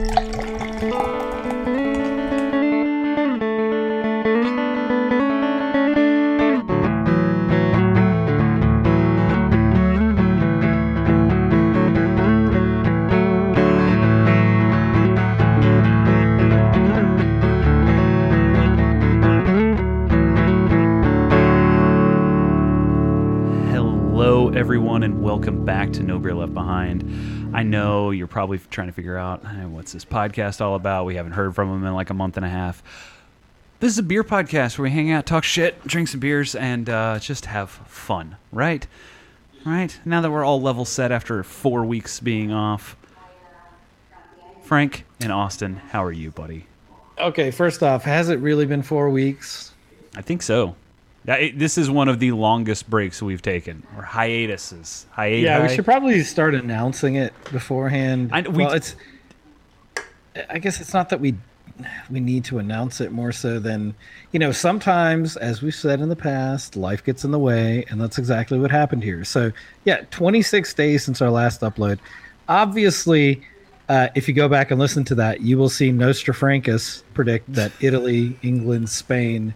[0.00, 0.08] Hello,
[24.48, 27.29] everyone, and welcome back to No Beer Left Behind.
[27.52, 31.04] I know you're probably trying to figure out "Hey, what's this podcast all about.
[31.04, 32.82] We haven't heard from them in like a month and a half.
[33.80, 36.88] This is a beer podcast where we hang out, talk shit, drink some beers, and
[36.88, 38.86] uh, just have fun, right?
[39.64, 39.98] Right?
[40.04, 42.96] Now that we're all level set after four weeks being off.
[44.62, 46.66] Frank and Austin, how are you, buddy?
[47.18, 49.72] Okay, first off, has it really been four weeks?
[50.14, 50.76] I think so.
[51.36, 55.06] It- This is one of the longest breaks we've taken, or hiatuses.
[55.16, 55.42] Hiati.
[55.42, 58.30] Yeah, we should probably start announcing it beforehand.
[58.32, 58.94] I- we- well, it's.
[60.48, 61.34] I guess it's not that we
[62.10, 63.94] we need to announce it more so than
[64.32, 64.52] you know.
[64.52, 68.58] Sometimes, as we've said in the past, life gets in the way, and that's exactly
[68.58, 69.24] what happened here.
[69.24, 69.50] So,
[69.84, 71.98] yeah, 26 days since our last upload.
[72.48, 73.42] Obviously,
[73.88, 77.52] uh, if you go back and listen to that, you will see Nostra Francus predict
[77.54, 79.54] that Italy, England, Spain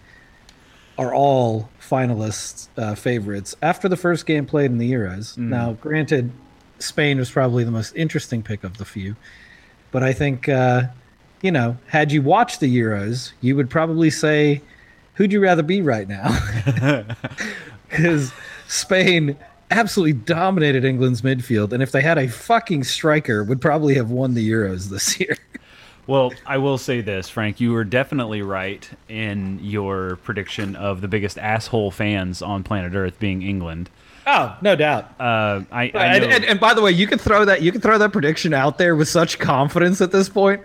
[0.99, 5.37] are all finalists uh, favorites after the first game played in the Euros.
[5.37, 6.31] Now, granted,
[6.79, 9.17] Spain was probably the most interesting pick of the few,
[9.91, 10.85] but I think uh,
[11.43, 14.63] you know, had you watched the Euros, you would probably say,
[15.15, 17.05] "Who'd you rather be right now?"
[17.91, 18.33] Because
[18.67, 19.37] Spain
[19.71, 24.35] absolutely dominated England's midfield, and if they had a fucking striker, would probably have won
[24.35, 25.37] the Euros this year.
[26.07, 27.61] Well, I will say this, Frank.
[27.61, 33.19] You were definitely right in your prediction of the biggest asshole fans on planet Earth
[33.19, 33.89] being England.
[34.27, 35.05] Oh, no doubt.
[35.21, 37.81] Uh, I, I and, and, and by the way, you can throw that you can
[37.81, 40.63] throw that prediction out there with such confidence at this point,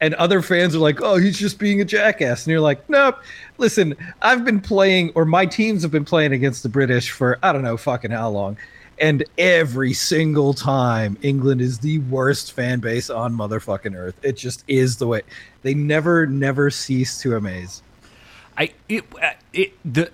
[0.00, 3.18] and other fans are like, "Oh, he's just being a jackass," and you're like, "Nope."
[3.58, 7.52] Listen, I've been playing, or my teams have been playing against the British for I
[7.52, 8.56] don't know fucking how long,
[9.00, 14.14] and every single time, England is the worst fan base on motherfucking earth.
[14.22, 15.22] It just is the way
[15.62, 17.82] they never, never cease to amaze.
[18.58, 20.10] I it, uh, it the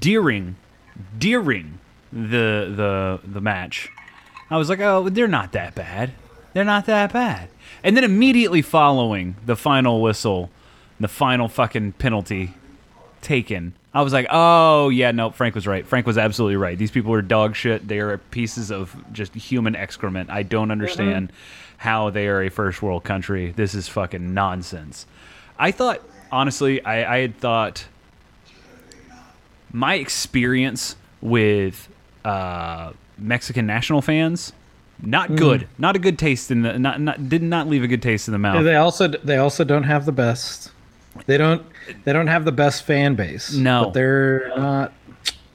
[0.00, 0.56] during
[1.18, 1.78] during
[2.12, 3.88] the the the match,
[4.50, 6.12] I was like, oh, they're not that bad.
[6.52, 7.48] They're not that bad.
[7.84, 10.50] And then immediately following the final whistle,
[10.98, 12.54] the final fucking penalty
[13.22, 15.84] taken, I was like, oh yeah, no, Frank was right.
[15.86, 16.78] Frank was absolutely right.
[16.78, 17.86] These people are dog shit.
[17.88, 20.30] They are pieces of just human excrement.
[20.30, 21.32] I don't understand
[21.76, 23.50] how they are a first world country.
[23.50, 25.06] This is fucking nonsense.
[25.58, 26.00] I thought
[26.30, 27.86] honestly, I, I had thought
[29.72, 31.88] my experience with
[32.24, 34.52] uh, Mexican national fans
[35.02, 35.66] not good.
[35.78, 38.32] Not a good taste in the not, not did not leave a good taste in
[38.32, 38.64] the mouth.
[38.64, 40.72] They also they also don't have the best.
[41.26, 41.64] They don't
[42.04, 43.52] they don't have the best fan base.
[43.52, 43.84] No.
[43.84, 44.92] but they're not.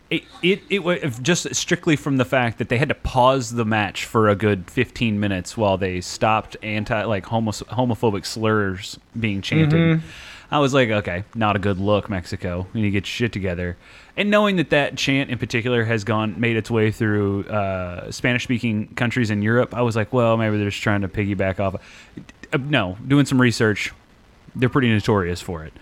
[0.09, 3.65] it it, it was just strictly from the fact that they had to pause the
[3.65, 9.41] match for a good 15 minutes while they stopped anti like homo, homophobic slurs being
[9.41, 10.01] chanted.
[10.51, 12.67] I was like, okay, not a good look, Mexico.
[12.73, 13.77] You need to get shit together.
[14.15, 18.89] And knowing that that chant in particular has gone made its way through uh, Spanish-speaking
[18.95, 21.75] countries in Europe, I was like, well, maybe they're just trying to piggyback off.
[22.53, 23.91] Uh, no, doing some research,
[24.55, 25.73] they're pretty notorious for it.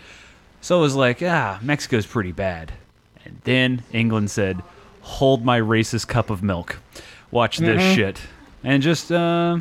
[0.61, 2.73] So I was like, ah, Mexico's pretty bad.
[3.25, 4.61] And then England said,
[5.01, 6.79] hold my racist cup of milk.
[7.31, 8.21] Watch this shit.
[8.63, 9.59] And just, uh,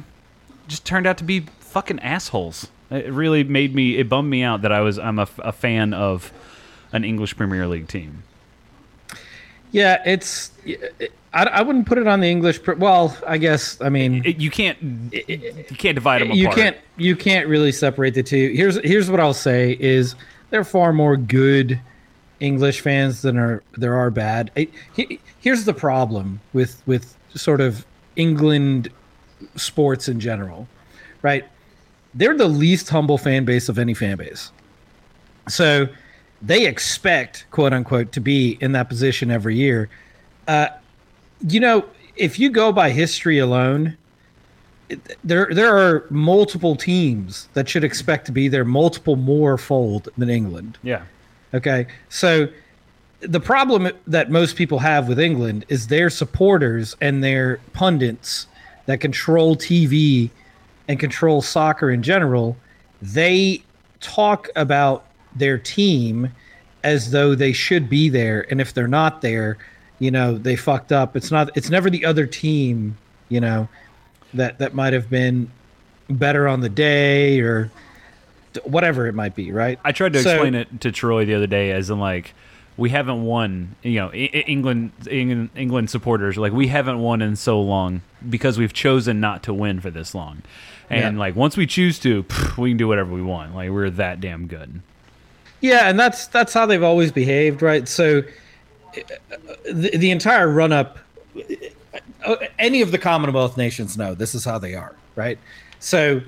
[0.69, 2.69] just turned out to be fucking assholes.
[2.91, 5.95] It really made me, it bummed me out that I was, I'm a, a fan
[5.95, 6.33] of
[6.93, 8.23] an English Premier League team.
[9.73, 10.53] Yeah, it's.
[11.35, 12.63] I, I wouldn't put it on the English.
[12.63, 14.79] Pr- well, I guess I mean It, you can't,
[15.13, 16.59] you can't divide them you apart.
[16.59, 18.53] can't you can't really separate the two.
[18.55, 20.15] Here's here's what I'll say is
[20.51, 21.81] there are far more good
[22.41, 24.51] English fans than are there are bad.
[24.57, 28.91] I- he- here's the problem with with sort of England
[29.57, 30.69] sports in general,
[31.23, 31.45] right?
[32.15, 34.53] They're the least humble fan base of any fan base.
[35.49, 35.89] So
[36.43, 39.89] they expect, quote unquote, to be in that position every year.
[40.47, 40.69] Uh,
[41.49, 41.85] you know,
[42.17, 43.97] if you go by history alone,
[44.89, 50.09] it- there there are multiple teams that should expect to be there, multiple more fold
[50.19, 50.79] than England.
[50.83, 51.03] Yeah.
[51.55, 52.49] Okay, so
[53.21, 58.47] the problem that most people have with England is their supporters and their pundits
[58.87, 60.31] that control TV
[60.89, 62.57] and control soccer in general.
[63.01, 63.63] They
[64.01, 65.05] talk about
[65.37, 66.31] their team
[66.83, 69.57] as though they should be there, and if they're not there,
[70.03, 71.17] you know they fucked up.
[71.17, 71.51] It's not.
[71.57, 72.97] It's never the other team.
[73.29, 73.69] You know
[74.35, 75.51] that that might have been
[76.11, 77.71] better on the day or
[78.65, 79.79] whatever it might be, right?
[79.85, 82.35] I tried to So- explain it to Troy the other day as in like
[82.77, 87.61] we haven't won, you know, England England England supporters like we haven't won in so
[87.61, 90.43] long because we've chosen not to win for this long.
[90.91, 91.21] And Yeah.
[91.21, 93.55] like once we choose to, pff, we can do whatever we want.
[93.55, 94.81] Like we're that damn good.
[95.61, 97.87] Yeah, and that's that's how they've always behaved, right?
[97.89, 98.23] So
[99.65, 100.99] the, the entire run up
[102.59, 105.39] any of the Commonwealth nations know this is how they are, right?
[105.81, 106.21] So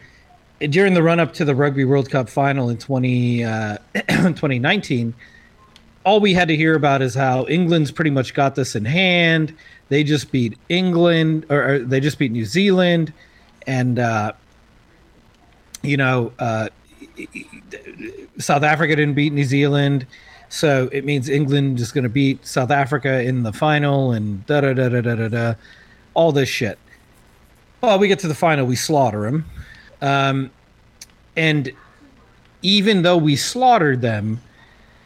[0.60, 5.14] during the run up to the Rugby World Cup final in 20 uh, 2019,
[6.04, 9.54] all we had to hear about is how England's pretty much got this in hand.
[9.88, 13.12] They just beat England, or, or they just beat New Zealand,
[13.66, 14.32] and uh,
[15.82, 16.68] you know, uh,
[18.38, 20.06] South Africa didn't beat New Zealand,
[20.54, 24.60] so it means England is going to beat South Africa in the final, and da
[24.60, 25.54] da da da da da da,
[26.14, 26.78] all this shit.
[27.80, 29.44] Well, we get to the final, we slaughter them,
[30.00, 30.50] um,
[31.36, 31.72] and
[32.62, 34.40] even though we slaughtered them,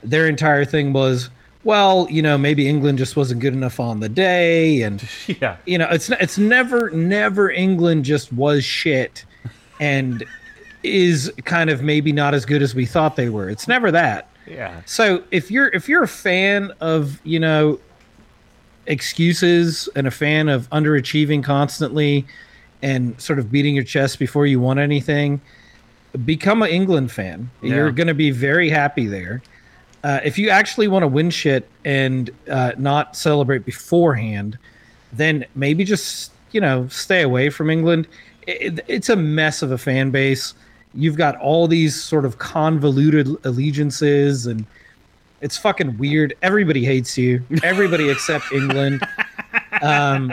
[0.05, 1.31] their entire thing was,
[1.65, 5.03] well, you know, maybe England just wasn't good enough on the day, and
[5.41, 5.57] Yeah.
[5.65, 9.25] you know, it's it's never never England just was shit,
[9.81, 10.23] and
[10.83, 13.49] is kind of maybe not as good as we thought they were.
[13.49, 14.29] It's never that.
[14.51, 14.83] Yeah.
[14.87, 17.79] So if you're if you're a fan of you know
[18.87, 22.27] excuses and a fan of underachieving constantly
[22.83, 25.41] and sort of beating your chest before you want anything,
[26.25, 27.51] become an England fan.
[27.61, 29.43] You're going to be very happy there.
[30.05, 34.57] Uh, if you actually want to win shit and uh, not celebrate beforehand,
[35.13, 38.07] then maybe just you know stay away from England.
[38.47, 40.55] It, it's a mess of a fan base.
[40.95, 44.65] You've got all these sort of convoluted allegiances, and
[45.41, 46.35] it's fucking weird.
[46.43, 47.43] Everybody hates you.
[47.63, 49.07] Everybody except England.
[49.83, 50.33] Um,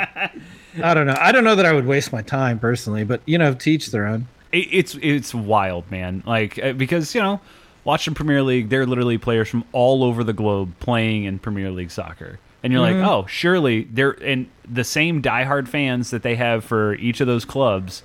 [0.81, 1.17] I don't know.
[1.19, 4.05] I don't know that I would waste my time personally, but you know, teach their
[4.05, 4.27] own.
[4.51, 6.23] It, it's it's wild, man.
[6.25, 7.39] Like uh, because you know,
[7.83, 11.91] watching Premier League, they're literally players from all over the globe playing in Premier League
[11.91, 16.63] soccer, and you're like, oh, surely they're and the same diehard fans that they have
[16.63, 18.03] for each of those clubs,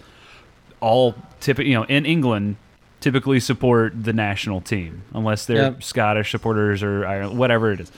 [0.80, 2.56] all typically, you know, in England.
[3.00, 5.82] Typically support the national team unless they're Yep.
[5.82, 7.90] Scottish supporters or Ireland, whatever it is.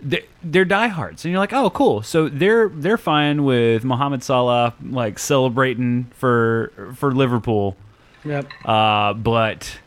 [0.00, 2.02] They're, they're diehards, and you're like, oh, cool.
[2.02, 7.76] So they're they're fine with Mohamed Salah like celebrating for for Liverpool,
[8.24, 8.48] Yep.
[8.64, 9.78] uh, but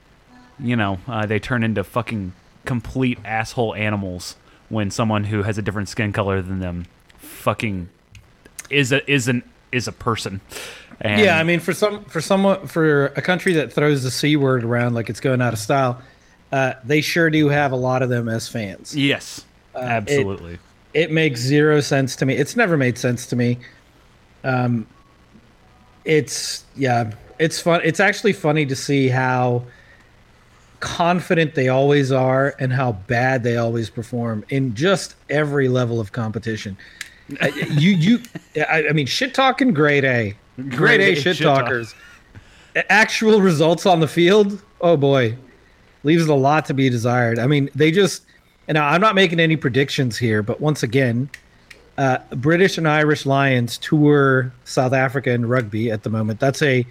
[0.61, 2.31] you know uh, they turn into fucking
[2.63, 4.37] complete asshole animals
[4.69, 6.85] when someone who has a different skin color than them
[7.17, 7.89] fucking
[8.69, 10.39] is a is an is a person.
[11.01, 14.35] And Yeah, I mean, for some, for someone, for a country that throws the c
[14.35, 16.01] word around like it's going out of style,
[16.51, 18.95] uh, they sure do have a lot of them as fans.
[18.95, 19.45] yes,
[19.75, 20.59] absolutely.
[20.93, 22.35] It makes zero sense to me.
[22.35, 23.57] It's never made sense to me.
[24.43, 24.85] Um,
[26.05, 27.81] it's yeah, it's fun.
[27.83, 29.63] It's actually funny to see how
[30.79, 36.11] confident they always are and how bad they always perform in just every level of
[36.11, 36.77] competition.
[37.41, 38.19] Uh, you you,
[38.69, 41.61] I, I mean, shit talking, grade A, grade, Grade A shit shit talk.
[41.65, 41.95] talkers.
[42.89, 45.37] Actual results on the field, oh boy,
[46.03, 47.37] leaves a lot to be desired.
[47.37, 48.23] I mean, they just,
[48.67, 51.29] and I'm not making any predictions here, but once again,
[51.99, 56.39] uh, British and Irish Lions tour South Africa in rugby at the moment.
[56.39, 56.85] That's a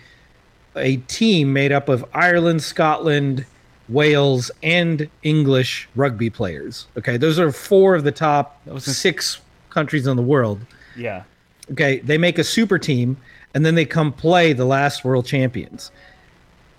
[0.77, 3.45] a team made up of Ireland, Scotland,
[3.91, 6.87] Wales, and English rugby players.
[6.97, 10.61] Okay, those are four of the top six countries in the world.
[10.97, 11.25] Yeah,
[11.73, 13.17] Okay, they make a super team,
[13.55, 15.91] and then they come play the last world champions.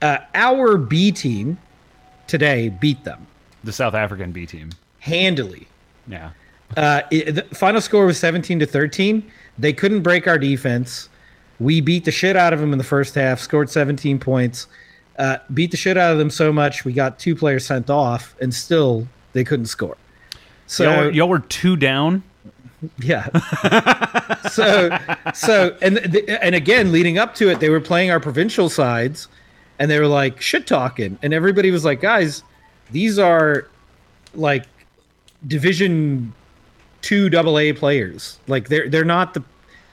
[0.01, 1.58] Uh, our B team
[2.27, 3.25] today beat them
[3.63, 4.70] the South African B team.
[5.00, 5.68] handily.
[6.08, 6.32] Yeah,
[6.75, 9.24] Uh, it, the final score was 17 to 13.
[9.58, 11.08] They couldn't break our defense.
[11.60, 14.68] We beat the shit out of them in the first half, scored 17 points,
[15.18, 18.36] uh, beat the shit out of them so much we got two players sent off,
[18.42, 19.96] and still they couldn't score.
[20.68, 22.24] So y'all, were- y'all were two down.
[22.99, 23.27] Yeah.
[24.49, 24.97] so
[25.33, 25.97] so and
[26.29, 29.27] and again, leading up to it, they were playing our provincial sides,
[29.79, 32.43] and they were like shit talking, and everybody was like, guys,
[32.91, 33.67] these are
[34.35, 34.65] like
[35.47, 36.33] division
[37.01, 38.39] two double A players.
[38.47, 39.43] Like they're they're not the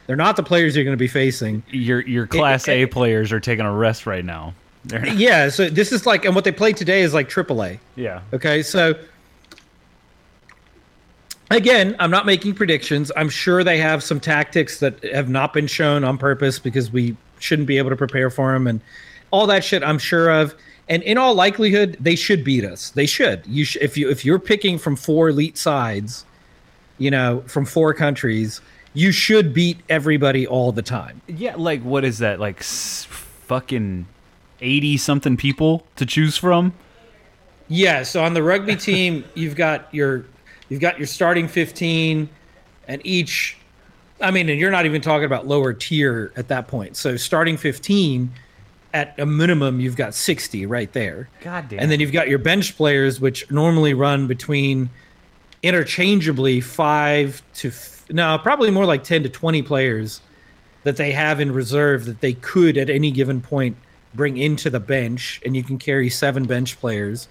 [0.07, 1.63] they're not the players you're going to be facing.
[1.71, 4.55] Your your Class A it- players are taking a rest right now.
[5.05, 5.51] Yeah.
[5.51, 7.79] So this is like, and what they played today is like triple A.
[7.97, 8.95] yeah, Okay, so
[11.51, 13.11] again, I'm not making predictions.
[13.17, 17.17] I'm sure they have some tactics that have not been shown on purpose because we
[17.39, 18.81] shouldn't be able to prepare for them and
[19.31, 19.83] all that shit.
[19.83, 20.55] I'm sure of.
[20.89, 22.91] And in all likelihood, they should beat us.
[22.91, 23.43] They should.
[23.47, 26.25] You sh- if you if you're picking from four elite sides,
[26.99, 28.61] you know, from four countries,
[28.93, 31.21] you should beat everybody all the time.
[31.29, 31.55] yeah.
[31.57, 32.41] Like what is that?
[32.41, 33.05] Like s-
[33.47, 34.07] fucking
[34.61, 36.73] eighty something people to choose from.
[37.69, 40.25] Yeah, so on the rugby team, you've got your
[40.71, 42.31] you've got your starting 15
[42.89, 43.59] and each
[44.23, 46.97] I mean, and you're not even talking about lower tier at that point.
[46.97, 48.31] So starting 15
[48.93, 51.29] at a minimum you've got 60 right there.
[51.43, 51.79] God damn.
[51.79, 54.91] And then you've got your bench players which normally run between
[55.63, 60.21] interchangeably 5 to f- no, probably more like 10 to 20 players
[60.83, 63.77] that they have in reserve that they could at any given point
[64.15, 67.29] bring into the bench and you can carry seven bench players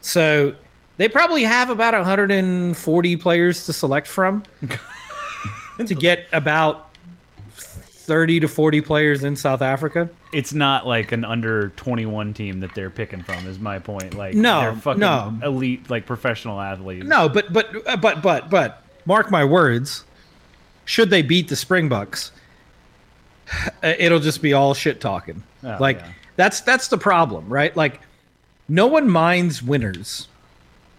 [0.00, 0.54] so
[0.98, 4.42] they probably have about 140 players to select from
[5.86, 6.90] to get about
[7.54, 10.08] 30 to 40 players in South Africa.
[10.32, 14.34] it's not like an under 21 team that they're picking from is my point like
[14.34, 15.38] No, they're fucking no.
[15.42, 20.04] elite like professional athletes No, but but uh, but but but mark my words,
[20.86, 22.32] should they beat the Springboks,
[23.52, 25.42] uh, it'll just be all shit talking.
[25.62, 26.12] Oh, like yeah.
[26.36, 27.76] that's that's the problem, right?
[27.76, 28.00] Like
[28.70, 30.27] no one minds winners.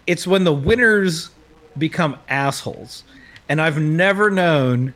[0.10, 1.30] It's when the winners
[1.78, 3.04] become assholes.
[3.48, 4.96] And I've never known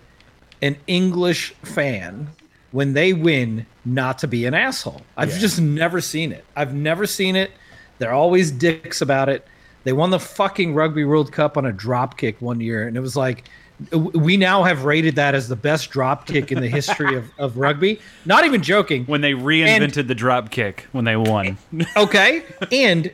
[0.63, 2.29] an English fan
[2.71, 5.03] when they win not to be an asshole.
[5.15, 5.37] I've Yeah.
[5.37, 6.43] just never seen it.
[6.55, 7.51] I've never seen it.
[7.99, 9.45] They're always dicks about it.
[9.83, 13.01] They won the fucking Rugby World Cup on a drop kick one year, and it
[13.01, 13.47] was like
[13.91, 17.57] we now have rated that as the best drop kick in the history of, of
[17.57, 17.99] rugby.
[18.25, 19.05] Not even joking.
[19.05, 21.57] when they reinvented the drop kick when they won
[21.97, 22.43] Okay.
[22.71, 23.11] and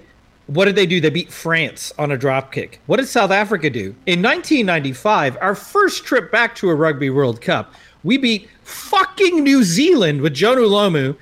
[0.50, 1.00] what did they do?
[1.00, 2.82] They beat France on a drop kick.
[2.88, 3.96] What did South Africa do?
[4.08, 9.64] In 1995, our first trip back to a Rugby World Cup, we beat fucking New
[9.64, 11.16] Zealand with Jonah Lomu,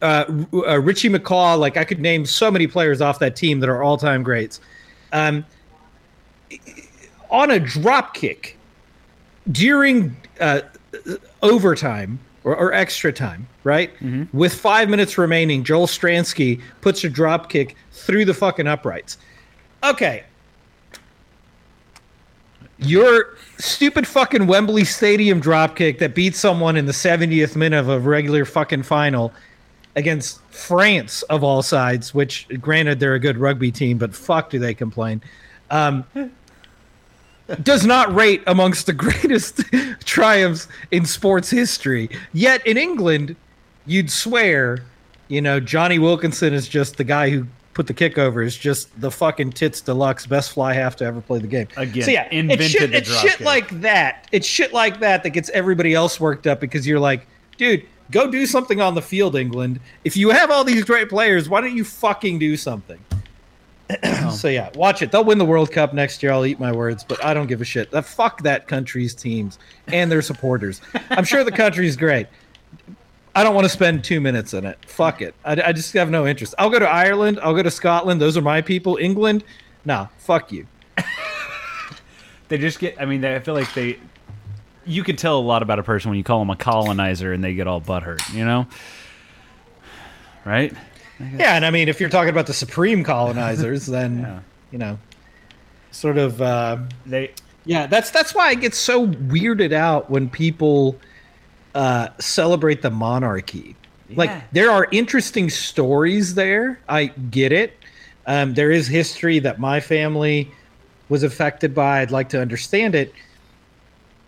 [0.00, 1.58] uh, uh, Richie McCaw.
[1.58, 4.60] Like, I could name so many players off that team that are all time greats.
[5.12, 5.44] Um,
[7.30, 8.56] on a drop kick
[9.50, 10.60] during uh,
[11.42, 13.92] overtime or, or extra time, right?
[14.32, 19.18] With five minutes remaining, Joel Stransky puts a drop kick through the fucking uprights.
[19.84, 20.24] Okay.
[22.78, 27.90] Your stupid fucking Wembley Stadium drop kick that beats someone in the 70th minute of
[27.90, 29.34] a regular fucking final
[29.96, 34.58] against France of all sides, which granted they're a good rugby team, but fuck do
[34.58, 35.20] they complain.
[35.70, 36.04] Um,
[37.62, 39.60] does not rate amongst the greatest
[40.04, 42.08] triumphs in sports history.
[42.32, 43.36] Yet in England,
[43.88, 44.84] you'd swear,
[45.28, 49.00] you know, Jonny Wilkinson is just the guy who put the kick over, is just
[49.00, 51.68] the fucking tits deluxe, best fly half to ever play the game.
[51.76, 54.28] Again, so yeah, invented it's shit, it's shit like that.
[54.32, 57.26] It's shit like that that gets everybody else worked up because you're like,
[57.56, 59.80] dude, go do something on the field, England.
[60.04, 62.98] If you have all these great players, why don't you fucking do something?
[64.32, 65.10] so yeah, watch it.
[65.12, 66.32] They'll win the World Cup next year.
[66.32, 67.90] I'll eat my words, but I don't give a shit.
[67.90, 70.80] That fuck that country's teams and their supporters.
[71.10, 72.26] I'm sure the country's great.
[73.38, 74.78] I don't want to spend two minutes in it.
[74.86, 75.34] Fuck it.
[75.44, 76.54] I, I just have no interest.
[76.58, 77.38] I'll go to Ireland.
[77.42, 78.20] I'll go to Scotland.
[78.20, 78.96] Those are my people.
[79.00, 79.44] England,
[79.84, 80.66] nah, fuck you.
[82.48, 83.98] they just get i mean they, i feel like they
[84.86, 87.44] you can tell a lot about a person when you call them a colonizer and
[87.44, 88.66] they get all butthurt you know
[90.46, 90.72] right
[91.20, 94.40] Yeah, and I mean, if you're talking about the supreme colonizers, then Yeah.
[94.70, 94.98] you know,
[95.90, 96.40] sort of.
[96.40, 97.32] Uh, they
[97.64, 100.96] Yeah, that's that's why I get so weirded out when people
[101.78, 103.76] uh, celebrate the monarchy.
[104.08, 104.16] Yeah.
[104.16, 106.80] Like there are interesting stories there.
[106.88, 107.76] I get it.
[108.26, 110.50] Um, there is history that my family
[111.08, 112.00] was affected by.
[112.00, 113.14] I'd like to understand it.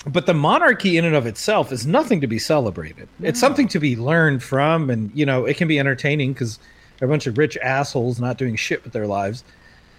[0.07, 3.09] But the monarchy in and of itself is nothing to be celebrated.
[3.21, 6.61] It's something to be learned from, and you know it can be entertaining because
[7.03, 9.43] a bunch of rich assholes not doing shit with their lives.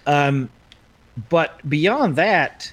[0.08, 0.50] Um,
[1.29, 2.72] but beyond that,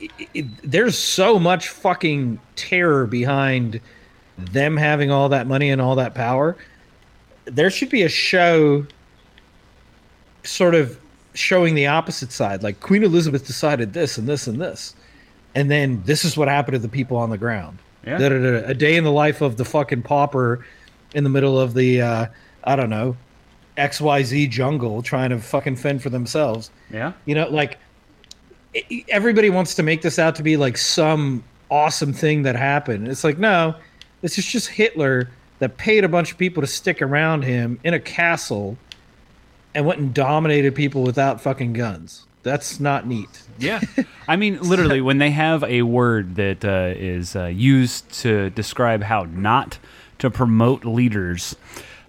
[0.00, 3.80] i it, there's so much fucking terror behind
[4.38, 6.56] them having all that money and all that power.
[7.44, 8.86] There should be a show
[10.42, 10.98] sort of
[11.34, 12.62] showing the opposite side.
[12.62, 14.94] Like Queen Elizabeth decided this and this and this.
[15.54, 17.78] And then this is what happened to the people on the ground.
[18.06, 18.18] Yeah.
[18.18, 18.68] Da-da-da.
[18.68, 20.64] A day in the life of the fucking pauper
[21.14, 22.26] in the middle of the, uh,
[22.64, 23.16] I don't know,
[23.76, 26.70] XYZ jungle trying to fucking fend for themselves.
[26.90, 27.78] yeah You know, like
[29.08, 33.08] everybody wants to make this out to be like some awesome thing that happened.
[33.08, 33.74] It's like, no,
[34.24, 35.28] this is just Hitler
[35.58, 38.78] that paid a bunch of people to stick around him in a castle
[39.74, 42.24] and went and dominated people without fucking guns.
[42.42, 43.42] That's not neat.
[43.58, 43.82] Yeah,
[44.28, 49.02] I mean, literally, when they have a word that uh, is uh, used to describe
[49.02, 49.78] how not
[50.20, 51.54] to promote leaders,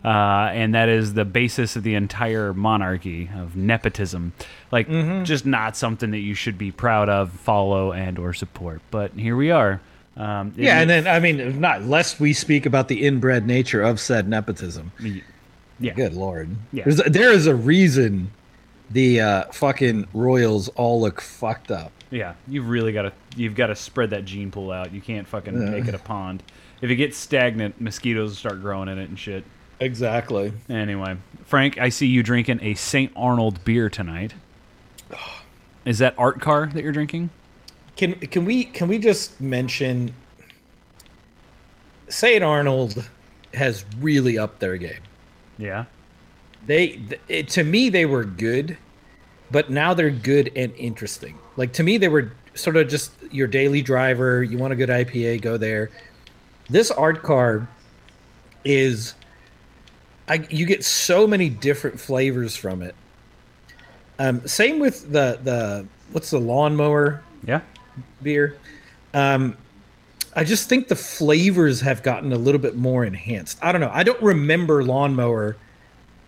[0.05, 0.07] uh,
[0.53, 4.31] and that is the basis of the entire monarchy of nepotism,
[4.72, 4.88] like
[5.25, 8.81] just not something that you should be proud of, follow, and or support.
[8.89, 9.81] But here we are.
[10.17, 14.00] Um, Yeah, and then I mean, not lest we speak about the inbred nature of
[14.00, 14.91] said nepotism.
[15.79, 15.93] Yeah.
[15.93, 16.50] Good lord.
[16.72, 16.86] Yeah.
[16.86, 18.31] There's there is a reason
[18.89, 21.91] the uh, fucking Royals all look fucked up.
[22.12, 24.93] Yeah, you've really got to you've got to spread that gene pool out.
[24.93, 25.69] You can't fucking Yeah.
[25.72, 26.43] make it a pond.
[26.81, 29.43] If it gets stagnant, mosquitoes start growing in it and shit.
[29.81, 30.53] Exactly.
[30.69, 33.12] Anyway, Frank, I see you drinking a St.
[33.15, 34.34] Arnold beer tonight.
[35.84, 37.29] Is that Art Car that you're drinking?
[37.96, 40.14] Can can we can we just mention
[42.10, 42.44] St.
[42.44, 43.10] Arnold
[43.54, 45.02] has really upped their game.
[45.58, 45.86] Yeah.
[46.66, 48.78] They th- it, to me they were good,
[49.52, 51.38] but now they're good and interesting.
[51.56, 54.44] Like to me they were sort of just your daily driver.
[54.44, 55.90] You want a good IPA, go there.
[56.70, 57.68] This art car
[58.64, 59.14] is
[60.28, 62.96] I you get so many different flavors from it.
[64.20, 67.62] Um, same with the the what's the lawnmower Yeah.
[68.22, 68.58] Beer.
[69.14, 69.58] Um,
[70.36, 73.58] I just think the flavors have gotten a little bit more enhanced.
[73.62, 73.92] I don't know.
[73.94, 75.56] I don't remember lawnmower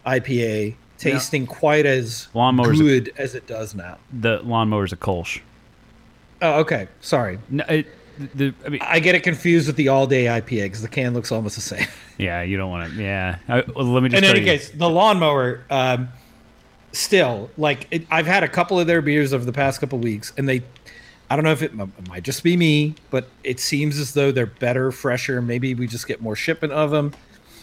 [0.05, 3.97] IPA tasting quite as Lawnmower's a- good as it does now.
[4.19, 5.41] The lawnmower's a Kolsch.
[6.41, 6.87] Oh, okay.
[7.01, 7.39] Sorry.
[7.49, 7.87] No, it,
[8.33, 11.13] the, I mean, I get it confused with the all day IPA because the can
[11.13, 11.87] looks almost the same.
[12.17, 13.01] yeah, you don't want to.
[13.01, 13.37] Yeah.
[13.47, 16.09] I, well, let me just In any case, the lawnmower, um,
[16.93, 20.33] still like it, I've had a couple of their beers over the past couple weeks,
[20.37, 20.63] and they,
[21.29, 24.31] I don't know if it, it might just be me, but it seems as though
[24.31, 25.41] they're better, fresher.
[25.41, 27.13] Maybe we just get more shipment of them.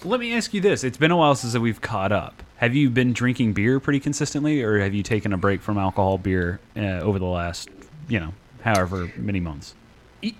[0.05, 2.43] Let me ask you this: It's been a while since we've caught up.
[2.59, 6.19] Have you been drinking beer pretty consistently, or have you taken a break from alcohol
[6.19, 7.69] beer uh, over the last,
[8.09, 9.75] you know, however many months?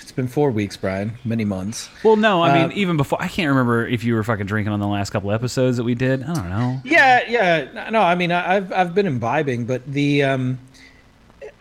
[0.00, 1.12] It's been four weeks, Brian.
[1.24, 1.88] Many months.
[2.04, 4.70] Well, no, I mean, Uh, even before, I can't remember if you were fucking drinking
[4.72, 6.22] on the last couple episodes that we did.
[6.24, 6.80] I don't know.
[6.84, 7.88] Yeah, yeah.
[7.88, 10.58] No, I mean, I- I've I've been imbibing, but the um,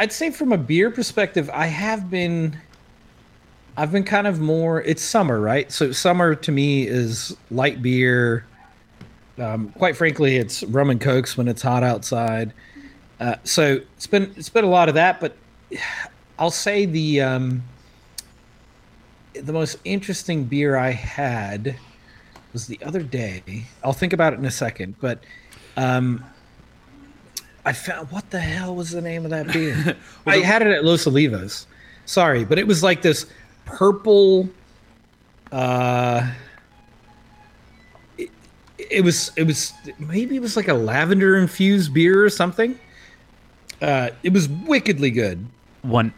[0.02, 2.58] I'd say from a beer perspective, I have been.
[3.78, 4.82] I've been kind of more.
[4.82, 5.72] It's summer, right?
[5.72, 8.44] So summer to me is light beer.
[9.38, 12.52] Um, quite frankly, it's rum and cokes when it's hot outside.
[13.20, 15.38] Uh, so it's been it's been a lot of that, but
[16.40, 17.62] I'll say the um,
[19.36, 21.76] the most interesting beer I had
[22.54, 23.66] was the other day.
[23.84, 25.24] I'll think about it in a second, but
[25.78, 26.26] um,
[27.66, 29.96] I found what the hell was the name of that beer?
[30.26, 31.66] I had it at Los Olivos.
[32.06, 33.26] Sorry, but it was like this
[33.66, 34.50] purple.
[35.52, 36.32] Uh,
[38.18, 38.30] it,
[38.78, 42.78] it was it was maybe it was like a lavender infused beer or something.
[43.82, 45.46] Uh, it was wickedly good.
[45.82, 46.14] One.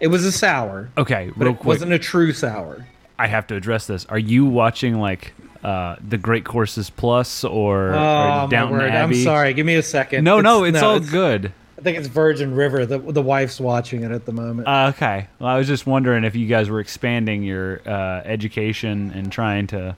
[0.00, 1.66] It was a sour, Okay, but real it quick.
[1.66, 2.86] wasn't a true sour.
[3.18, 4.04] I have to address this.
[4.06, 5.32] Are you watching like
[5.64, 7.96] uh, the Great Courses Plus or, or Oh
[8.42, 8.80] my Downton!
[8.82, 9.16] Abbey?
[9.18, 9.54] I'm sorry.
[9.54, 10.22] Give me a second.
[10.24, 11.52] No, no, it's all it's- good.
[11.76, 12.86] I think it's Virgin River.
[12.86, 14.66] The the wife's watching it at the moment.
[14.68, 15.28] Uh, okay.
[15.38, 19.66] Well, I was just wondering if you guys were expanding your uh, education and trying
[19.68, 19.96] to.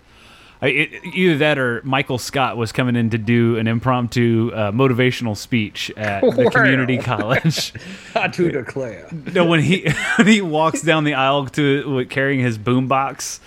[0.63, 4.73] I, it, either that or Michael Scott was coming in to do an impromptu uh,
[4.73, 7.73] motivational speech at the community college.
[8.33, 9.07] to declare.
[9.35, 13.39] no, when he when he walks down the aisle to carrying his boombox,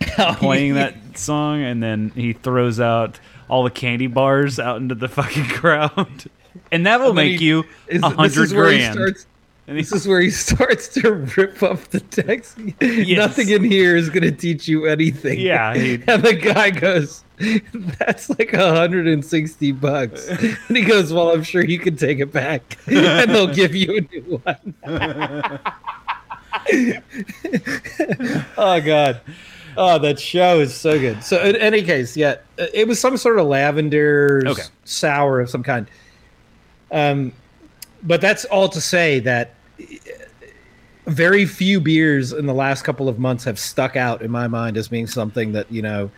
[0.18, 4.94] Oh, playing that song, and then he throws out all the candy bars out into
[4.94, 6.24] the fucking crowd,
[6.72, 8.94] and that will And make he- you a this hundred is where he grand.
[8.94, 9.26] starts-
[9.68, 12.56] And he- This is where he starts to rip up the text.
[12.80, 15.38] Nothing in here is going to teach you anything.
[15.40, 17.22] Yeah, he- and the guy goes,
[17.98, 22.78] "That's like 160 bucks," and he goes, "Well, I'm sure you can take it back,
[22.86, 24.74] and they'll give you a new one."
[28.58, 29.20] oh God.
[29.76, 31.22] Oh, that show is so good.
[31.22, 34.62] So, in any case, yeah, it was some sort of lavender Okay.
[34.84, 35.86] sour of some kind.
[36.90, 37.32] Um,
[38.02, 39.54] but that's all to say that
[41.06, 44.76] very few beers in the last couple of months have stuck out in my mind
[44.76, 46.10] as being something that you know.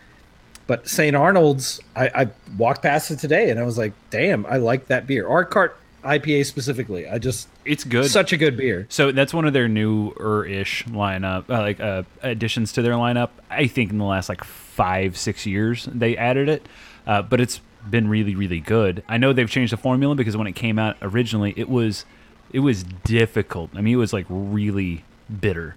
[0.66, 1.16] But St.
[1.16, 5.06] Arnold's, I, I walked past it today and I was like, "Damn, I like that
[5.06, 8.10] beer." Art Car IPA specifically, I just it's good.
[8.10, 8.86] such a good beer.
[8.88, 13.30] So that's one of their newer-ish lineup, uh, like uh, additions to their lineup.
[13.50, 16.66] I think in the last like five, six years they added it,
[17.06, 19.02] uh, but it's been really, really good.
[19.08, 22.04] I know they've changed the formula because when it came out originally, it was
[22.52, 23.70] it was difficult.
[23.74, 25.04] I mean, it was like really
[25.40, 25.74] bitter.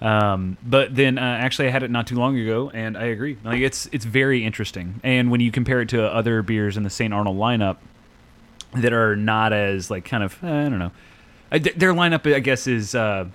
[0.00, 3.38] Um, but then uh, actually, I had it not too long ago, and I agree.
[3.44, 5.00] Like it's it's very interesting.
[5.04, 7.14] And when you compare it to other beers in the St.
[7.14, 7.76] Arnold lineup
[8.74, 10.92] that are not as like kind of eh, I don't know.
[11.50, 13.26] Their lineup, I guess, is uh,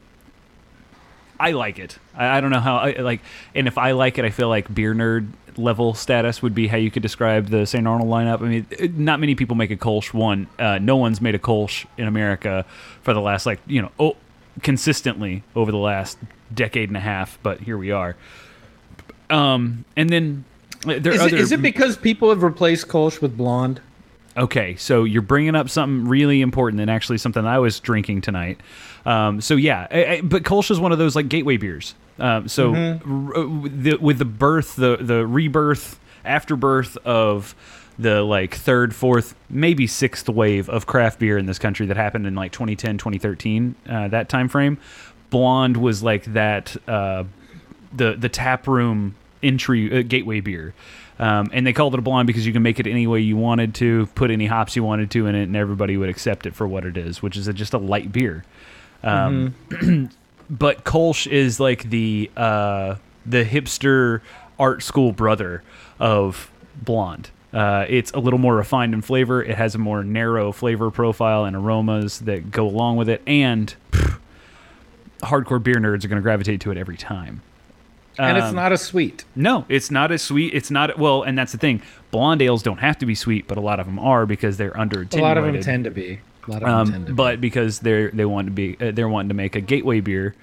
[1.40, 2.00] I like it.
[2.16, 3.22] I, I don't know how I like,
[3.54, 6.78] and if I like it, I feel like beer nerd level status would be how
[6.78, 7.86] you could describe the St.
[7.88, 8.42] Arnold lineup.
[8.42, 10.14] I mean, it- not many people make a Kolsch.
[10.14, 12.66] One, uh, no one's made a Kolsch in America
[13.04, 14.16] for the last like you know oh
[14.64, 16.18] consistently over the last
[16.54, 17.38] decade and a half.
[17.44, 18.16] But here we are.
[19.30, 20.46] Um, and then
[20.86, 23.82] There are Is it, other- is it because people have replaced Kolsch with blonde?
[24.38, 28.60] Okay, so you're bringing up something really important, and actually something I was drinking tonight.
[29.06, 31.96] Um, so yeah, I, I, but Kolsch is one of those like gateway beers.
[32.20, 33.28] Um, so Mm-hmm.
[33.30, 37.56] r- uh, the, with the birth, the the rebirth, afterbirth of
[37.98, 42.28] the like third, fourth, maybe sixth wave of craft beer in this country that happened
[42.28, 44.78] in like 2010, 2013, uh, that time frame.
[45.32, 46.76] Blonde was like that.
[46.88, 47.24] Uh,
[47.96, 50.74] the the tap room entry uh, gateway beer.
[51.20, 53.38] Um, and they called it a blonde because you can make it any way you
[53.38, 56.54] wanted to, put any hops you wanted to in it, and everybody would accept it
[56.54, 58.46] for what it is, which is a, just a light beer.
[59.04, 59.56] Um,
[60.50, 64.22] but Kolsch is like the uh, the hipster
[64.60, 65.64] art school brother
[66.00, 67.32] of blonde.
[67.54, 69.42] Uh, it's a little more refined in flavor.
[69.42, 73.74] It has a more narrow flavor profile and aromas that go along with it, and
[73.92, 74.20] pff,
[75.22, 77.42] hardcore beer nerds are going to gravitate to it every time.
[78.20, 79.26] And it's Um, not a sweet.
[79.36, 80.54] no, it's not as sweet.
[80.54, 81.82] It's not well, and that's the thing.
[82.12, 84.78] Blonde ales don't have to be sweet, but a lot of them are because they're
[84.80, 86.20] under A lot of them tend to be.
[86.48, 87.48] A lot of them tend to Um, but be.
[87.48, 90.36] because they're they want to be uh, they're wanting to make a gateway beer.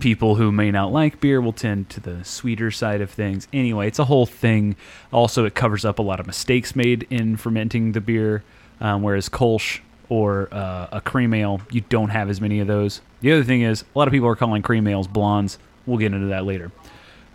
[0.00, 3.46] People who may not like beer will tend to the sweeter side of things.
[3.52, 4.74] Anyway, it's a whole thing.
[5.12, 8.42] Also, it covers up a lot of mistakes made in fermenting the beer,
[8.80, 13.02] um, whereas Kolsch or uh, a cream ale, you don't have as many of those.
[13.20, 15.58] The other thing is, a lot of people are calling cream ales blondes.
[15.86, 16.70] We'll get into that later.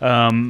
[0.00, 0.46] Don't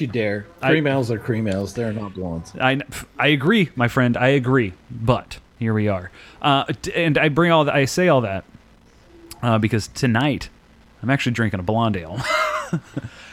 [0.00, 0.46] you dare.
[0.62, 1.74] I- Cream ales are cream ales.
[1.74, 2.52] They're not blondes.
[2.60, 2.80] I,
[3.18, 4.16] I agree, my friend.
[4.16, 4.72] I agree.
[4.90, 6.10] But here we are.
[6.40, 7.74] Uh, and I bring all that.
[7.74, 8.44] I say all that
[9.42, 10.48] uh, because tonight
[11.02, 12.18] I'm actually drinking a blonde ale.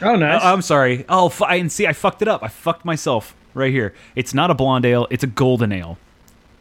[0.00, 0.40] Oh, nice.
[0.44, 1.04] I'm sorry.
[1.08, 2.44] Oh, f- I, and see, I fucked it up.
[2.44, 3.92] I fucked myself right here.
[4.14, 5.08] It's not a blonde ale.
[5.10, 5.98] It's a golden ale.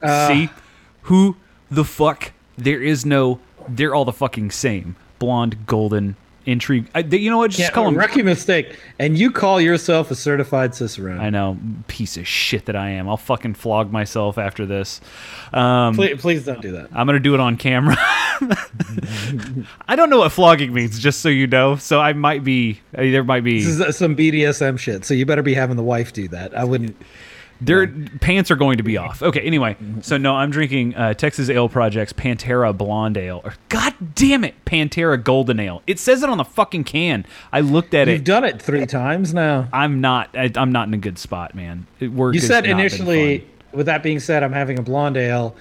[0.01, 0.49] Uh, see,
[1.03, 1.35] who
[1.69, 2.31] the fuck?
[2.57, 3.39] There is no.
[3.67, 4.95] They're all the fucking same.
[5.19, 6.89] Blonde, golden, intrigue.
[6.95, 7.51] I, you know what?
[7.51, 7.97] Just yeah, call them.
[7.97, 8.77] rookie mistake.
[8.99, 11.19] And you call yourself a certified cicerone.
[11.19, 13.07] I know, piece of shit that I am.
[13.09, 15.01] I'll fucking flog myself after this.
[15.53, 16.89] Um, Please, please don't do that.
[16.93, 17.95] I'm gonna do it on camera.
[19.87, 21.75] I don't know what flogging means, just so you know.
[21.75, 23.23] So I might be uh, there.
[23.23, 25.05] Might be This is some BDSM shit.
[25.05, 26.57] So you better be having the wife do that.
[26.57, 26.95] I wouldn't.
[27.61, 27.87] Their
[28.19, 29.21] pants are going to be off.
[29.21, 29.41] Okay.
[29.41, 33.41] Anyway, so no, I'm drinking uh, Texas Ale Project's Pantera Blonde Ale.
[33.43, 35.81] Or, God damn it, Pantera Golden Ale.
[35.85, 37.25] It says it on the fucking can.
[37.53, 38.13] I looked at it.
[38.13, 39.67] You've done it three times now.
[39.71, 40.35] I'm not.
[40.35, 41.85] I, I'm not in a good spot, man.
[41.99, 45.55] It, work You said initially, with that being said, I'm having a blonde ale.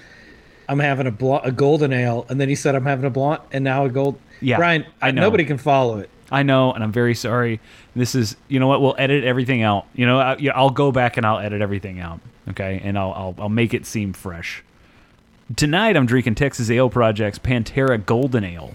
[0.67, 3.41] I'm having a, blo- a golden ale, and then he said I'm having a blonde,
[3.51, 4.17] and now a gold.
[4.39, 5.21] Yeah, Brian, I know.
[5.21, 6.09] Nobody can follow it.
[6.31, 7.59] I know, and I'm very sorry.
[7.95, 8.81] This is, you know what?
[8.81, 9.85] We'll edit everything out.
[9.93, 12.19] You know, I, yeah, I'll go back and I'll edit everything out.
[12.49, 14.63] Okay, and I'll I'll, I'll make it seem fresh.
[15.55, 18.73] Tonight, I'm drinking Texas Ale Project's Pantera Golden Ale,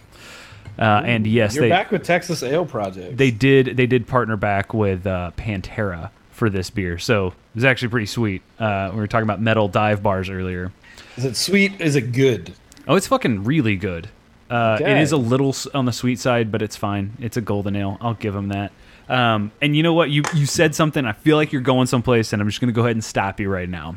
[0.78, 3.16] uh, and yes, You're they back with Texas Ale Project.
[3.16, 7.64] they did they did partner back with uh, Pantera for this beer, so it was
[7.64, 8.42] actually pretty sweet.
[8.58, 10.70] Uh, we were talking about metal dive bars earlier.
[11.16, 11.80] Is it sweet?
[11.80, 12.52] Is it good?
[12.86, 14.08] Oh, it's fucking really good.
[14.50, 15.00] Uh, Okay.
[15.00, 17.12] is a little on the sweet side, but it's fine.
[17.20, 17.96] It's a golden ale.
[18.02, 18.70] I'll give them that.
[19.08, 20.10] Um, and you know what?
[20.10, 21.04] You you said something.
[21.04, 23.38] I feel like you're going someplace, and I'm just going to go ahead and stop
[23.38, 23.96] you right now.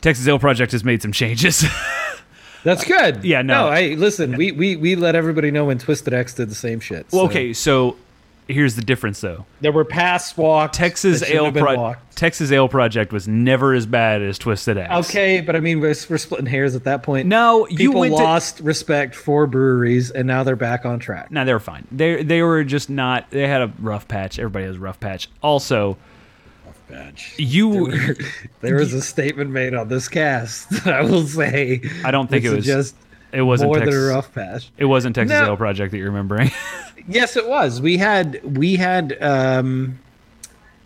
[0.00, 1.64] Texas Ale Project has made some changes.
[2.64, 3.24] That's good.
[3.24, 3.66] Yeah, no.
[3.66, 6.78] No, hey, listen, we, we, we let everybody know when Twisted X did the same
[6.80, 7.06] shit.
[7.12, 7.96] well, okay, so
[8.52, 9.46] here's the difference, though.
[9.60, 10.74] There were paths walked.
[10.74, 12.16] Texas Ale have been Pro- walked.
[12.16, 15.08] Texas Ale Project was never as bad as Twisted X.
[15.08, 17.26] Okay, but I mean, we're, we're splitting hairs at that point.
[17.26, 21.30] No, you People went to- lost respect for breweries, and now they're back on track.
[21.30, 21.86] No, they were fine.
[21.90, 23.30] They they were just not.
[23.30, 24.38] They had a rough patch.
[24.38, 25.28] Everybody has a rough patch.
[25.42, 25.96] Also,
[26.88, 27.34] Badge.
[27.38, 27.90] you.
[28.60, 31.80] There was a statement made on this cast that I will say.
[32.04, 32.64] I don't think it was.
[32.66, 32.96] suggest
[33.32, 33.94] It wasn't more Texas.
[33.94, 34.70] than a rough patch.
[34.76, 35.46] It wasn't Texas No.
[35.46, 36.50] Ale Project that you're remembering.
[37.08, 37.80] Yes, it was.
[37.80, 39.98] We had we had um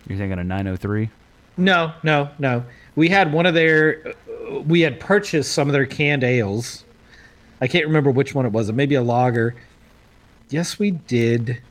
[0.07, 1.11] you're thinking a 903.
[1.57, 2.63] no no no
[2.95, 4.15] we had one of their
[4.49, 6.83] uh, we had purchased some of their canned ales.
[7.61, 8.71] I can't remember which one it was.
[8.71, 9.53] Maybe a lager.
[10.49, 11.61] Yes, we did.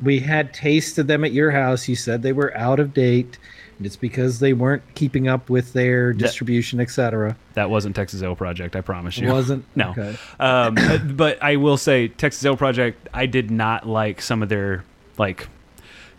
[0.00, 1.88] We had tasted them at your house.
[1.88, 3.36] You said they were out of date,
[3.80, 7.36] it's because they weren't keeping up with their distribution, etc.
[7.54, 8.74] That wasn't Texas Ale Project.
[8.76, 9.28] I promise you.
[9.28, 9.90] It Wasn't No.
[9.90, 10.16] Okay.
[10.40, 10.76] Um,
[11.16, 13.08] but- I will say Texas Ale Project.
[13.12, 14.84] I did not like some of their
[15.18, 15.48] like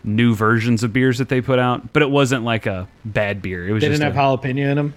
[0.04, 3.66] new versions of beers that they put out, but it wasn't like a bad beer.
[3.68, 4.94] It was They just didn't a- have jalapeno in them.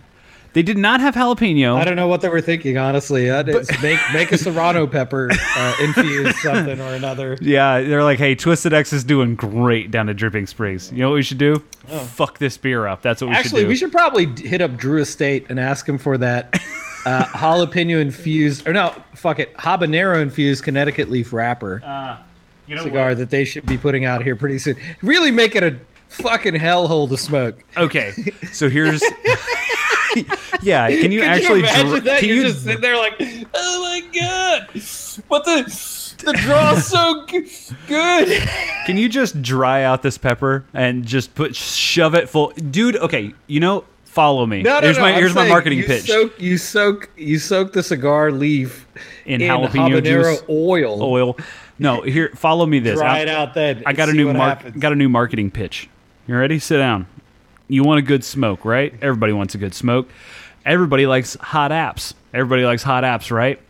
[0.53, 1.75] They did not have jalapeno.
[1.77, 3.27] I don't know what they were thinking, honestly.
[3.27, 7.37] It's make make a serrano pepper uh, infused something or another.
[7.41, 10.91] Yeah, they're like, hey, Twisted X is doing great down at Dripping Springs.
[10.91, 11.57] You know what we should do?
[11.87, 13.01] Fuck this beer up.
[13.01, 13.39] That's what we Oh.
[13.39, 13.69] Actually, should do.
[13.69, 16.53] we should probably hit up Drew Estate and ask him for that
[17.05, 21.81] uh, jalapeno infused, or no, fuck it, habanero infused Connecticut leaf wrapper.
[21.85, 22.17] Uh,
[22.67, 23.17] You know cigar what?
[23.19, 24.75] that they should be putting out here pretty soon.
[25.01, 25.77] Really make it a
[26.09, 27.63] fucking hellhole to smoke.
[27.77, 28.11] Okay,
[28.51, 29.01] so here's.
[30.61, 31.59] yeah, can you actually?
[31.59, 32.19] you imagine dr- that?
[32.19, 32.43] Can You're you?
[32.43, 33.13] just sitting there like,
[33.53, 34.67] oh my god,
[35.27, 35.63] what the
[36.23, 37.47] the draw's so g-
[37.87, 38.47] good.
[38.85, 42.95] Can you just dry out this pepper and just put shove it full, dude?
[42.97, 44.61] Okay, you know, follow me.
[44.61, 46.03] No, no, here's no, my I'm here's my marketing you pitch.
[46.07, 48.85] Soak, you soak you soak the cigar leaf
[49.25, 50.43] In in, jalapeno juice.
[50.49, 51.01] oil.
[51.01, 51.37] Oil.
[51.79, 52.77] No, here, follow me.
[52.79, 52.99] This.
[52.99, 53.81] Dry I- it out then.
[53.87, 54.77] I got a new mark.
[54.77, 55.89] Got a new marketing pitch.
[56.27, 56.59] You ready?
[56.59, 57.07] Sit down.
[57.71, 58.93] You want a good smoke, right?
[59.01, 60.09] Everybody wants a good smoke.
[60.65, 62.13] Everybody likes hot apps.
[62.33, 63.61] Everybody likes hot apps, right?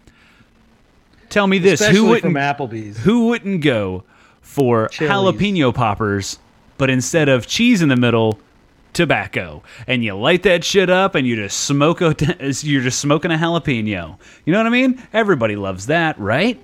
[1.30, 2.98] Tell me this: Especially who wouldn't from Applebee's.
[2.98, 4.04] who wouldn't go
[4.42, 5.12] for Chili's.
[5.14, 6.40] jalapeno poppers,
[6.80, 8.40] but instead of cheese in the middle,
[8.94, 12.16] tobacco, and you light that shit up, and you just smoke a,
[12.64, 14.18] you're just smoking a jalapeno.
[14.46, 15.02] You know what I mean?
[15.14, 16.60] Everybody loves that, right?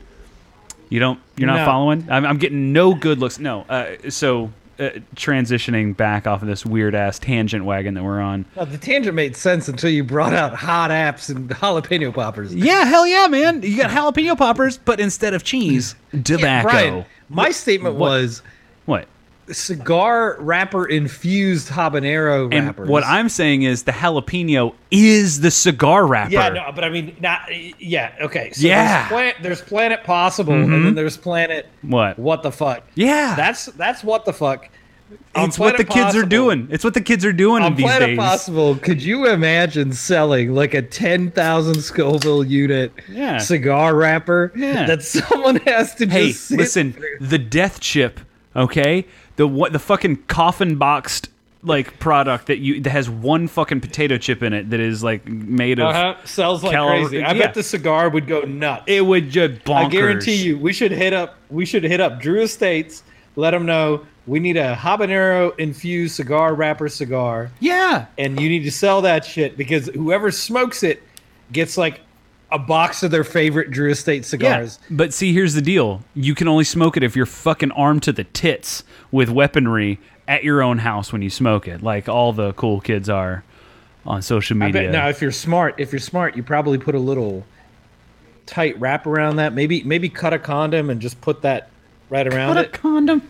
[0.89, 1.19] You don't.
[1.38, 1.65] You're not No.
[1.65, 2.08] following.
[2.10, 3.38] I'm, I'm getting no good looks.
[3.39, 3.62] No.
[3.69, 8.46] Uh, so uh, transitioning back off of this weird ass tangent wagon that we're on.
[8.56, 12.54] The tangent made sense until you brought out hot apps and jalapeno poppers.
[12.54, 13.62] Yeah, hell yeah, man.
[13.63, 16.70] You got jalapeno poppers, but instead of cheese, tobacco.
[16.70, 18.10] Brian, my statement What?
[18.10, 18.42] was
[18.86, 19.08] What?
[19.52, 26.34] Cigar wrapper infused habanero And what I'm saying is the jalapeno is the cigar wrapper.
[26.34, 27.42] Yeah, no, but I mean, not
[27.80, 28.14] yeah.
[28.22, 28.98] Okay, so Yeah.
[28.98, 30.96] There's, Planet, there's Planet Possible, and then mm-hmm.
[30.96, 32.20] there's Planet What?
[32.20, 32.84] What the fuck?
[32.96, 33.36] Yeah.
[33.36, 34.70] that's that's what the fuck.
[35.36, 36.68] On It's what the kids are doing.
[36.70, 38.18] It's what the kids are doing On these Planet days.
[38.18, 43.38] Possible, could you imagine selling like a ten thousand Scoville unit Yeah.
[43.38, 44.86] cigar wrapper Yeah.
[44.86, 47.20] that someone has to Hey, listen, through?
[47.22, 48.20] the death chip,
[48.54, 49.06] okay?
[49.38, 51.30] The what the fucking coffin boxed
[51.63, 55.28] like product that you that has one fucking potato chip in it that is like
[55.28, 56.15] made of Uh-huh.
[56.26, 57.23] Sells like Cal- crazy.
[57.23, 57.39] I yeah.
[57.45, 58.84] bet the cigar would go nuts.
[58.88, 59.86] it would just bonkers.
[59.86, 61.36] I guarantee you, we should hit up.
[61.50, 63.04] We should hit up Drew Estates.
[63.36, 68.06] Let them know we need a habanero infused cigar wrapper cigar, Yeah.
[68.17, 71.02] and you need to sell that shit because whoever smokes it
[71.52, 72.02] gets like
[72.52, 74.80] a box of their favorite Drew Estate cigars.
[74.90, 78.04] Yeah, but see, here's the deal: you can only smoke it if you're fucking armed
[78.04, 82.34] to the tits with weaponry at your own house when you smoke it, like all
[82.34, 83.44] the cool kids are
[84.06, 84.84] on social I media.
[84.84, 87.46] bet now if you're smart, if you're smart, you probably put a little
[88.46, 89.54] tight wrap around that.
[89.54, 91.70] Maybe maybe cut a condom and just put that
[92.10, 92.74] right around Put a it.
[92.74, 93.30] condom.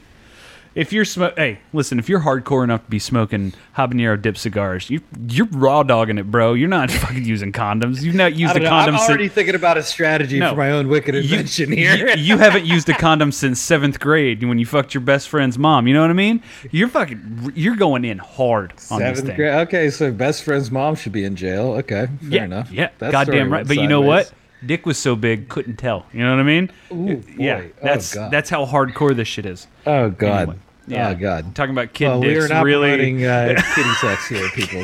[0.77, 1.97] If you're smoke, hey, listen.
[1.97, 6.29] If you're hardcore enough to be smoking habanero dip cigars, you you're raw dogging it,
[6.29, 6.53] bro.
[6.53, 8.03] You're not fucking using condoms.
[8.03, 10.51] You've not used a know, I'm condom since already thinking about a strategy No.
[10.51, 12.15] for my own wicked you, invention here.
[12.15, 15.57] you, you haven't used a condom since seventh grade when you fucked your best friend's
[15.57, 15.87] mom.
[15.87, 16.43] You know what I mean?
[16.69, 19.35] You're fucking you're going in hard on this Seventh thing.
[19.35, 19.53] grade.
[19.67, 21.71] Okay, so best friend's mom should be in jail.
[21.79, 22.71] Okay, fair yeah, enough.
[22.71, 23.67] Yeah, That goddamn right.
[23.67, 24.31] But you know what?
[24.65, 26.05] Dick was so big, couldn't tell.
[26.11, 26.71] You know what I mean?
[26.91, 27.61] Ooh, yeah.
[27.63, 28.31] Oh, that's God.
[28.31, 29.67] that's how hardcore this shit is.
[29.85, 30.41] Oh God.
[30.49, 31.09] Anyway, yeah.
[31.09, 31.53] Oh God.
[31.55, 32.89] Talking about kid Well, We are not really.
[32.89, 34.83] promoting uh, kitty sex here, people.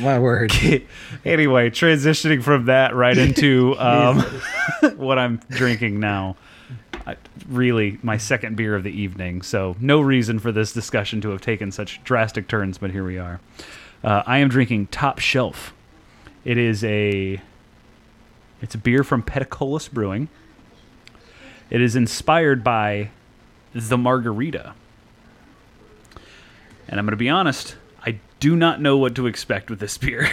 [0.00, 0.52] My word.
[1.24, 4.20] anyway, transitioning from that right into um,
[4.96, 6.36] what I'm drinking now.
[7.06, 7.16] I,
[7.48, 9.42] really, my second beer of the evening.
[9.42, 13.18] So, no reason for this discussion to have taken such drastic turns, but here we
[13.18, 13.40] are.
[14.04, 15.74] Uh, I am drinking Top Shelf.
[16.44, 17.40] It is a
[18.60, 20.28] it's a beer from Peticolas Brewing.
[21.70, 23.10] It is inspired by
[23.74, 24.74] the margarita.
[26.88, 29.96] And I'm going to be honest, I do not know what to expect with this
[29.98, 30.28] beer.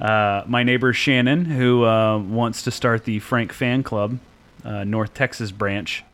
[0.00, 4.18] uh, my neighbor Shannon, who uh, wants to start the Frank Fan Club,
[4.64, 6.04] uh, North Texas branch,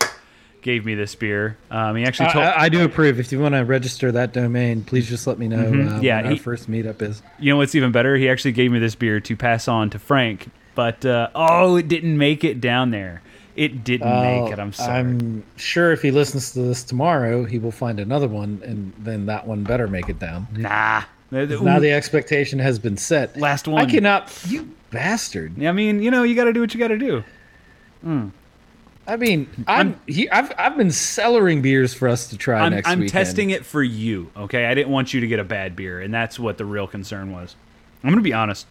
[0.62, 1.56] gave me this beer.
[1.70, 3.20] Um, he actually I, told I- I do approve.
[3.20, 5.58] If you want to register that domain, please just let me know
[5.96, 7.22] uh, Yeah, when our he- first meetup is.
[7.38, 8.16] You know what's even better?
[8.16, 11.86] He actually gave me this beer to pass on to Frank, but uh, oh, it
[11.88, 13.22] didn't make it down there.
[13.56, 14.58] It didn't make it.
[14.58, 14.98] I'm sorry.
[14.98, 19.26] I'm sure if he listens to this tomorrow, he will find another one, and then
[19.26, 20.46] that one better make it down.
[20.52, 21.02] nah.
[21.32, 23.36] Uh, now the expectation has been set.
[23.36, 23.82] Last one.
[23.82, 24.32] I cannot.
[24.46, 25.60] You bastard.
[25.64, 27.24] I mean, you know, you got to do what you got to do.
[28.02, 28.28] Hmm.
[29.08, 32.88] I mean, I'm, he, I've I've been cellaring beers for us to try I'm, next
[32.88, 33.12] I'm weekend.
[33.12, 34.30] testing it for you.
[34.36, 36.86] Okay, I didn't want you to get a bad beer, and that's what the real
[36.86, 37.56] concern was.
[38.02, 38.66] I'm gonna be honest.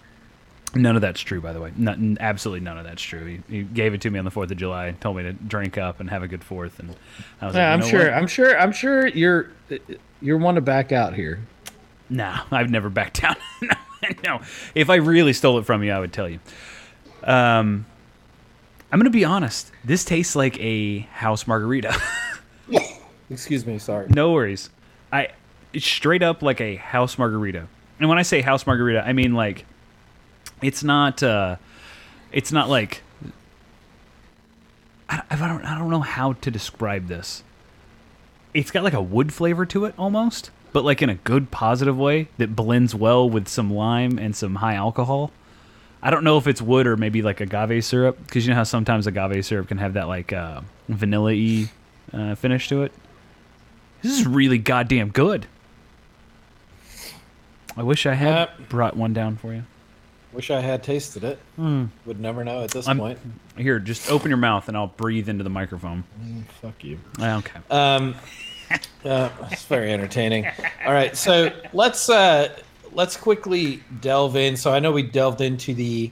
[0.75, 1.71] None of that's true, by the way.
[1.77, 3.41] Not, absolutely none of that's true.
[3.47, 5.77] He, he gave it to me on the Fourth of July, told me to drink
[5.77, 6.95] up and have a good Fourth, and
[7.41, 8.03] I was Yeah, like, I'm sure.
[8.05, 8.13] what?
[8.13, 8.59] I'm sure.
[8.59, 9.49] I'm sure you're
[10.21, 11.39] you're one to back out here.
[12.09, 13.35] Nah, I've never backed down.
[14.23, 14.41] no,
[14.75, 16.39] if I really stole it from you, I would tell you.
[17.23, 17.85] Um,
[18.91, 19.71] I'm gonna be honest.
[19.83, 21.99] This tastes like a house margarita.
[23.29, 23.79] Excuse me.
[23.79, 24.07] Sorry.
[24.09, 24.69] no worries.
[25.11, 25.29] I
[25.73, 27.67] it's straight up like a house margarita.
[27.99, 29.65] And when I say house margarita, I mean like
[30.65, 31.56] it's not uh
[32.32, 33.01] it's not like
[35.08, 37.43] I, I don't I don't know how to describe this.
[38.54, 41.97] It's got like a wood flavor to it almost, but like in a good positive
[41.97, 45.32] way that blends well with some lime and some high alcohol.
[46.01, 48.63] I don't know if it's wood or maybe like agave syrup because you know how
[48.63, 51.69] sometimes agave syrup can have that like uh, vanilla-y
[52.13, 52.91] uh, finish to it.
[54.01, 55.47] This is really goddamn good.
[57.75, 59.63] I wish I had Uh, brought one down for you.
[60.36, 61.39] Wish I had tasted it.
[61.58, 63.17] Would never know at this I'm- point.
[63.58, 66.04] Here, just open your mouth and I'll breathe into the microphone.
[66.62, 67.00] Fuck you.
[67.17, 67.60] Okay.
[67.69, 68.15] Um,
[69.06, 70.45] uh, it's very entertaining.
[70.86, 72.50] All right, so let's uh,
[72.91, 74.58] let's quickly delve in.
[74.58, 76.12] So I know we delved into the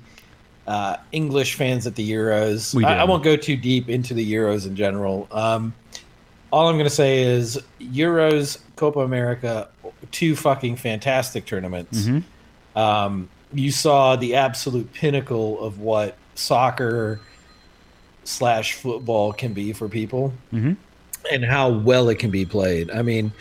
[0.68, 2.74] uh, English fans at the Euros.
[2.74, 5.28] We I, I won't go too deep into the Euros in general.
[5.32, 5.74] Um,
[6.50, 9.68] all I'm going to say is Euros, Copa America,
[10.12, 12.06] two fucking fantastic tournaments.
[12.06, 12.24] Mhm.
[12.78, 17.20] Um, you saw the absolute pinnacle of what soccer
[18.24, 20.78] slash football can be for people Mhm.
[21.32, 22.90] and how well it can be played.
[22.92, 23.32] I mean,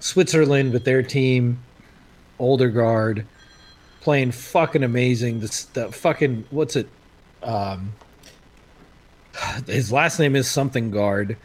[0.00, 1.58] Switzerland with their team,
[2.38, 3.24] older guard,
[4.00, 5.40] playing fucking amazing.
[5.40, 6.88] The, the fucking what's it?
[7.42, 7.92] Um,
[9.66, 11.36] his last name is something guard.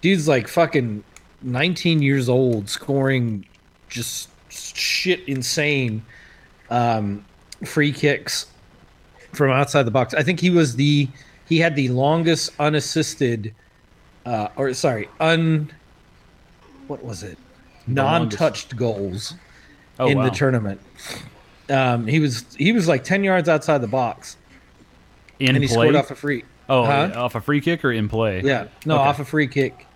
[0.00, 1.04] Dude's like fucking
[1.42, 3.44] 19 years old, scoring
[3.88, 6.02] just shit insane
[6.70, 7.24] um,
[7.64, 8.46] free kicks
[9.32, 10.14] from outside the box.
[10.14, 11.08] I think he was the
[11.48, 13.54] he had the longest unassisted
[14.26, 15.70] uh, or sorry, un
[16.86, 17.38] what was it?
[17.86, 19.34] Non-touched goals
[19.98, 20.24] Oh, in wow.
[20.24, 20.80] the tournament.
[21.68, 24.36] Um, he was he was like 10 yards outside the box
[25.38, 25.74] in and he play.
[25.88, 26.44] scored off a free.
[26.68, 27.12] oh, Huh?
[27.14, 28.40] off a free kick or in play?
[28.42, 29.04] Yeah, no, Okay.
[29.04, 29.86] off a free kick.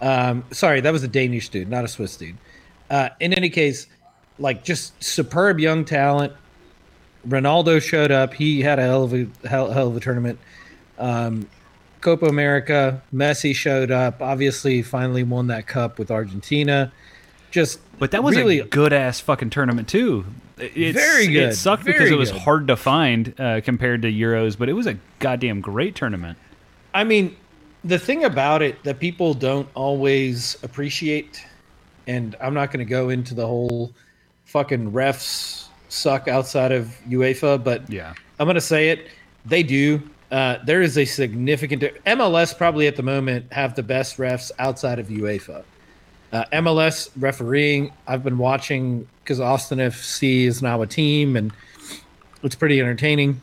[0.00, 2.36] Um, sorry, that was a Danish dude, not a Swiss dude.
[2.90, 3.86] Uh, in any case,
[4.38, 6.32] like just superb young talent.
[7.28, 8.34] Ronaldo showed up.
[8.34, 10.38] He had a hell of a hell, hell of a tournament.
[10.98, 11.48] Um,
[12.00, 14.22] Copa America, Messi showed up.
[14.22, 16.92] Obviously, finally won that cup with Argentina.
[17.50, 20.24] Just But that was really a good ass fucking tournament too.
[20.58, 22.40] It's, Very good, It sucked because it was good.
[22.40, 26.38] hard to find uh, compared to Euros, but it was a goddamn great tournament.
[26.94, 27.36] I mean,
[27.84, 31.44] the thing about it that people don't always appreciate,
[32.06, 33.92] and I'm not going to go into the whole
[34.46, 35.65] fucking refs
[35.96, 38.14] suck outside of UEFA, but Yeah.
[38.38, 39.08] I'm going to say it.
[39.44, 40.02] They do.
[40.30, 44.98] Uh, there is a significant MLS probably at the moment have the best refs outside
[44.98, 45.62] of UEFA.
[46.32, 51.52] Uh, MLS refereeing, I've been watching because Austin FC is now a team, and
[52.42, 53.40] it's pretty entertaining.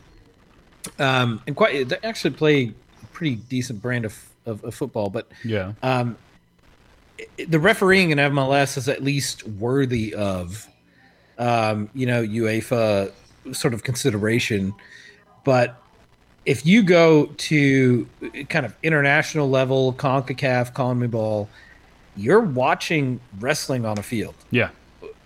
[0.98, 5.26] Um, and quite, they actually play a pretty decent brand of, of, of football, but
[5.42, 5.72] Yeah.
[5.82, 6.16] um,
[7.48, 10.68] the refereeing in MLS is at least worthy of,
[11.38, 13.12] um, you know, UEFA
[13.52, 14.72] sort of consideration.
[15.44, 15.80] But
[16.46, 18.06] if you go to
[18.48, 21.48] kind of international level, CONCACAF, CONMEBOL,
[22.16, 24.68] you're watching wrestling on a field, Yeah.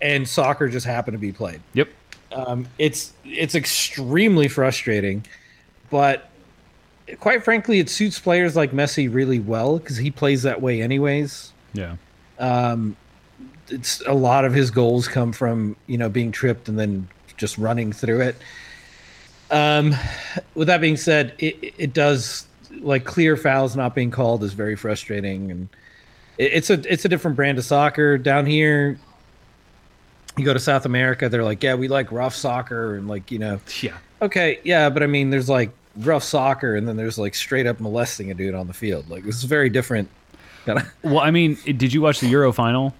[0.01, 1.61] and soccer just happened to be played.
[1.73, 1.89] Yep.
[2.31, 5.25] Um, it's it's extremely frustrating,
[5.89, 6.29] but
[7.19, 11.51] quite frankly, it suits players like Messi really well because he plays that way anyways.
[11.73, 11.95] Yeah.
[12.37, 12.95] Um,
[13.71, 17.57] it's a lot of his goals come from you know being tripped and then just
[17.57, 18.35] running through it.
[19.51, 19.95] Um,
[20.55, 22.45] with that being said, it, it does
[22.81, 25.69] like clear fouls not being called is very frustrating, and
[26.37, 28.99] it, it's a it's a different brand of soccer down here.
[30.37, 33.39] You go to South America, they're like, yeah, we like rough soccer, and like you
[33.39, 33.97] know, Yeah.
[34.21, 37.79] okay, yeah, but I mean, there's like rough soccer, and then there's like straight up
[37.79, 39.09] molesting a dude on the field.
[39.09, 40.09] Like this is very different.
[41.01, 42.93] Well, I mean, did you watch the Euro final?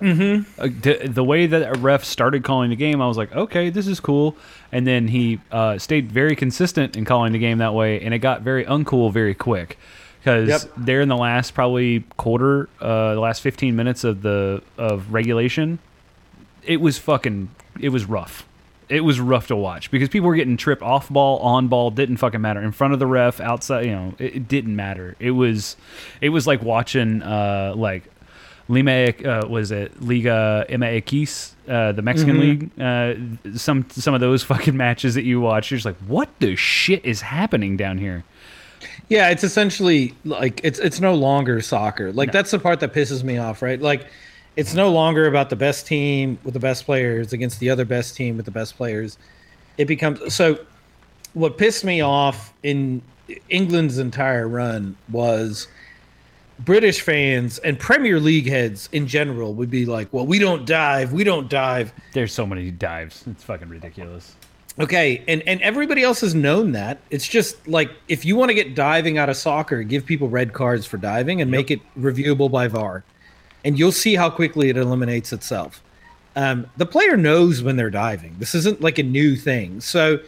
[0.00, 0.60] Mm-hmm.
[0.60, 3.70] Uh, d- the way that a ref started calling the game, I was like, okay,
[3.70, 4.34] this is cool.
[4.72, 8.18] And then he uh, stayed very consistent in calling the game that way, and it
[8.20, 9.78] got very uncool very quick.
[10.20, 10.60] Because Yep.
[10.76, 15.78] there in the last probably quarter, uh, the last fifteen minutes of the of regulation,
[16.62, 17.48] it was fucking,
[17.80, 18.46] it was rough.
[18.90, 22.16] It was rough to watch because people were getting tripped off ball, on ball, didn't
[22.16, 22.60] fucking matter.
[22.60, 25.14] In front of the ref, outside, you know, it, it didn't matter.
[25.20, 25.76] It was,
[26.20, 28.09] it was like watching, uh, like
[28.70, 32.70] Lima, uh, was it Liga MX, uh, the Mexican league?
[32.80, 33.14] Uh,
[33.56, 37.04] some some of those fucking matches that you watch, you're just like, what the shit
[37.04, 38.24] is happening down here?
[39.08, 42.12] Yeah, it's essentially like it's it's no longer soccer.
[42.12, 43.80] Like that's the part that pisses me off, right?
[43.80, 44.06] Like
[44.54, 48.16] it's no longer about the best team with the best players against the other best
[48.16, 49.18] team with the best players.
[49.78, 50.60] It becomes so
[51.34, 53.02] what pissed me off in
[53.48, 55.66] England's entire run was
[56.64, 61.12] British fans and Premier League heads in general would be like, "Well, we don't dive,
[61.12, 63.24] we don't dive." There's so many dives.
[63.26, 64.34] It's fucking ridiculous.
[64.78, 66.98] Okay, and and everybody else has known that.
[67.10, 70.52] It's just like if you want to get diving out of soccer, give people red
[70.52, 73.04] cards for diving and make it reviewable by VAR,
[73.64, 75.82] and you'll see how quickly it eliminates itself.
[76.36, 78.36] Um, the player knows when they're diving.
[78.38, 79.80] This isn't like a new thing.
[79.80, 80.20] So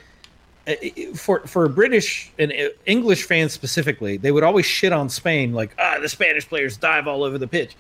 [1.17, 5.75] for for British and uh, English fans specifically, they would always shit on Spain like,
[5.79, 7.75] ah, the Spanish players dive all over the pitch.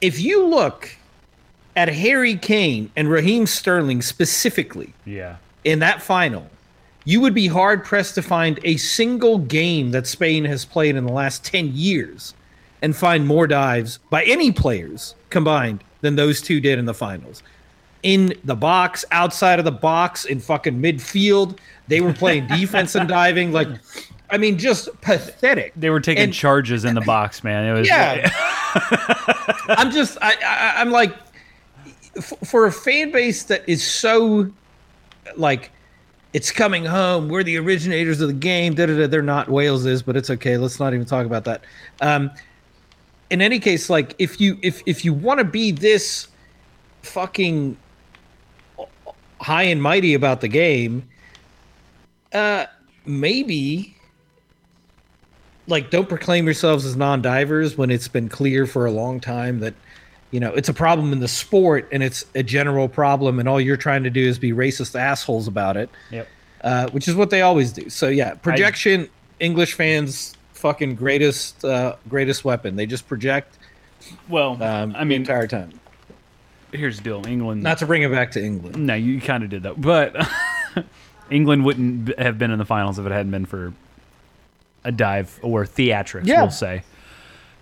[0.00, 0.90] If you look
[1.76, 5.36] at Harry Kane and Raheem Sterling specifically, Yeah.
[5.64, 6.48] in that final,
[7.04, 11.04] you would be hard pressed to find a single game that Spain has played in
[11.06, 12.34] the last 10 years
[12.82, 17.42] and find more dives by any players combined than those two did in the finals.
[18.02, 23.08] In the box, outside of the box, in fucking midfield, they were playing defense and
[23.08, 23.50] diving.
[23.52, 23.68] Like,
[24.30, 25.72] I mean, just pathetic.
[25.74, 27.64] They were taking And- charges in the box, man.
[27.64, 28.30] It was Yeah.
[29.68, 31.14] I'm just, I, I, I'm like,
[32.16, 34.50] f- for a fan base that is so,
[35.36, 35.72] like,
[36.34, 37.28] it's coming home.
[37.28, 38.74] We're the originators of the game.
[38.74, 39.06] Da, da, da.
[39.06, 39.48] They're not.
[39.48, 40.56] Wales is, but it's okay.
[40.58, 41.62] Let's not even talk about that.
[42.02, 42.30] Um,
[43.30, 46.28] in any case, like, if you if if you want to be this
[47.02, 47.76] fucking
[49.40, 51.08] high and mighty about the game,
[52.32, 52.66] uh,
[53.06, 53.94] maybe
[55.66, 59.74] like don't proclaim yourselves as non-divers when it's been clear for a long time that
[60.30, 63.60] you know it's a problem in the sport and it's a general problem and all
[63.60, 66.28] you're trying to do is be racist assholes about it Yep.
[66.64, 67.88] uh, which is what they always do.
[67.90, 69.08] So yeah projection
[69.40, 72.76] english fans fucking greatest uh, greatest weapon.
[72.76, 73.58] They just project
[74.28, 75.78] Well, um, I mean, the entire time
[76.72, 77.26] here's the deal.
[77.26, 77.62] England.
[77.62, 80.14] not to bring it back to england no, you kind of did that, but
[81.30, 83.74] England wouldn't have been in the finals if it hadn't been for
[84.84, 86.26] a dive or theatrics.
[86.26, 86.40] Yeah.
[86.42, 86.82] We'll say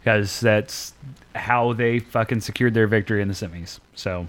[0.00, 0.92] because that's
[1.34, 3.80] how they fucking secured their victory in the semis.
[3.96, 4.28] So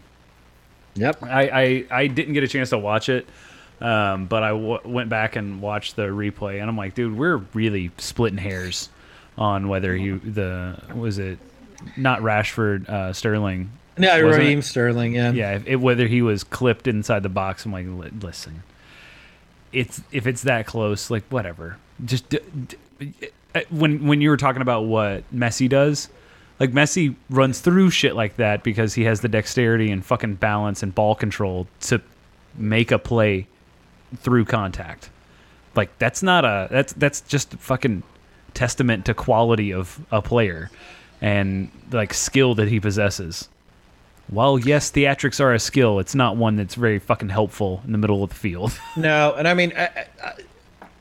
[0.95, 3.27] yep I, I, I didn't get a chance to watch it,
[3.79, 7.37] um, but I w- went back and watched the replay, and I'm like, dude, we're
[7.53, 8.89] really splitting hairs
[9.37, 11.37] on whether he the was it
[11.95, 13.69] not Rashford uh, Sterling.
[13.97, 14.63] Yeah Wasn't raheem it?
[14.63, 17.65] sterling yeah Yeah, whether he was clipped inside the box.
[17.65, 17.85] I'm like,
[18.21, 18.63] listen,
[19.71, 21.77] it's if it's that close, like whatever.
[22.05, 22.39] Just d-
[22.99, 23.11] d-
[23.55, 26.09] uh, when when you were talking about what Messi does,
[26.59, 30.83] like Messi runs through shit like that because he has the dexterity and fucking balance
[30.83, 32.01] and ball control to
[32.55, 33.47] make a play
[34.17, 35.09] through contact.
[35.75, 38.03] Like that's not a that's that's just fucking
[38.53, 40.71] testament to quality of a player
[41.21, 43.49] and like skill that he possesses.
[44.29, 47.97] While yes, theatrics are a skill, it's not one that's very fucking helpful in the
[47.97, 48.77] middle of the field.
[48.97, 50.33] No, and I mean, I, I,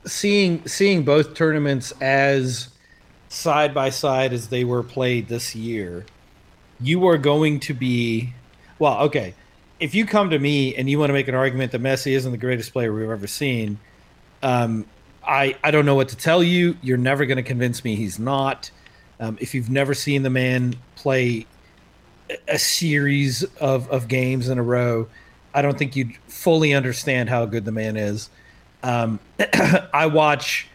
[0.04, 2.68] seeing seeing both tournaments as
[3.28, 6.04] side by side as they were played this year,
[6.78, 8.32] you are going to be
[8.78, 9.00] well.
[9.04, 9.34] Okay,
[9.80, 12.30] if you come to me and you want to make an argument that Messi isn't
[12.30, 13.78] the greatest player we've ever seen,
[14.42, 14.84] um,
[15.26, 16.76] I I don't know what to tell you.
[16.82, 18.70] You're never going to convince me he's not.
[19.18, 21.46] Um, if you've never seen the man play
[22.48, 25.08] a- series of, of games in a row,
[25.54, 28.30] I don't think you'd fully understand how good the man is.
[28.82, 29.18] Um,
[29.92, 30.68] I watch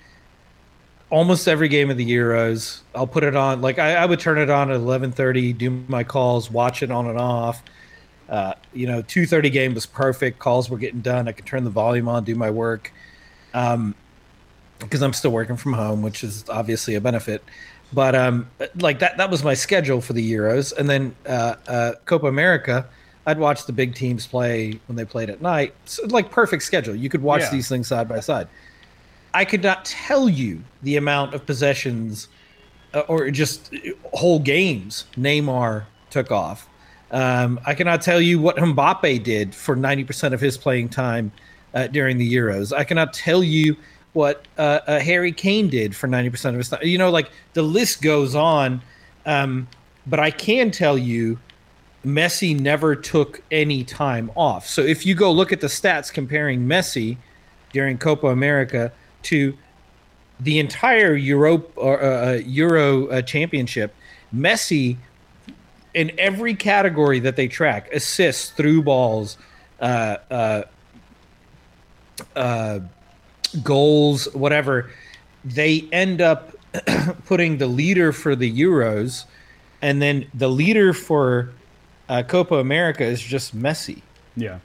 [1.09, 2.81] almost every game of the Euros.
[2.95, 5.69] I'll put it on like I, I would turn it on at eleven thirty, do
[5.87, 7.61] my calls, watch it on and off.
[8.27, 10.39] Uh, you know, two thirty game was perfect.
[10.39, 11.27] Calls were getting done.
[11.27, 12.91] I could turn the volume on, do my work.
[13.53, 13.93] Um,
[14.79, 17.43] because I'm still working from home, which is obviously a benefit.
[17.93, 21.93] But um, like that, that was my schedule for the Euros, and then uh, uh,
[22.05, 22.85] Copa America.
[23.27, 25.75] I'd watch the big teams play when they played at night.
[25.85, 26.95] So, like perfect schedule.
[26.95, 27.51] You could watch Yeah.
[27.51, 28.47] these things side by side.
[29.33, 32.29] I could not tell you the amount of possessions
[32.93, 33.73] uh, or just
[34.13, 36.67] whole games Neymar took off.
[37.11, 41.31] Um, I cannot tell you what Mbappe did for 90% of his playing time
[41.73, 42.75] uh, during the Euros.
[42.75, 43.75] I cannot tell you
[44.13, 46.79] what uh, uh, Harry Kane did for 90% of his time.
[46.83, 48.81] You know, like the list goes on.
[49.25, 49.67] Um,
[50.05, 51.39] but I can tell you
[52.05, 54.67] Messi never took any time off.
[54.67, 57.17] So if you go look at the stats comparing Messi
[57.71, 58.91] during Copa America
[59.23, 59.57] to
[60.39, 63.93] the entire Europe or uh, uh, Euro uh, Championship,
[64.35, 64.97] Messi
[65.93, 69.37] in every category that they track assists, through balls,
[69.79, 70.17] uh,
[73.63, 74.89] goals, whatever
[75.43, 76.55] they end up
[77.25, 79.25] putting the leader for the Euros,
[79.81, 81.51] and then the leader for
[82.09, 84.01] uh, Copa America is just Messi
[84.35, 84.59] yeah.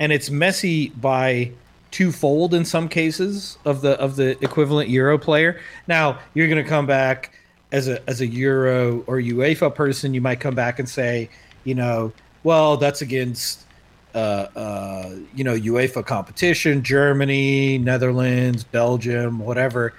[0.00, 1.52] and it's Messi by
[1.90, 5.60] twofold in some cases of the of the equivalent Euro player.
[5.86, 7.34] Now you're going to come back
[7.72, 10.14] as a as a Euro or UEFA person.
[10.14, 11.30] You might come back and say,
[11.64, 12.12] you know,
[12.42, 13.64] well that's against
[14.18, 19.94] uh, uh, uh, you know UEFA competition, Germany, Netherlands, Belgium, whatever.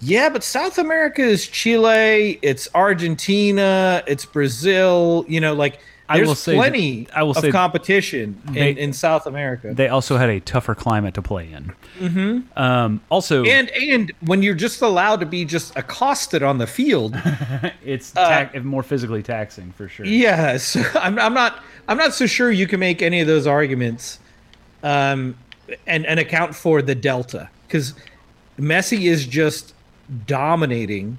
[0.00, 5.24] Yeah, but South America is Chile, it's Argentina, it's Brazil.
[5.28, 8.78] You know, like I there's will say plenty that- I will of competition they- in,
[8.78, 9.72] in South America.
[9.74, 11.72] They also had a tougher climate to play in.
[12.00, 12.58] Mm-hmm.
[12.58, 17.14] Um, also, and and when you're just allowed to be just accosted on the field,
[17.84, 20.04] it's ta- more physically taxing for sure.
[20.04, 24.18] yes, I'm, I'm not I'm not so sure you can make any of those arguments,
[24.82, 25.36] um,
[25.86, 27.94] and and account for the delta because
[28.58, 29.74] Messi is just
[30.26, 31.18] dominating,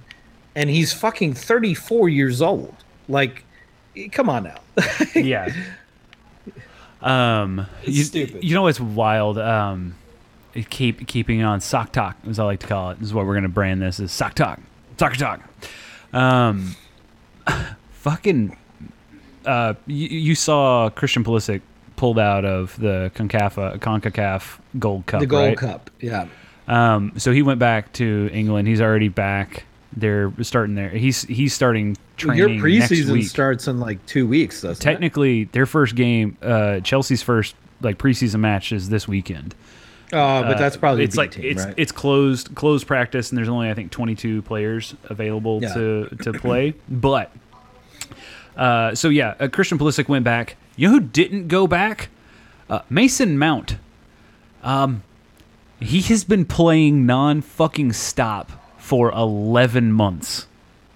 [0.55, 2.76] and he's fucking 34 years old.
[3.09, 3.43] Like,
[4.11, 4.59] come on now.
[5.16, 5.53] yeah.
[7.01, 8.43] Um, you, stupid.
[8.43, 9.38] You know what's wild?
[9.38, 9.95] Um,
[10.70, 12.99] keep keeping on sock talk, as I like to call it.
[12.99, 14.59] This is what we're gonna brand this is sock talk,
[14.97, 15.41] soccer talk.
[16.14, 16.76] Um,
[17.91, 18.57] fucking.
[19.45, 21.61] Uh, you, you saw Christian Pulisic
[21.95, 25.19] pulled out of the Concacaf Concacaf Gold Cup.
[25.21, 25.57] the Gold right?
[25.57, 26.27] Cup, yeah.
[26.67, 28.67] Um, so he went back to England.
[28.67, 29.65] He's already back.
[29.95, 30.89] They're starting there.
[30.89, 34.83] He's he's starting training Your preseason starts in like two weeks, doesn't it?
[34.83, 39.53] Technically, their first game, uh, Chelsea's first like preseason match is this weekend.
[40.11, 41.73] Oh, but that's probably it's like team, it's right?
[41.75, 45.73] it's closed closed practice, and there's only I think 22 players available Yeah.
[45.73, 46.73] to to play.
[46.89, 47.31] But
[48.56, 50.56] uh, so yeah, uh, Christian Pulisic went back.
[50.76, 52.10] You know who didn't go back?
[52.70, 53.78] Uh, Mason Mount.
[54.64, 55.04] Um,
[55.80, 60.47] he has been playing non fucking stop for 11 months.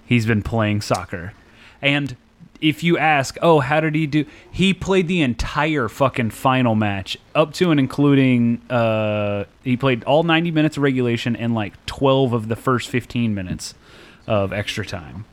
[0.06, 1.34] He's been playing soccer.
[1.82, 2.16] And
[2.60, 4.24] if you ask, oh, how did he do?
[4.50, 10.22] He played the entire fucking final match, up to and including, uh, he played all
[10.22, 13.74] 90 minutes of regulation and like 12 of the first 15 minutes
[14.26, 15.24] of extra time.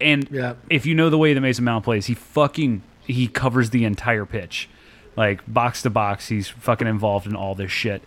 [0.00, 0.54] And Yeah.
[0.70, 4.26] if you know the way that Mason Mount plays, he fucking he covers the entire
[4.26, 4.68] pitch,
[5.16, 6.28] like box to box.
[6.28, 8.02] He's fucking involved in all this shit.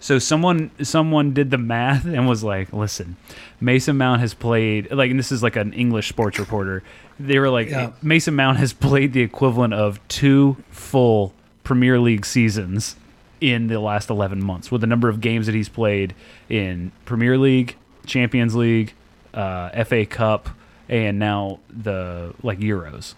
[0.00, 3.16] So someone someone did the math and was like, "Listen,
[3.60, 6.82] Mason Mount has played like, and this is like an English sports reporter.
[7.20, 7.90] They were like, Yeah.
[8.00, 11.34] Mason Mount has played the equivalent of two full
[11.64, 12.94] Premier League seasons
[13.40, 16.14] in the last 11 months with the number of games that he's played
[16.48, 17.76] in Premier League,
[18.06, 18.94] Champions League,
[19.34, 20.48] uh, FA Cup,
[20.88, 23.14] and now the like Euros.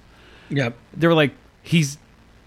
[0.51, 0.77] Yep.
[0.97, 1.99] They were like, he's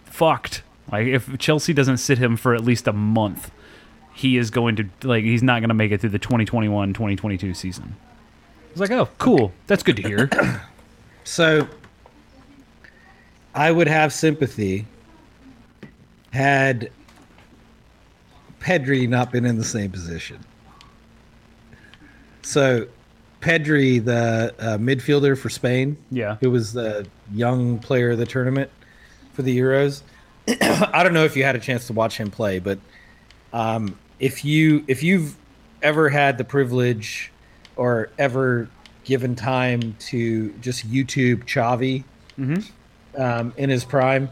[0.05, 0.63] fucked.
[0.91, 3.51] Like if Chelsea doesn't sit him for at least a month,
[4.13, 7.95] he is going to like he's not going to make it through the 2021-2022 season.
[7.95, 9.51] I was like, oh, cool.
[9.67, 10.29] That's good to hear.
[11.25, 11.69] So
[13.55, 14.85] I would have sympathy
[16.31, 16.91] had
[18.59, 20.43] Pedri not been in the same position.
[22.41, 22.87] So
[23.43, 26.37] Pedri, the uh, midfielder for Spain, Yeah.
[26.39, 28.71] who was the young player of the tournament
[29.33, 30.01] for the Euros.
[30.47, 32.79] I don't know if you had a chance to watch him play, but
[33.51, 35.35] um, if you if you've
[35.81, 37.31] ever had the privilege
[37.75, 38.69] or ever
[39.03, 42.05] given time to just YouTube Xavi
[43.17, 44.29] um, in his prime,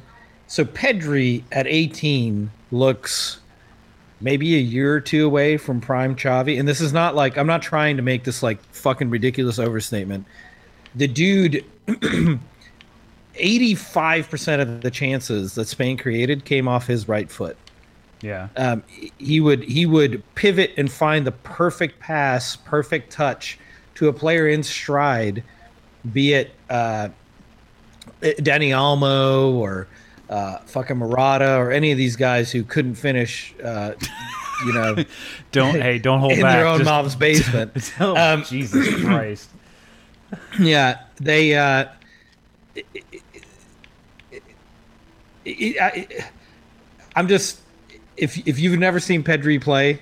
[0.47, 3.40] so Pedri at 18 looks
[4.21, 7.47] maybe a year or two away from prime Xavi, and this is not like I'm
[7.47, 10.25] not trying to make this like fucking ridiculous overstatement.
[10.95, 11.65] The dude
[13.35, 17.57] 85% of the chances that Spain created came off his right foot.
[18.21, 18.49] Yeah.
[18.55, 18.83] Um,
[19.17, 23.57] he would he would pivot and find the perfect pass, perfect touch
[23.95, 25.43] to a player in stride,
[26.11, 27.09] be it uh,
[28.21, 29.87] Dani Olmo or
[30.31, 33.93] uh, fucking Morata or any of these guys who couldn't finish, uh,
[34.65, 34.95] you know,
[35.51, 36.55] Don't hey, don't hold in back.
[36.55, 37.93] their own Just- mom's basement.
[37.99, 39.49] Oh, Um, Jesus Christ.
[40.59, 41.55] Yeah, they.
[41.55, 41.85] Uh,
[45.45, 46.07] I,
[47.15, 47.59] I'm just
[48.17, 49.99] if if you've never seen Pedri play,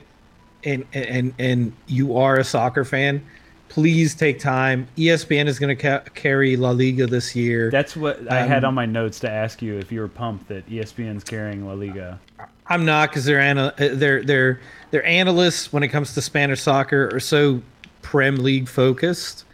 [0.63, 3.25] and and and you are a soccer fan,
[3.69, 4.87] please take time.
[4.97, 7.69] ESPN is going to ca- carry La Liga this year.
[7.71, 10.47] That's what I had Um, on my notes to ask you if you were pumped
[10.49, 12.19] that ESPN's carrying La Liga.
[12.67, 14.59] I'm not because they're ana- uh, they're they're
[14.91, 17.61] they're analysts when it comes to Spanish soccer are so
[18.01, 19.45] Prem League focused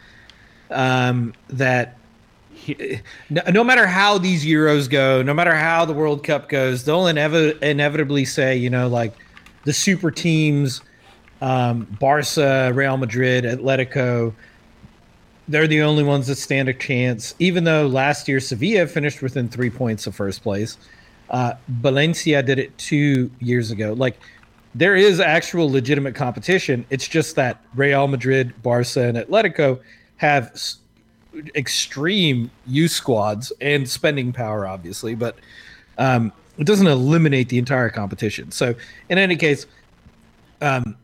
[0.70, 1.96] um, that
[3.30, 7.04] no, no matter how these Euros go, no matter how the World Cup goes, they'll
[7.04, 9.12] inevi- inevitably say, you know, like
[9.64, 10.80] the super teams,
[11.40, 14.34] um, Barca, Real Madrid, Atletico,
[15.48, 17.34] they're the only ones that stand a chance.
[17.38, 20.76] Even though last year Sevilla finished within three points of first place,
[21.30, 23.92] uh, Valencia did it two years ago.
[23.92, 24.18] Like
[24.74, 26.84] there is actual legitimate competition.
[26.90, 29.80] It's just that Real Madrid, Barca, and Atletico
[30.16, 30.78] have s-
[31.54, 35.14] extreme youth squads and spending power, obviously.
[35.14, 35.36] But
[35.98, 38.50] um, it doesn't eliminate the entire competition.
[38.50, 38.74] So
[39.08, 39.66] in any case,
[40.60, 40.96] um,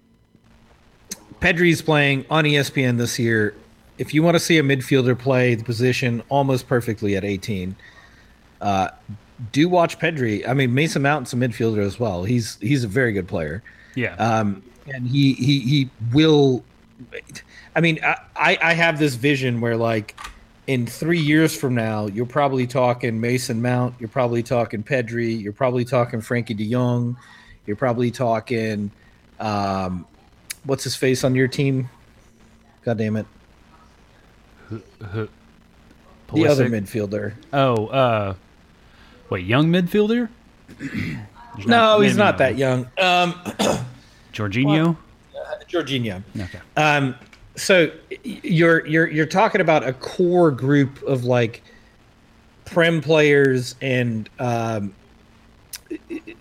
[1.43, 3.55] Pedri's playing on ESPN this year.
[3.99, 7.74] If you want to see a midfielder play the position almost perfectly at 18,
[8.61, 8.88] uh,
[9.51, 10.49] do watch Pedri.
[10.49, 12.22] I mean, Mason Mount's a midfielder as well.
[12.22, 13.62] He's he's a very good player.
[13.97, 14.14] Yeah.
[14.14, 16.62] Um, and he he he will.
[17.74, 20.16] I mean, I I I have this vision where like
[20.68, 25.53] in three years from now, you're probably talking Mason Mount, you're probably talking Pedri, you're
[25.53, 27.16] probably talking Frenkie de Jong,
[27.66, 28.93] you're probably talking,
[29.40, 30.07] um,
[30.64, 31.88] what's his face on your team?
[32.84, 33.26] God damn it,
[34.70, 35.28] the
[36.48, 37.34] other midfielder.
[37.52, 38.34] Oh, uh,
[39.30, 40.28] wait, young midfielder?
[41.66, 42.86] No, he's maybe not that young.
[42.98, 43.34] Um,
[44.32, 44.96] Jorginho?
[45.68, 46.22] Jorginho.
[46.34, 46.58] Okay.
[46.76, 47.14] Um,
[47.56, 47.90] so
[48.24, 51.62] you're you're you're talking about a core group of like
[52.64, 54.94] prem players and um,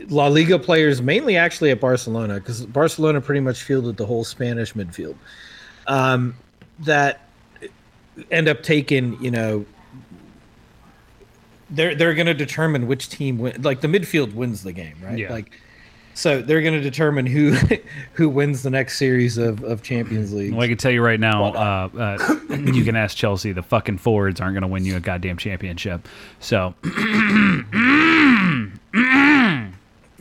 [0.10, 4.74] La Liga players, mainly actually at Barcelona, because Barcelona pretty much fielded the whole Spanish
[4.74, 5.16] midfield.
[5.88, 6.36] Um,
[6.80, 7.28] that
[8.30, 9.66] end up taking, you know,
[11.70, 13.62] they're they're going to determine which team win.
[13.62, 15.18] Like the midfield wins the game, right?
[15.18, 15.32] Yeah.
[15.32, 15.52] Like,
[16.14, 17.58] so they're going to determine who
[18.14, 20.52] who wins the next series of of Champions League.
[20.52, 23.54] Well, I can tell you right now, uh, uh, you can ask Chelsea.
[23.54, 26.08] The fucking forwards aren't going to win you a goddamn championship.
[26.40, 26.76] So,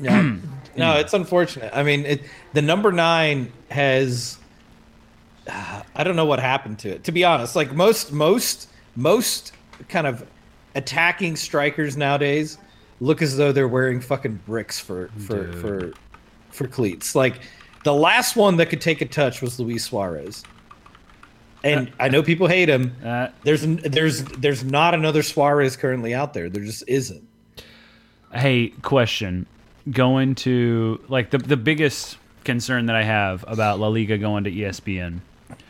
[0.01, 0.36] Yeah.
[0.76, 1.70] no, it's unfortunate.
[1.74, 2.22] I mean, it,
[2.53, 4.38] the number nine has.
[5.48, 7.05] uh, I don't know what happened to it.
[7.05, 9.53] To be honest, like most most most
[9.88, 10.26] kind of
[10.74, 12.59] attacking strikers nowadays
[13.01, 15.55] look as though they're wearing fucking bricks for for Dude.
[15.61, 15.92] for
[16.51, 17.14] for cleats.
[17.14, 17.40] Like
[17.84, 20.44] the last one that could take a touch was Luis Suarez.
[21.62, 22.96] And I know people hate him.
[23.05, 26.48] uh, There's there's there's not another Suarez currently out there.
[26.48, 27.26] There just isn't.
[28.32, 29.44] hey, question:
[29.91, 34.51] Going to like the the biggest concern that I have about La Liga going to
[34.51, 35.20] ESPN.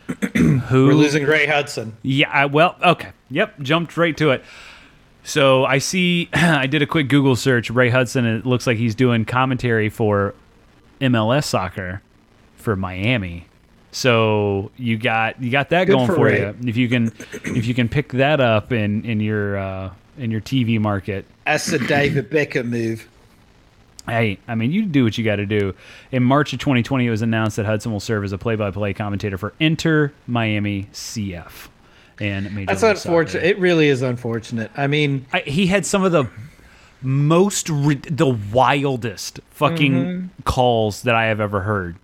[0.35, 1.95] Who We're losing Ray Hudson.
[2.01, 3.11] Yeah, I, well, okay.
[3.29, 4.43] Yep, jumped right to it.
[5.23, 7.69] So I see, I did a quick Google search.
[7.69, 10.33] Ray Hudson, it looks like he's doing commentary for
[10.99, 12.01] MLS soccer
[12.55, 13.47] for Miami.
[13.91, 16.55] So you got you got that Good going for for, you.
[16.65, 17.07] If you can
[17.43, 21.71] if you can pick that up in in your uh, in your TV market, That's
[21.71, 23.07] a David Beckham move.
[24.11, 25.73] Hey, I mean, you do what you got to do.
[26.11, 29.37] In March of 2020, it was announced that Hudson will serve as a play-by-play commentator
[29.37, 31.69] for Inter Miami CF
[32.19, 33.09] and Major That's League Soccer.
[33.09, 33.43] unfortunate.
[33.45, 34.69] It really is unfortunate.
[34.75, 36.25] I mean, I, he had some of the
[37.01, 40.27] most the wildest fucking Mm-hmm.
[40.43, 41.95] calls that I have ever heard.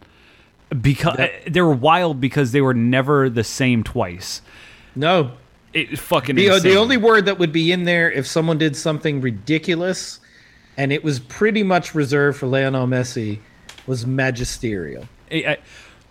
[0.82, 4.42] Because they were wild because they were never the same twice.
[4.96, 5.32] no.
[5.74, 6.72] It fucking The, insane.
[6.72, 10.20] the only word that would be in there if someone did something ridiculous,
[10.78, 13.40] and it was pretty much reserved for Lionel Messi,
[13.88, 15.06] was magisterial.
[15.32, 15.58] I- I-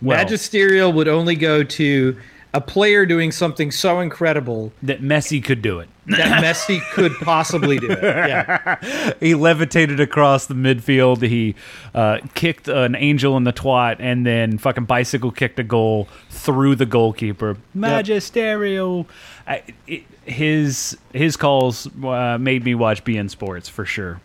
[0.01, 2.17] well, magisterial would only go to
[2.53, 5.89] a player doing something so incredible that Messi could do it.
[6.07, 8.01] that Messi could possibly do it.
[8.01, 9.13] Yeah.
[9.19, 11.21] he levitated across the midfield.
[11.21, 11.55] He
[11.93, 16.75] uh, kicked an angel in the twat, and then fucking bicycle kicked a goal through
[16.75, 17.57] the goalkeeper.
[17.73, 19.07] Magisterial.
[19.47, 24.21] I, it, his his calls uh, made me watch beIN Sports for sure.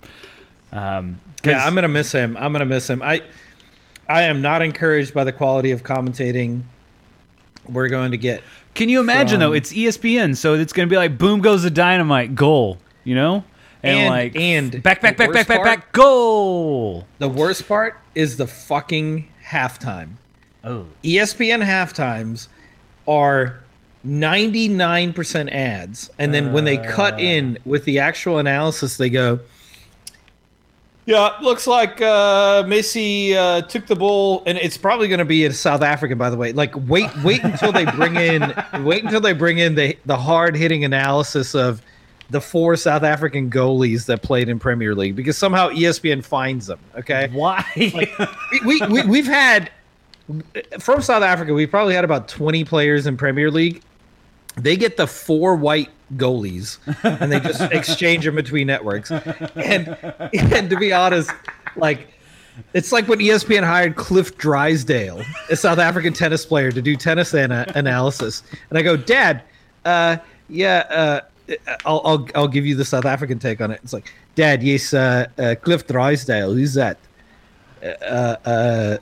[0.73, 2.37] Um, Yeah, I'm gonna miss him.
[2.39, 3.03] I'm gonna miss him.
[3.03, 3.23] I
[4.09, 6.62] I am not encouraged by the quality of commentating
[7.68, 8.43] we're going to get.
[8.75, 9.53] can you imagine though?
[9.53, 12.79] It's ESPN, so it's going to be like boom goes the dynamite goal.
[13.05, 13.45] You know,
[13.83, 17.07] And- like and back back back back back back goal.
[17.18, 20.11] The worst part is the fucking halftime.
[20.64, 20.87] Oh.
[21.05, 22.49] ESPN halftimes
[23.09, 23.61] are
[24.07, 26.11] 99% ads.
[26.18, 29.41] And then when they cut in with the actual analysis, they go,
[31.05, 35.44] yeah, looks like uh, Messi uh, took the ball, and it's probably going to be
[35.44, 36.53] in South Africa, by the way.
[36.53, 40.55] Like, wait, wait until they bring in, wait until they bring in the the hard
[40.55, 41.82] hitting analysis of
[42.30, 46.78] the four South African goalies that played in Premier League, because somehow ESPN finds them.
[46.96, 47.64] Okay, Why?
[47.76, 48.14] we,
[48.64, 49.72] we, we we've had
[50.78, 51.53] from South Africa.
[51.53, 53.82] We probably had about twenty players in Premier League.
[54.57, 59.11] They get the four white goalies, and they just exchange them between networks.
[59.11, 59.96] And
[60.32, 61.30] and to be honest,
[61.76, 62.09] like
[62.74, 67.34] it's like when ESPN hired Cliff Drysdale, a South African tennis player, to do tennis
[67.34, 68.42] ana- analysis.
[68.68, 69.42] And I go, Dad,
[69.86, 73.80] uh, yeah, uh, I'll, I'll I'll give you the South African take on it.
[73.82, 76.53] It's like, Dad, yes, uh, uh, Cliff Drysdale.
[76.53, 76.98] Who's that?
[77.82, 78.98] uh, uh,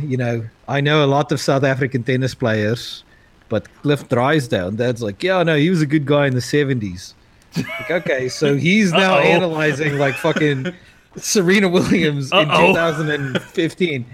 [0.00, 3.04] you know, I know a lot of South African tennis players,
[3.50, 7.12] but Cliff Drysdale, Dad's like, yeah, no, he was a good guy in the 70s.
[7.56, 9.22] Like, okay, so he's now Uh-oh.
[9.22, 10.72] analyzing like fucking
[11.16, 12.68] Serena Williams in Uh-oh.
[12.68, 14.06] 2015.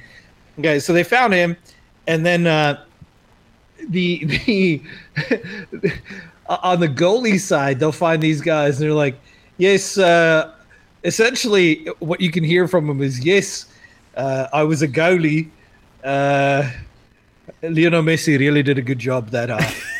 [0.58, 1.54] Okay, so they found him,
[2.06, 2.82] and then uh,
[3.90, 4.82] the the
[6.48, 9.18] on the goalie side, they'll find these guys, and they're like,
[9.58, 10.50] yes, uh,
[11.04, 13.66] essentially, what you can hear from them is, yes,
[14.16, 15.50] uh, I was a goalie.
[16.02, 16.70] Uh,
[17.62, 19.92] Lionel Messi really did a good job that half.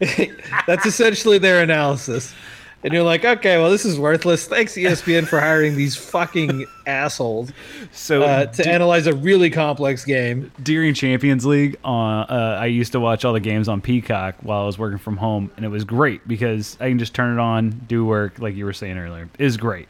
[0.66, 2.34] That's essentially their analysis.
[2.82, 4.46] And you're like, okay, well, this is worthless.
[4.46, 7.50] Thanks, ESPN, for hiring these fucking assholes
[7.92, 10.52] So uh, to d- analyze a really complex game.
[10.62, 14.62] during Champions League, uh, uh, I used to watch all the games on Peacock while
[14.64, 17.40] I was working from home, and it was great because I can just turn it
[17.40, 19.30] on, do work, like you were saying earlier.
[19.38, 19.88] Is great.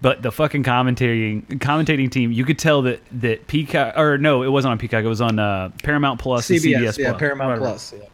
[0.00, 4.48] But the fucking commentating commentating team, you could tell that that Peacock or no, it
[4.48, 5.04] wasn't on Peacock.
[5.04, 7.20] It was on uh, Paramount Plus and CBS, CBS yeah, Plus.
[7.20, 7.66] Paramount Whatever.
[7.66, 7.94] Plus.
[7.96, 8.04] Yeah.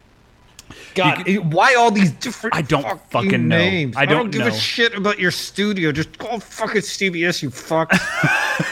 [0.95, 2.55] God, why all these different?
[2.55, 3.57] I don't fucking know.
[3.57, 3.95] names?
[3.97, 4.47] I don't give know.
[4.47, 5.91] a shit about your studio.
[5.91, 7.91] Just call fucking CBS, you fuck.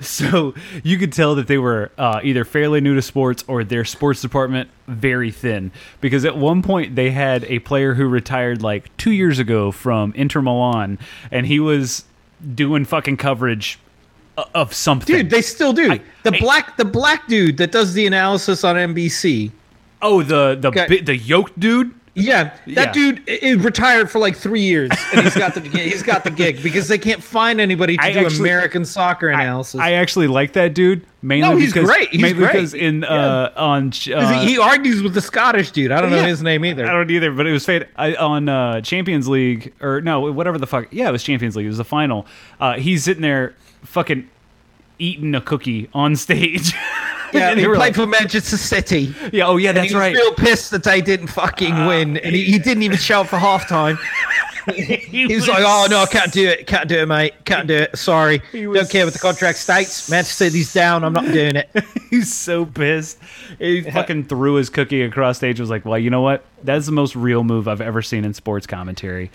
[0.00, 3.84] So you could tell that they were uh, either fairly new to sports or their
[3.84, 5.72] sports department very thin.
[6.00, 10.12] Because at one point they had a player who retired like two years ago from
[10.14, 10.98] Inter Milan,
[11.30, 12.04] and he was
[12.54, 13.78] doing fucking coverage
[14.54, 15.16] of something.
[15.16, 15.92] Dude, they still do.
[15.92, 19.50] I- the I- black, the black dude that does the analysis on NBC.
[20.02, 20.86] oh, the the Okay.
[20.88, 21.92] bi- the yoked dude.
[22.18, 22.92] Yeah, that Yeah.
[22.92, 26.30] dude i- is retired for like three years, and he's got the he's got the
[26.30, 29.80] gig because they can't find anybody to I do actually- American soccer analysis.
[29.80, 32.08] I actually like that dude mainly No, he's because great.
[32.10, 32.52] He's mainly great.
[32.52, 35.90] because in uh, on uh, he, he argues with the Scottish dude.
[35.92, 36.26] I don't know Yeah.
[36.26, 36.86] his name either.
[36.86, 40.66] I don't either, but it was fate on uh, Champions League or no, whatever the
[40.66, 40.86] fuck.
[40.90, 41.66] Yeah, it was Champions League.
[41.66, 42.26] It was the final.
[42.60, 43.54] Uh, he's sitting there,
[43.84, 44.28] fucking
[45.00, 46.72] eating a cookie on stage.
[47.32, 49.14] yeah, he played like- for Manchester City.
[49.32, 49.46] yeah.
[49.46, 50.14] Oh yeah, that's he was right.
[50.14, 53.28] real pissed that they didn't fucking uh, win, and he, he didn't even show up
[53.28, 53.98] for halftime.
[54.74, 54.96] he,
[55.28, 57.74] He was like, "Oh no, I can't do it, can't do it, mate, can't do
[57.74, 57.96] it.
[57.96, 60.10] Sorry, don't care what the contract states.
[60.10, 61.04] Manchester City's down.
[61.04, 61.70] I'm not doing it."
[62.10, 63.18] He's so pissed.
[63.58, 65.58] He fucking threw his cookie across stage.
[65.60, 66.44] Was like, well, you know what?
[66.64, 69.30] That's the most real move I've ever seen in sports commentary.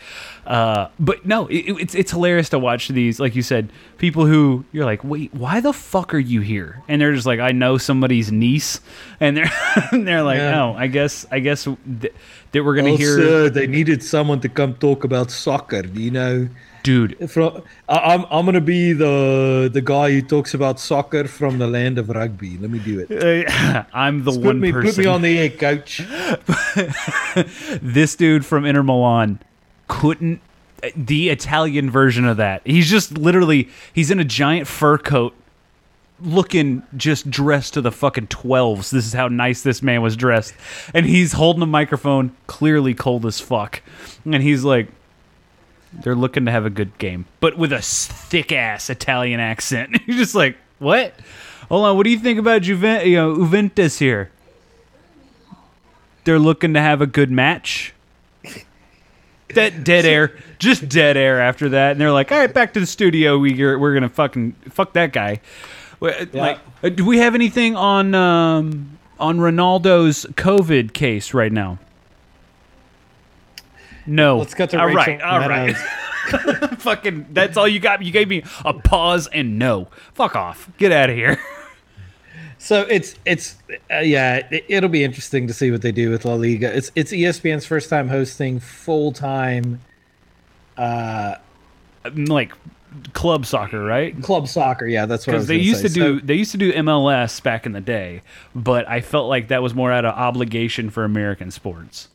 [0.45, 3.19] Uh, but no, it, it- it's it's hilarious to watch these.
[3.19, 6.81] Like you said, people who you're like, wait, why the fuck are you here?
[6.87, 8.81] And they're just like, I know somebody's niece,
[9.19, 9.51] and they're
[9.91, 10.51] and they're like, Yeah.
[10.51, 12.13] no, I guess I guess th-
[12.51, 15.85] that we're gonna hear, they needed someone to come talk about soccer.
[15.87, 16.49] You know,
[16.83, 17.31] dude.
[17.31, 21.97] from I'm I'm gonna be the the guy who talks about soccer from the land
[21.97, 22.57] of rugby.
[22.57, 23.11] Let me do it.
[23.49, 24.91] uh, I'm the Put one me person.
[24.91, 26.01] put me on the air, coach.
[27.81, 29.39] this dude from Inter Milan
[29.87, 30.41] couldn't
[30.95, 32.61] the Italian version of that.
[32.65, 35.33] He's just literally he's in a giant fur coat
[36.19, 38.91] looking just dressed to the fucking 12s.
[38.91, 40.53] This is how nice this man was dressed.
[40.93, 43.81] And he's holding a microphone, clearly cold as fuck.
[44.25, 44.87] And he's like
[46.01, 49.97] they're looking to have a good game, but with a thick ass Italian accent.
[50.05, 51.13] You're just like, "What?
[51.69, 54.31] Hold on, what do you think about Juventus, you know, Juventus here?"
[56.23, 57.93] They're looking to have a good match.
[59.53, 62.79] That dead air, just dead air after that, and they're like, "All right, back to
[62.79, 63.37] the studio.
[63.37, 65.41] We are, we're gonna fucking fuck that guy."
[66.01, 71.77] Like, uh, do we have anything on um, on Ronaldo's COVID case right now?
[74.05, 74.37] No.
[74.39, 75.75] Let's cut to all Rachel right, all right.
[76.31, 76.73] Meadows.
[76.83, 78.01] Fucking, that's all you got.
[78.01, 79.87] You gave me a pause and no.
[80.13, 80.69] Fuck off.
[80.77, 81.39] Get out of here.
[82.59, 83.57] So it's it's
[83.91, 86.73] uh, yeah, it, it'll be interesting to see what they do with La Liga.
[86.73, 89.81] It's it's ESPN's first time hosting full time
[90.77, 91.35] uh,
[92.15, 92.53] like
[93.11, 94.15] club soccer, right?
[94.23, 94.87] club soccer.
[94.87, 95.89] Yeah, that's what because they used say.
[95.89, 98.21] to do So- they used to do MLS back in the day,
[98.55, 102.07] but I felt like that was more out of obligation for American sports.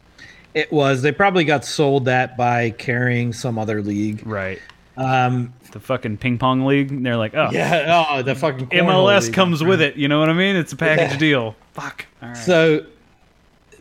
[0.54, 4.26] It was they probably got sold that by carrying some other league.
[4.26, 4.60] Right.
[4.96, 6.90] Um, The fucking ping pong league.
[6.90, 9.34] And they're like, oh, yeah, oh, the fucking MLS league.
[9.34, 9.96] comes with it.
[9.96, 10.56] You know what I mean?
[10.56, 11.18] It's a package Yeah.
[11.18, 11.56] deal.
[11.74, 12.06] Fuck.
[12.22, 12.36] All right.
[12.36, 12.84] So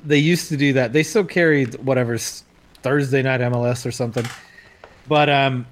[0.05, 0.93] they used to do that.
[0.93, 2.18] They still carried whatever
[2.84, 4.26] Thursday night MLS or something.
[5.07, 5.65] But um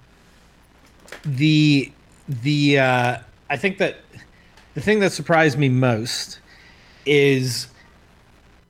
[1.26, 1.92] the
[2.28, 3.18] the uh
[3.50, 3.98] I think that
[4.74, 6.40] the thing that surprised me most
[7.06, 7.68] is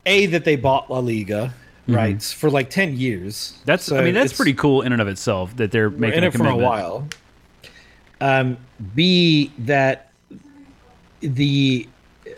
[0.04, 1.54] a that they bought La Liga
[1.88, 3.52] rights for like 10 years.
[3.52, 3.62] Mm-hmm.
[3.64, 6.32] that's So I mean that's pretty cool in and of itself that they're making it
[6.32, 7.08] for a while.
[8.20, 8.56] Um,
[8.94, 10.10] B that
[11.20, 11.86] the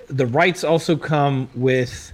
[0.09, 2.13] the rights also come with.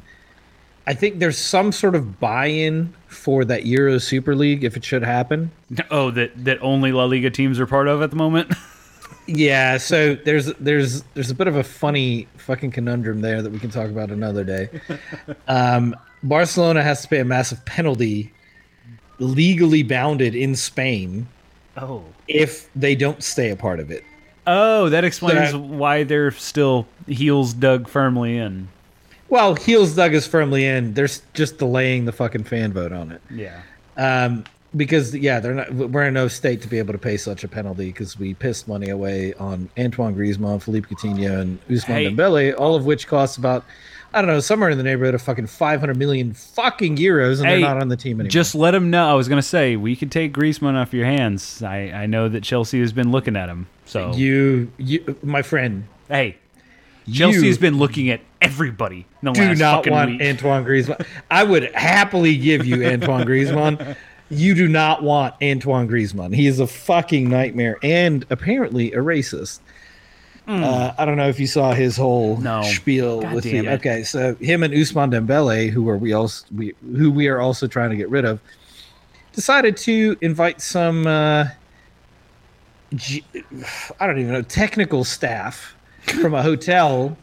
[0.87, 5.03] I think there's some sort of buy-in for that Euro Super League if it should
[5.03, 5.51] happen.
[5.91, 8.53] Oh, that that only La Liga teams are part of at the moment.
[9.27, 13.59] Yeah, so there's there's there's a bit of a funny fucking conundrum there that we
[13.59, 14.69] can talk about another day.
[15.49, 15.95] Um,
[16.25, 18.33] Barcelona has to pay a massive penalty
[19.19, 21.27] legally bounded in Spain
[21.77, 22.03] Oh.
[22.29, 24.05] if they don't stay a part of it.
[24.47, 28.69] Oh, that explains So- why they're still heels dug firmly in.
[29.29, 30.95] Well, heels dug is firmly in.
[30.95, 33.23] They're just delaying the fucking fan vote on it.
[33.35, 33.61] Yeah.
[33.97, 34.45] Um,
[34.77, 35.73] because yeah, they're not.
[35.73, 38.67] We're in no state to be able to pay such a penalty because we pissed
[38.69, 42.07] money away on Antoine Griezmann, Philippe Coutinho, and Ousmane Hey.
[42.11, 43.65] Dembele, all of which costs about
[44.15, 47.47] I don't know somewhere in the neighborhood of fucking five hundred million fucking euros, and
[47.47, 48.31] Hey, they're not on the team anymore.
[48.31, 49.11] Just let him know.
[49.11, 51.63] I was gonna say we could take Griezmann off your hands.
[51.63, 53.67] I, I know that Chelsea has been looking at him.
[53.87, 56.37] So you, you, my friend, hey,
[57.13, 59.07] Chelsea has been looking at everybody.
[59.23, 60.23] In the do last not fucking want week.
[60.23, 61.07] Antoine Griezmann.
[61.31, 63.97] I would happily give you Antoine Griezmann.
[64.31, 66.35] You do not want Antoine Griezmann.
[66.35, 69.61] He is a fucking nightmare and apparently a racist.
[70.47, 72.37] Uh, I don't know if you saw his whole.
[72.37, 72.63] No.
[72.63, 73.67] spiel God with him.
[73.67, 73.73] it.
[73.81, 74.03] okay.
[74.03, 77.91] So him and Ousmane Dembele, who are we also we who we are also trying
[77.91, 78.41] to get rid of,
[79.33, 81.07] decided to invite some.
[81.07, 81.49] Uh,
[82.95, 83.25] G-
[83.99, 87.17] I don't even know technical staff from a hotel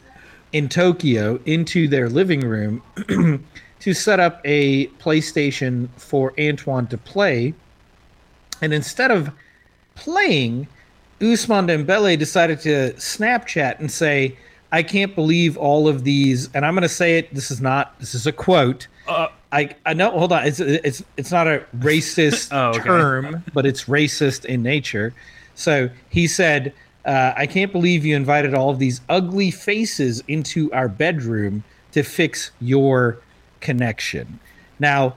[0.52, 2.82] in Tokyo into their living room
[3.80, 7.54] to set up a PlayStation for Antoine to play.
[8.60, 9.30] And instead of
[9.94, 10.68] playing,
[11.22, 14.36] Ousmane Dembele decided to Snapchat and say,
[14.72, 17.32] "I can't believe all of these." And I'm going to say it.
[17.32, 17.98] This is not.
[18.00, 18.88] This is a quote.
[19.06, 20.10] Uh, I I know.
[20.10, 20.44] Hold on.
[20.44, 25.14] It's it's it's not a racist Oh, term, but it's racist in nature.
[25.54, 30.72] So he said, uh, "I can't believe you invited all of these ugly faces into
[30.72, 31.62] our bedroom
[31.92, 33.18] to fix your
[33.60, 34.40] connection."
[34.80, 35.14] Now,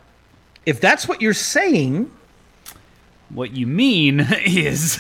[0.67, 2.11] if that's what you're saying,
[3.29, 4.99] what you mean is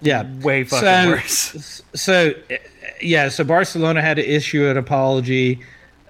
[0.00, 1.82] yeah, way fucking So- worse.
[1.94, 2.54] So, uh,
[3.02, 5.60] yeah, so Barcelona had to issue an apology.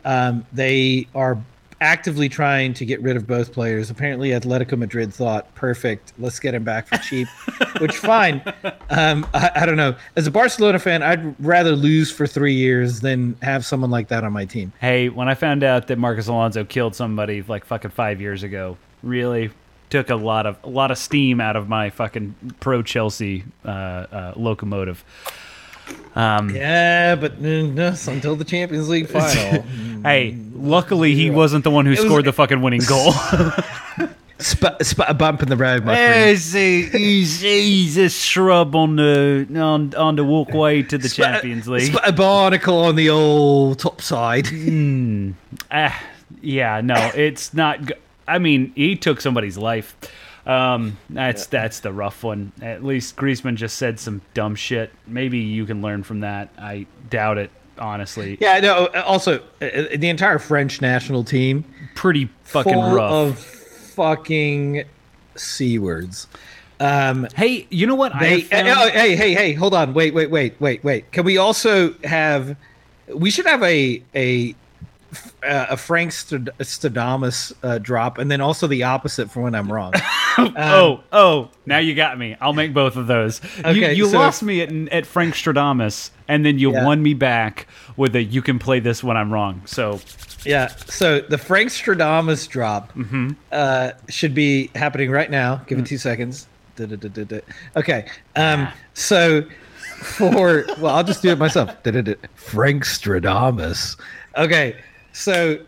[0.04, 1.38] Um, they are
[1.82, 3.88] actively trying to get rid of both players.
[3.88, 7.26] Apparently, Atletico Madrid thought, perfect, let's get him back for cheap,
[7.80, 8.42] which fine.
[8.90, 9.94] Um, I, I don't know.
[10.16, 14.24] As a Barcelona fan, I'd rather lose for three years than have someone like that
[14.24, 14.72] on my team.
[14.78, 18.76] Hey, when I found out that Marcos Alonso killed somebody like fucking five years ago,
[19.02, 19.50] really
[19.90, 23.68] took a lot of a lot of steam out of my fucking pro Chelsea uh,
[23.68, 25.04] uh, locomotive.
[26.14, 29.62] Um, Yeah, but uh, until the Champions League final.
[30.02, 33.12] Hey, luckily he wasn't the one who was- scored the fucking winning goal.
[34.40, 36.30] Sp- sp- a bump in the road, my friend.
[36.30, 41.68] he's, a, he's, he's a shrub on the on, on the walkway to the Champions
[41.68, 41.92] League.
[41.92, 44.46] Sp- a barnacle on the old top side.
[45.70, 46.02] Ah,
[46.40, 47.84] yeah, no, it's not.
[47.84, 47.94] Go-
[48.30, 49.96] I mean, he took somebody's life.
[50.46, 52.52] Um, that's that's the rough one.
[52.62, 54.90] At least Griezmann just said some dumb shit.
[55.06, 56.48] Maybe you can learn from that.
[56.58, 58.38] I doubt it, honestly.
[58.40, 58.86] Yeah, no.
[59.04, 61.64] Also, uh, the entire French national team
[61.94, 63.12] Pretty fucking rough.
[63.12, 64.84] of fucking
[65.36, 66.26] c words.
[66.80, 68.12] Um, hey, you know what?
[68.18, 71.12] They, found- oh, hey, hey, hey, hold on, wait, wait, wait, wait, wait.
[71.12, 72.56] Can we also have?
[73.14, 74.54] We should have a a
[75.42, 79.92] uh, a Frank Stradamus uh, drop, and then also the opposite for when I'm wrong.
[80.38, 82.36] oh, oh, now you got me.
[82.40, 83.40] I'll make both of those.
[83.58, 86.84] you Okay, you so- lost me at, at Frank Stradamus, and then you Yeah.
[86.84, 90.00] won me back with a "you can play this when I'm wrong." So
[90.44, 90.68] Yeah.
[90.86, 93.30] So the Frank Stradamus drop Mm-hmm.
[93.52, 95.56] uh, should be happening right now.
[95.66, 95.82] Give Mm.
[95.82, 96.46] it two seconds.
[96.76, 97.40] Da-da-da-da-da.
[97.76, 98.06] Okay.
[98.36, 99.42] Um, so
[100.02, 101.70] for well, I'll just do it myself.
[102.36, 103.98] Frank Stradamus.
[104.36, 104.76] Okay.
[105.12, 105.58] So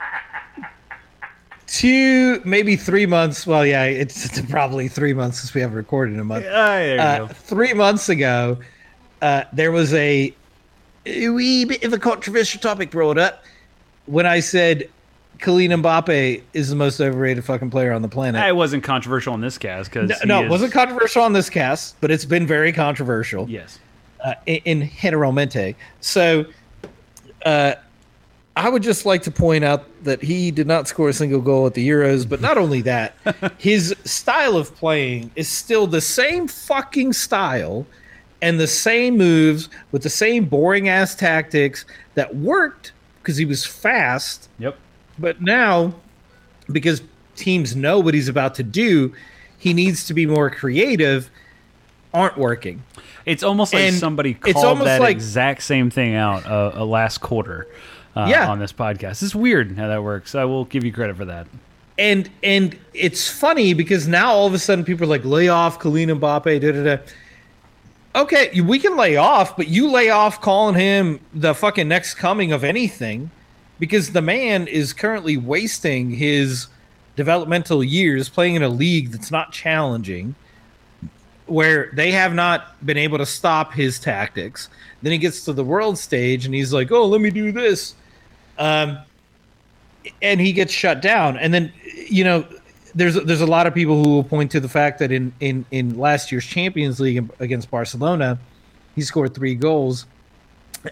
[1.73, 3.47] two, maybe three months.
[3.47, 6.95] Well, yeah, it's, it's probably three months since we haven't recorded in a month there
[6.95, 7.29] you uh, go.
[7.29, 8.59] three months ago,
[9.23, 10.35] uh, there was a,
[11.07, 13.45] a wee bit of a controversial topic brought up
[14.07, 14.91] when I said
[15.39, 18.47] Kylian Mbappe is the most overrated fucking player on the planet.
[18.47, 22.01] It wasn't controversial on this cast because no, no, it wasn't controversial on this cast,
[22.01, 23.79] but it's been very controversial Yes.
[24.23, 25.75] uh, in, in generalmente.
[26.01, 26.47] So,
[27.45, 27.75] uh,
[28.55, 31.67] I would just like to point out that he did not score a single goal
[31.67, 33.15] at the Euros, but not only that,
[33.59, 37.87] his style of playing is still the same fucking style
[38.43, 42.93] and the same moves with the same boring ass tactics that worked
[43.23, 44.51] because he was fast.
[44.59, 44.77] Yep.
[45.19, 45.95] But now,
[46.71, 47.03] because
[47.37, 49.15] teams know what he's about to do,
[49.59, 51.31] he needs to be more creative,
[52.13, 52.83] aren't working.
[53.25, 56.73] It's almost like And somebody it's called almost that like- exact same thing out uh,
[56.75, 57.67] uh, last quarter
[58.17, 58.49] uh, Yeah.
[58.51, 59.23] on this podcast.
[59.23, 60.35] It's weird how that works.
[60.35, 61.47] I will give you credit for that.
[61.99, 65.79] and and it's funny because now all of a sudden people are like lay off
[65.79, 66.61] Kylian Mbappe.
[66.61, 67.03] Da, da, da.
[68.15, 72.53] Okay, we can lay off, but you lay off calling him the fucking next coming
[72.53, 73.31] of anything,
[73.79, 76.67] because the man is currently wasting his
[77.17, 80.35] developmental years playing in a league that's not challenging,
[81.47, 84.69] where they have not been able to stop his tactics.
[85.03, 87.95] Then he gets to the world stage and he's like, "Oh, let me do this,"
[88.59, 88.99] um,
[90.21, 91.37] and he gets shut down.
[91.37, 91.73] And then,
[92.09, 92.47] you know,
[92.95, 95.65] there's there's a lot of people who will point to the fact that in in
[95.71, 98.39] in last year's Champions League against Barcelona,
[98.95, 100.07] he scored three goals,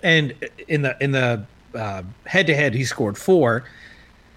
[0.03, 0.35] and
[0.69, 1.45] in the in the
[2.27, 3.65] head to head he scored four.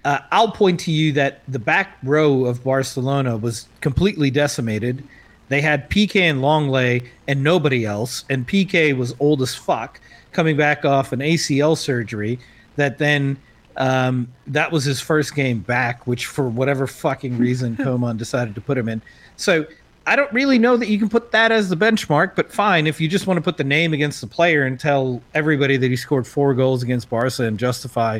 [0.05, 5.01] Uh, I'll point to you that the back row of Barcelona was completely decimated.
[5.47, 10.01] They had Piqué and Lenglet and nobody else, and Piqué was old as fuck,
[10.33, 12.39] coming back off an ACL surgery.
[12.75, 13.37] That then
[13.77, 18.61] um, that was his first game back, which for whatever fucking reason Koeman decided to
[18.61, 19.01] put him in.
[19.35, 19.65] So
[20.05, 22.99] I don't really know that you can put that as the benchmark, but fine if
[22.99, 25.95] you just want to put the name against the player and tell everybody that he
[25.95, 28.19] scored four goals against Barca and justify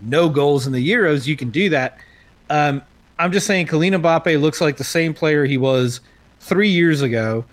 [0.00, 1.98] no goals in the Euros, you can do that.
[2.50, 2.82] Um,
[3.18, 6.00] I'm just saying, Kylian Mbappe looks like the same player he was
[6.38, 7.44] three years ago,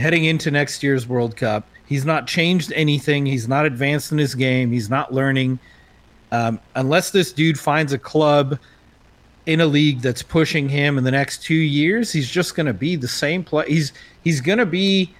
[0.00, 1.68] heading into next year's World Cup.
[1.86, 3.26] He's not changed anything.
[3.26, 4.72] He's not advanced in his game.
[4.72, 5.58] He's not learning.
[6.32, 8.58] Um, unless this dude finds a club
[9.46, 12.74] in a league that's pushing him in the next two years, he's just going to
[12.74, 13.64] be the same play.
[13.68, 13.92] He's
[14.24, 15.14] he's going to be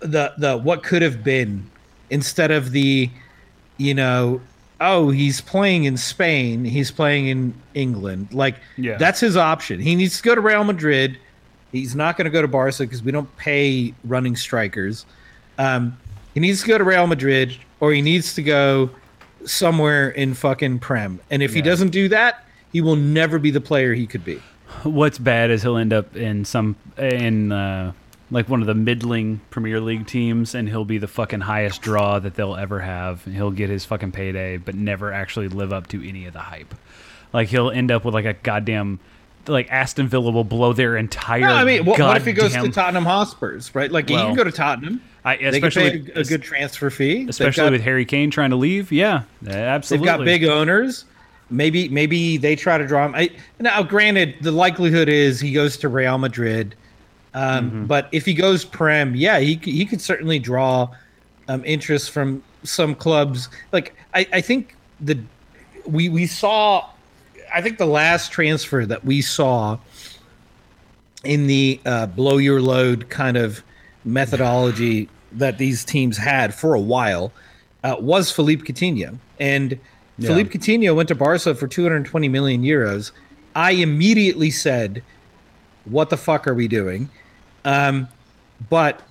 [0.00, 1.68] the the what could have been
[2.10, 3.10] instead of the
[3.76, 4.40] you know
[4.80, 8.32] oh he's playing in Spain, he's playing in England.
[8.32, 8.96] Like Yeah.
[8.96, 9.80] that's his option.
[9.80, 11.18] He needs to go to Real Madrid.
[11.72, 15.04] He's not going to go to Barca because we don't pay running strikers.
[15.58, 15.98] Um,
[16.34, 18.90] he needs to go to Real Madrid or he needs to go
[19.44, 21.20] somewhere in fucking Prem.
[21.30, 24.40] And if he doesn't do that, he will never be the player he could be.
[24.82, 27.92] What's bad is he'll end up in some in uh,
[28.30, 32.18] like one of the middling Premier League teams, and he'll be the fucking highest draw
[32.18, 33.26] that they'll ever have.
[33.26, 36.40] And he'll get his fucking payday, but never actually live up to any of the
[36.40, 36.74] hype.
[37.32, 39.00] Like he'll end up with like a goddamn
[39.48, 41.40] like Aston Villa will blow their entire.
[41.40, 43.90] No, I mean, what, what if he goes to Tottenham Hotspurs, right?
[43.90, 45.02] Like he can go to Tottenham.
[45.24, 47.26] I, They can especially pay a good transfer fee.
[47.28, 48.90] Especially got- with Harry Kane trying to leave.
[48.92, 50.06] Yeah, absolutely.
[50.06, 51.04] They've got big owners.
[51.50, 53.14] Maybe maybe they try to draw him.
[53.14, 56.74] I, now, granted, the likelihood is he goes to Real Madrid.
[57.34, 57.84] Um, Mm-hmm.
[57.86, 60.88] But if he goes Prem, yeah, he he could certainly draw
[61.48, 63.48] um, interest from some clubs.
[63.72, 65.18] Like I, I think the
[65.86, 66.88] we we saw.
[67.52, 69.78] I think the last transfer that we saw
[71.24, 73.62] in the uh, blow your load kind of
[74.04, 77.32] methodology that these teams had for a while
[77.84, 79.18] uh, was Philippe Coutinho.
[79.38, 79.78] And
[80.18, 80.28] Yeah.
[80.28, 83.12] Philippe Coutinho went to Barca for 220 million euros.
[83.54, 85.02] I immediately said,
[85.84, 87.08] "What the fuck are we doing?"
[87.64, 88.08] Um,
[88.68, 89.02] but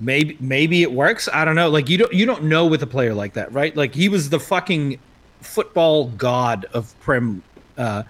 [0.00, 1.28] maybe maybe it works.
[1.32, 1.70] I don't know.
[1.70, 3.76] Like you don't you don't know with a player like that, right?
[3.76, 4.98] Like he was the fucking
[5.40, 7.42] football god of Prem
[7.78, 8.02] uh,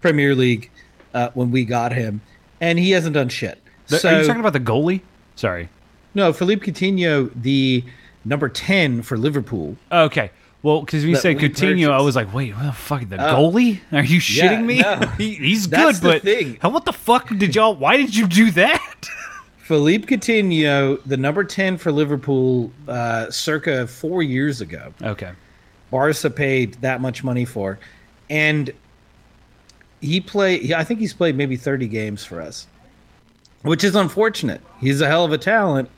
[0.00, 0.70] Premier League
[1.14, 2.20] uh, when we got him,
[2.60, 3.58] and he hasn't done shit.
[3.88, 5.00] The- so Are you talking about the goalie?
[5.36, 5.68] Sorry.
[6.14, 7.84] no, Philippe Coutinho, the
[8.24, 9.76] number ten for Liverpool.
[9.90, 10.30] Okay.
[10.62, 13.08] Well, because you said Coutinho, I was like, wait, what the fuck?
[13.08, 13.50] The Oh.
[13.50, 13.80] goalie?
[13.90, 14.78] Are you Yeah, shitting me?
[14.78, 14.94] no.
[15.18, 16.58] he, he's That's good, the but thing.
[16.60, 17.74] how, what the fuck did y'all?
[17.74, 19.08] Why did you do that?
[19.58, 24.92] Philippe Coutinho, the number ten for Liverpool, uh, circa four years ago.
[25.02, 25.32] okay.
[25.90, 27.78] Barca paid that much money for,
[28.30, 28.70] and
[30.02, 30.72] he played.
[30.72, 32.66] I think he's played maybe thirty games for us,
[33.62, 34.60] which is unfortunate.
[34.80, 35.88] He's a hell of a talent,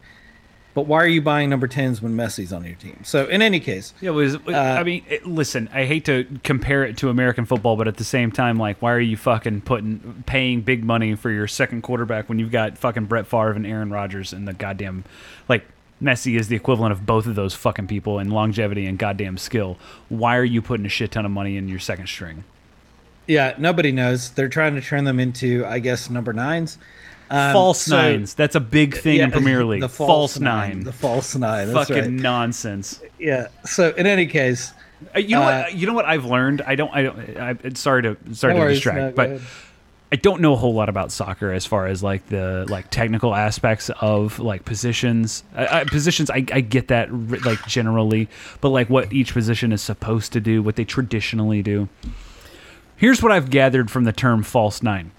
[0.74, 3.00] but why are you buying number tens when Messi's on your team?
[3.02, 4.36] So in any case, Yeah, was.
[4.36, 5.68] Uh, I mean, it, listen.
[5.72, 8.92] I hate to compare it to American football, but at the same time, like, why
[8.92, 13.06] are you fucking putting paying big money for your second quarterback when you've got fucking
[13.06, 15.04] Brett Favre and Aaron Rodgers and the goddamn
[15.48, 15.64] like
[16.02, 19.78] Messi is the equivalent of both of those fucking people in longevity and goddamn skill.
[20.10, 22.44] Why are you putting a shit ton of money in your second string?
[23.26, 24.30] Yeah, nobody knows.
[24.30, 26.78] They're trying to turn them into, I guess, number nines.
[27.30, 28.34] Um, false so- nines.
[28.34, 29.80] That's a big thing yeah, in Premier League.
[29.80, 30.84] The false, nine.
[30.84, 31.72] The false nine.
[31.72, 32.10] That's fucking right.
[32.12, 33.00] nonsense.
[33.18, 33.48] Yeah.
[33.64, 34.72] So in any case,
[35.14, 35.74] Uh, You know Uh, what?
[35.74, 36.62] You know what I've learned.
[36.66, 36.94] I don't.
[36.94, 37.36] I don't.
[37.36, 39.40] I, sorry to sorry No to distract, no, but ahead.
[40.12, 43.34] I don't know a whole lot about soccer as far as like the like technical
[43.34, 45.42] aspects of like positions.
[45.56, 47.12] I, I, positions, I, I get that
[47.44, 48.28] like generally,
[48.60, 51.88] but like what each position is supposed to do, what they traditionally do.
[52.96, 55.10] Here's what I've gathered from the term false nine.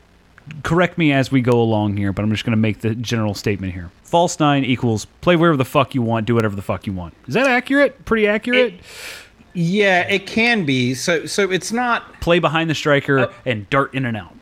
[0.64, 3.34] Correct me as we go along here, but I'm just going to make the general
[3.34, 3.90] statement here.
[4.04, 7.16] False nine equals play wherever the fuck you want, do whatever the fuck you want.
[7.28, 8.06] Is that accurate?
[8.06, 8.76] Pretty accurate?
[9.54, 10.94] yeah, it can be.
[10.94, 14.36] So so it's not play behind the Uh, striker and dart in and out.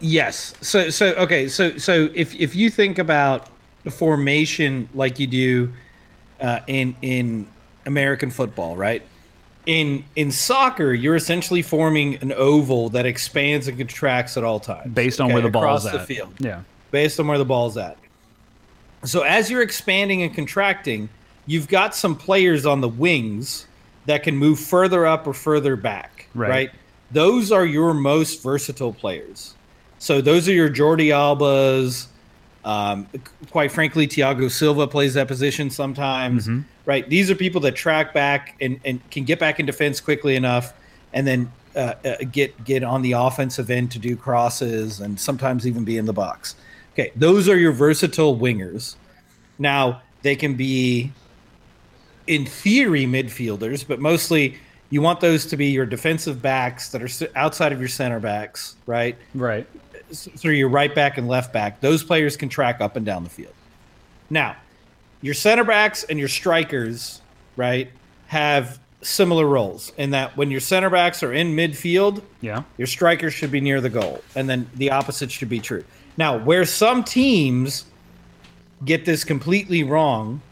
[0.00, 0.54] Yes.
[0.60, 1.48] So so okay.
[1.48, 3.48] So so if if you think about
[3.84, 5.72] the formation like you do
[6.40, 7.46] uh, in in
[7.86, 9.02] American football, right?
[9.70, 14.92] In in soccer, you're essentially forming an oval that expands and contracts at all times,
[14.92, 16.00] based on okay, where the ball's across at.
[16.08, 16.62] the field, Yeah.
[16.90, 17.96] based on where the ball's at.
[19.04, 21.08] So as you're expanding and contracting,
[21.46, 23.66] you've got some players on the wings
[24.06, 26.50] that can move further up or further back, Right.
[26.50, 26.70] right?
[27.12, 29.54] Those are your most versatile players.
[30.00, 32.06] So those are your Jordi Albas.
[32.64, 33.08] Um,
[33.50, 36.64] quite frankly, Thiago Silva plays that position sometimes, Mhm.
[36.84, 37.08] right?
[37.08, 40.72] These are people that track back and, and can get back in defense quickly enough,
[41.12, 45.66] and then uh, uh, get get on the offensive end to do crosses and sometimes
[45.66, 46.56] even be in the box.
[46.94, 48.96] Okay, those are your versatile wingers.
[49.58, 51.12] Now they can be,
[52.26, 54.56] in theory, midfielders, but mostly
[54.90, 58.74] you want those to be your defensive backs that are outside of your center backs,
[58.86, 59.16] right?
[59.34, 59.66] Right.
[60.10, 63.30] So your right back and left back, those players can track up and down the
[63.30, 63.54] field.
[64.28, 64.56] Now,
[65.22, 67.20] your center backs and your strikers,
[67.56, 67.90] right,
[68.28, 72.62] have similar roles in that when your center backs are in midfield, Yeah.
[72.76, 75.84] your strikers should be near the goal, and then the opposite should be true.
[76.16, 77.86] Now, where some teams
[78.84, 80.42] get this completely wrong,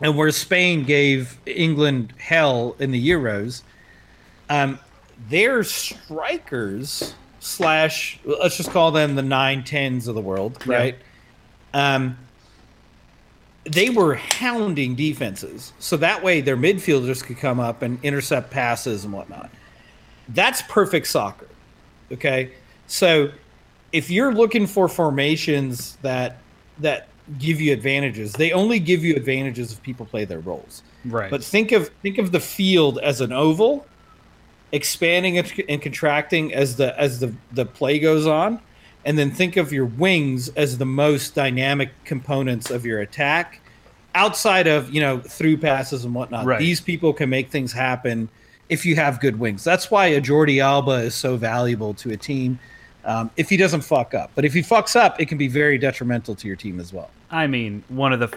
[0.00, 3.62] and where Spain gave England hell in the Euros,
[4.48, 4.78] um,
[5.28, 7.14] their strikers
[7.48, 10.76] slash let's just call them the nine tens of the world, Yeah.
[10.76, 10.98] right?
[11.74, 12.18] Um,
[13.64, 19.04] they were hounding defenses, so that way their midfielders could come up and intercept passes
[19.04, 19.50] and whatnot.
[20.28, 21.48] That's perfect soccer.
[22.12, 22.52] Okay,
[22.86, 23.30] so
[23.92, 26.38] if you're looking for formations that
[26.78, 30.82] that give you advantages, they only give you advantages if people play their roles.
[31.04, 31.30] Right.
[31.30, 33.86] But think of think of the field as an oval,
[34.72, 38.60] expanding and, contracting as the as the the play goes on,
[39.04, 43.60] and then think of your wings as the most dynamic components of your attack,
[44.14, 46.44] outside of you know through passes and whatnot.
[46.44, 46.58] Right.
[46.58, 48.28] These people can make things happen
[48.68, 49.64] if you have good wings.
[49.64, 52.58] That's why a Jordi Alba is so valuable to a team.
[53.04, 55.78] Um, if he doesn't fuck up, but if he fucks up, it can be very
[55.78, 57.10] detrimental to your team as well.
[57.30, 58.36] I mean, one of the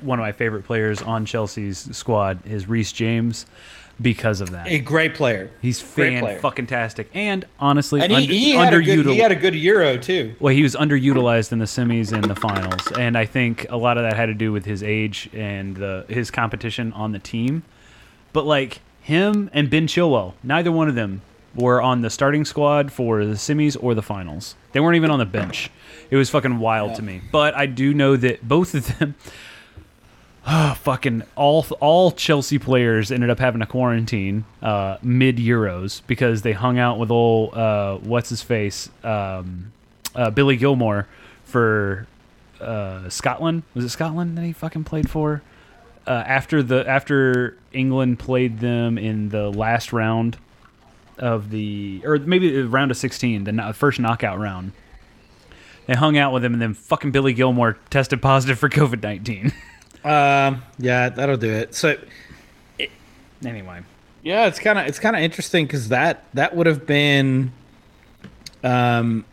[0.00, 3.46] one of my favorite players on Chelsea's squad is Reece James
[4.00, 4.66] because of that.
[4.68, 5.50] A great player.
[5.60, 6.38] He's fan player.
[6.38, 9.54] fucking tastic, and honestly, And he, under, he, had a good, he had a good
[9.54, 10.34] Euro too.
[10.40, 13.98] well, he was underutilized in the semis and the finals, and I think a lot
[13.98, 17.64] of that had to do with his age and the his competition on the team.
[18.32, 21.22] But like him and Ben Chilwell, neither one of them
[21.54, 24.54] were on the starting squad for the semis or the finals.
[24.72, 25.70] They weren't even on the bench.
[26.10, 27.22] It was fucking wild to me.
[27.32, 29.14] But I do know that both of them.
[30.50, 36.40] Ah, fucking all all Chelsea players ended up having a quarantine uh, mid Euros because
[36.42, 39.72] they hung out with old uh, what's his face um,
[40.14, 41.06] uh, Billy Gilmour
[41.44, 42.06] for
[42.60, 43.62] uh, Scotland.
[43.74, 45.42] Was it Scotland that he fucking played for?
[46.06, 50.38] Uh, after the after England played them in the last round
[51.18, 54.72] of the or maybe the round of sixteen, the no- first knockout round.
[55.84, 59.52] They hung out with him, and then fucking Billy Gilmour tested positive for COVID nineteen.
[60.04, 61.74] Um, yeah, that'll do it.
[61.74, 61.96] So
[63.44, 63.80] anyway,
[64.22, 67.52] yeah, it's kind of it's kind of interesting because that that would have been,
[68.62, 69.24] um,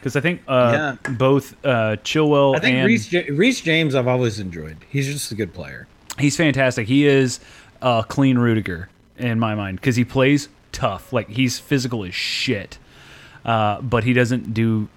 [0.00, 1.12] because I think uh, Yeah.
[1.12, 4.78] both uh, Chilwell and I think and Reece Ja- Reece James I've always enjoyed.
[4.88, 5.86] He's just a good player.
[6.18, 6.88] he's fantastic.
[6.88, 7.40] He is
[7.82, 11.12] a clean Rudiger in my mind because he plays tough.
[11.12, 12.78] Like he's physical as shit,
[13.44, 14.88] uh, but he doesn't do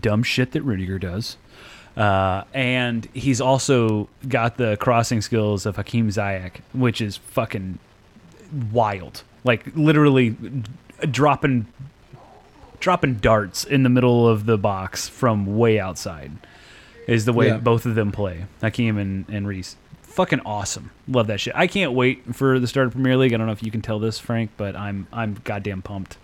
[0.00, 1.36] dumb shit that Rudiger does.
[1.96, 7.78] Uh, and he's also got the crossing skills of Hakim Ziyech, which is fucking
[8.72, 9.22] wild.
[9.44, 10.36] Like literally
[11.10, 11.66] dropping
[12.80, 16.32] dropping darts in the middle of the box from way outside
[17.08, 17.56] is the way Yeah.
[17.58, 18.44] both of them play.
[18.60, 19.76] Hakim and, and Reece.
[20.02, 20.90] Fucking awesome.
[21.08, 21.54] Love that shit.
[21.56, 23.32] I can't wait for the start of Premier League.
[23.32, 26.16] I don't know if you can tell this, Frank, but I'm I'm goddamn pumped.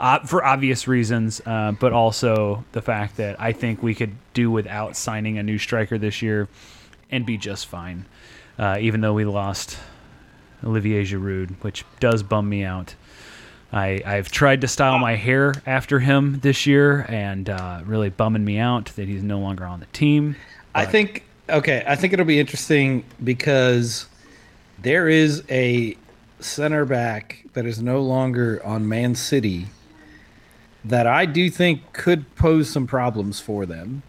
[0.00, 4.48] Uh, for obvious reasons, uh, but also the fact that I think we could do
[4.48, 6.46] without signing a new striker this year
[7.10, 8.06] and be just fine.
[8.56, 9.76] Uh, even though we lost
[10.64, 12.94] Olivier Giroud, which does bum me out.
[13.72, 18.44] I, I've tried to style my hair after him this year, and uh, really bumming
[18.44, 20.36] me out that he's no longer on the team.
[20.74, 21.84] I think okay.
[21.86, 24.06] I think it'll be interesting because
[24.78, 25.96] there is a
[26.40, 29.66] center back that is no longer on Man City
[30.84, 34.02] that I do think could pose some problems for them.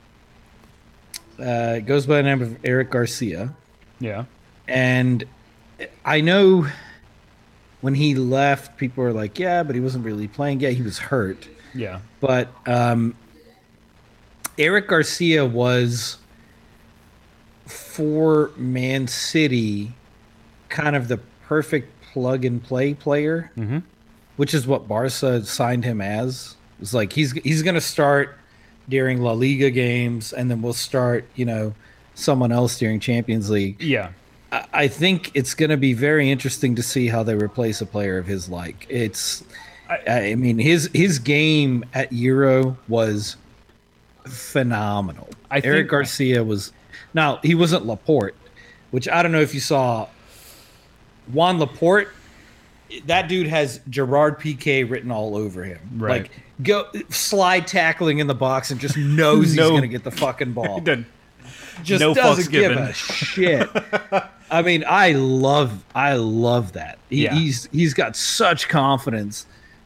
[1.39, 3.53] Uh, it goes by the name of Eric Garcia.
[3.99, 4.25] Yeah.
[4.67, 5.23] And
[6.05, 6.67] I know
[7.81, 10.59] when he left, people were like, yeah, but he wasn't really playing.
[10.59, 11.47] Yeah, he was hurt.
[11.73, 11.99] Yeah.
[12.19, 13.15] But um,
[14.57, 16.17] Eric Garcia was
[17.65, 19.93] for Man City
[20.69, 21.17] kind of the
[21.47, 23.79] perfect plug and play player, Mm-hmm.
[24.37, 26.55] which is what Barca signed him as.
[26.81, 28.37] It's like he's he's going to start
[28.87, 31.73] during La Liga games, and then we'll start, you know,
[32.15, 33.81] someone else during Champions League.
[33.81, 34.09] Yeah.
[34.51, 37.85] I- I think it's going to be very interesting to see how they replace a
[37.85, 38.87] player of his like.
[38.89, 39.43] It's,
[39.89, 43.35] I, I mean, his his game at Euro was
[44.27, 45.29] phenomenal.
[45.51, 46.71] I Eric think- Garcia was
[47.13, 48.35] now he wasn't Laporte,
[48.91, 50.07] which I don't know if you saw.
[51.31, 52.09] Juan Laporte,
[53.05, 55.79] that dude has Gerard Piqué written all over him.
[55.95, 56.23] Right.
[56.23, 56.31] Like
[56.61, 59.63] go slide tackling in the box and just knows No.
[59.63, 60.81] he's going to get the fucking ball
[61.83, 63.69] just No doesn't give a shit.
[64.51, 66.99] I mean, I love, I love that.
[67.09, 67.33] He, Yeah.
[67.35, 69.45] He's he's got such confidence.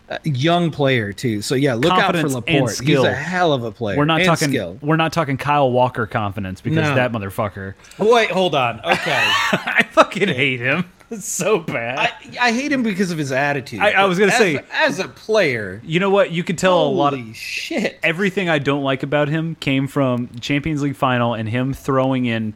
[0.09, 1.41] Uh, young player too.
[1.41, 2.79] So yeah, look Confidence out for Laporte.
[2.81, 3.97] He's a hell of a player.
[3.97, 4.49] We're not and talking.
[4.49, 4.77] skill.
[4.81, 6.95] We're not talking Kyle Walker confidence because No.
[6.95, 7.73] that motherfucker.
[7.97, 8.79] Wait, hold on.
[8.81, 9.11] Okay,
[9.53, 10.91] I fucking hate him.
[11.13, 11.99] It's so bad.
[11.99, 13.79] I, I hate him because of his attitude.
[13.79, 16.31] I- I was gonna As say- as a player, you know what?
[16.31, 17.99] You could tell a lot of shit.
[18.03, 22.53] everything I don't like about him came from Champions League final and him throwing in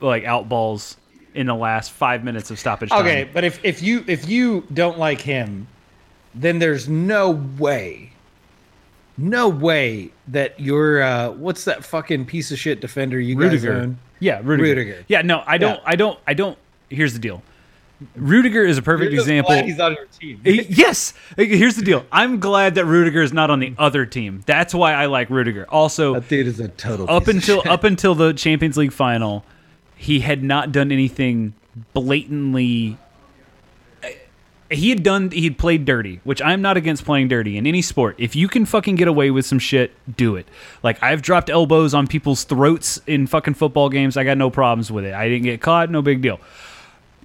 [0.00, 0.96] like out balls
[1.34, 3.00] in the last five minutes of stoppage time.
[3.00, 5.66] Okay, but if if you if you don't like him,
[6.34, 8.12] then there's no way,
[9.16, 13.72] no way that you're uh, what's that fucking piece of shit defender you guys Rudiger.
[13.74, 13.98] own?
[14.20, 14.62] Yeah, Rudiger.
[14.76, 15.04] Rudiger.
[15.08, 15.76] Yeah, no, I don't.
[15.76, 15.82] Yeah.
[15.86, 16.18] I don't.
[16.26, 16.58] I don't.
[16.90, 17.42] Here's the deal.
[18.16, 19.52] Rudiger is a perfect You're just example.
[19.54, 20.40] glad he's on your team.
[20.44, 21.14] Yes.
[21.36, 22.04] Here's the deal.
[22.12, 24.42] I'm glad that Rudiger is not on the other team.
[24.46, 25.66] That's why I like Rudiger.
[25.68, 27.10] Also, That dude is a total.
[27.10, 27.72] up piece of until shit.
[27.72, 29.44] up until the Champions League final,
[29.96, 31.54] he had not done anything
[31.92, 32.98] blatantly.
[34.70, 35.30] He had done.
[35.30, 38.14] He had played dirty, which I'm not against playing dirty in any sport.
[38.16, 40.48] If you can fucking get away with some shit, do it.
[40.82, 44.16] Like I've dropped elbows on people's throats in fucking football games.
[44.16, 45.12] I got no problems with it.
[45.12, 45.90] I didn't get caught.
[45.90, 46.40] No big deal.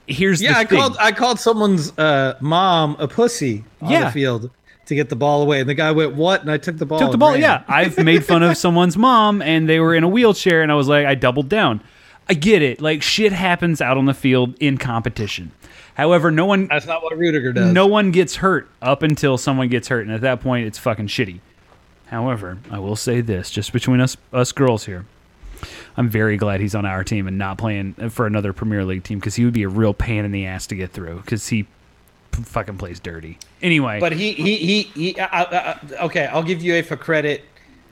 [0.08, 0.80] Here's yeah, the I thing.
[0.80, 4.06] called I called someone's uh, mom a pussy on Yeah.
[4.06, 4.50] the field
[4.86, 6.42] to get the ball away, and the guy went what?
[6.42, 7.00] And I took the ball.
[7.00, 7.32] took the ball.
[7.34, 7.42] ran.
[7.42, 10.76] Yeah, I've made fun of someone's mom, and they were in a wheelchair, and I
[10.76, 11.82] was like, I doubled down.
[12.30, 12.82] I get it.
[12.82, 15.52] Like shit happens out on the field in competition.
[15.96, 17.74] However, no one, that's not what Rudiger does.
[17.74, 21.08] no one gets hurt up until someone gets hurt, and at that point, it's fucking
[21.08, 21.40] shitty.
[22.08, 25.06] However, I will say this, just between us, us girls here,
[25.98, 29.20] I'm very glad he's on our team and not playing for another Premier League team
[29.20, 31.64] because he would be a real pain in the ass to get through because he
[32.32, 33.38] p- fucking plays dirty.
[33.62, 36.26] Anyway, But he he he, he uh, uh, okay.
[36.28, 37.44] I'll give you a for credit.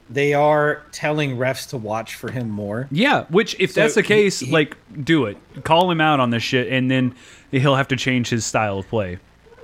[0.07, 2.87] They are telling refs to watch for him more.
[2.91, 5.37] Yeah, which if that's the he- case, he- like do it.
[5.63, 7.15] Call him out on this shit, and then
[7.49, 9.17] he'll have to change his style of play.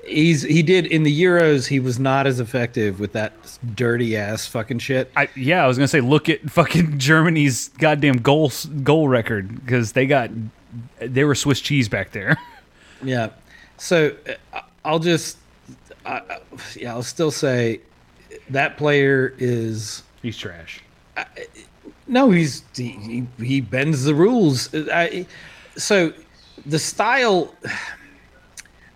[0.06, 1.68] He's he did in the Euros.
[1.68, 3.34] He was not as effective with that
[3.76, 5.11] dirty ass fucking shit.
[5.15, 8.52] I yeah, I was gonna say look at fucking Germany's goddamn goal
[8.84, 10.32] goal record because they got
[10.99, 12.38] they were Swiss cheese back there.
[13.03, 13.30] Yeah.
[13.78, 14.15] So
[14.53, 15.38] uh, I'll just
[16.06, 16.40] I I-
[16.76, 17.82] yeah I'll still say
[18.52, 20.82] that player is He's trash.
[22.07, 24.69] no he's he, he, he bends the rules.
[24.76, 25.26] I,
[25.78, 26.14] so
[26.65, 27.53] the style.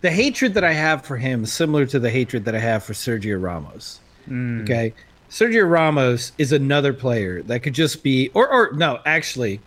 [0.06, 2.84] The hatred that I have for him is similar to the hatred that I have
[2.84, 4.02] for Sergio Ramos.
[4.28, 4.94] Okay.
[5.32, 9.62] Sergio Ramos is another player that could just be, or, or no, actually,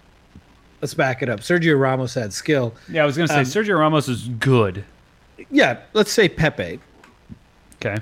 [0.80, 1.40] let's back it up.
[1.40, 2.72] Sergio Ramos had skill.
[2.88, 4.84] Yeah, I was gonna say Um, Sergio Ramos is good.
[5.50, 6.78] Yeah, let's say Pepe.
[7.84, 8.00] Okay.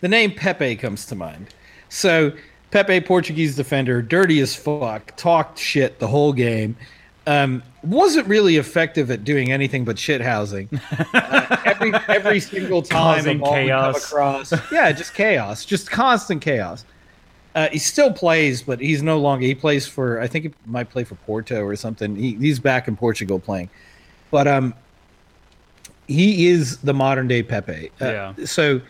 [0.00, 1.48] The name Pepe comes to mind.
[1.88, 2.30] So,
[2.70, 6.76] Pepe, Portuguese defender, dirty as fuck, talked shit the whole game.
[7.26, 10.68] Um, wasn't really effective at doing anything but shit housing.
[11.14, 14.04] Uh, every every single time the ball chaos.
[14.04, 16.84] across, yeah, just chaos, just constant chaos.
[17.54, 19.44] Uh, he still plays, but he's no longer.
[19.44, 22.16] He plays for, I think he might play for Porto or something.
[22.16, 23.68] He, he's back in Portugal playing,
[24.30, 24.74] but um,
[26.08, 27.90] he is the modern day Pepe.
[28.00, 28.34] Uh, Yeah.
[28.44, 28.80] So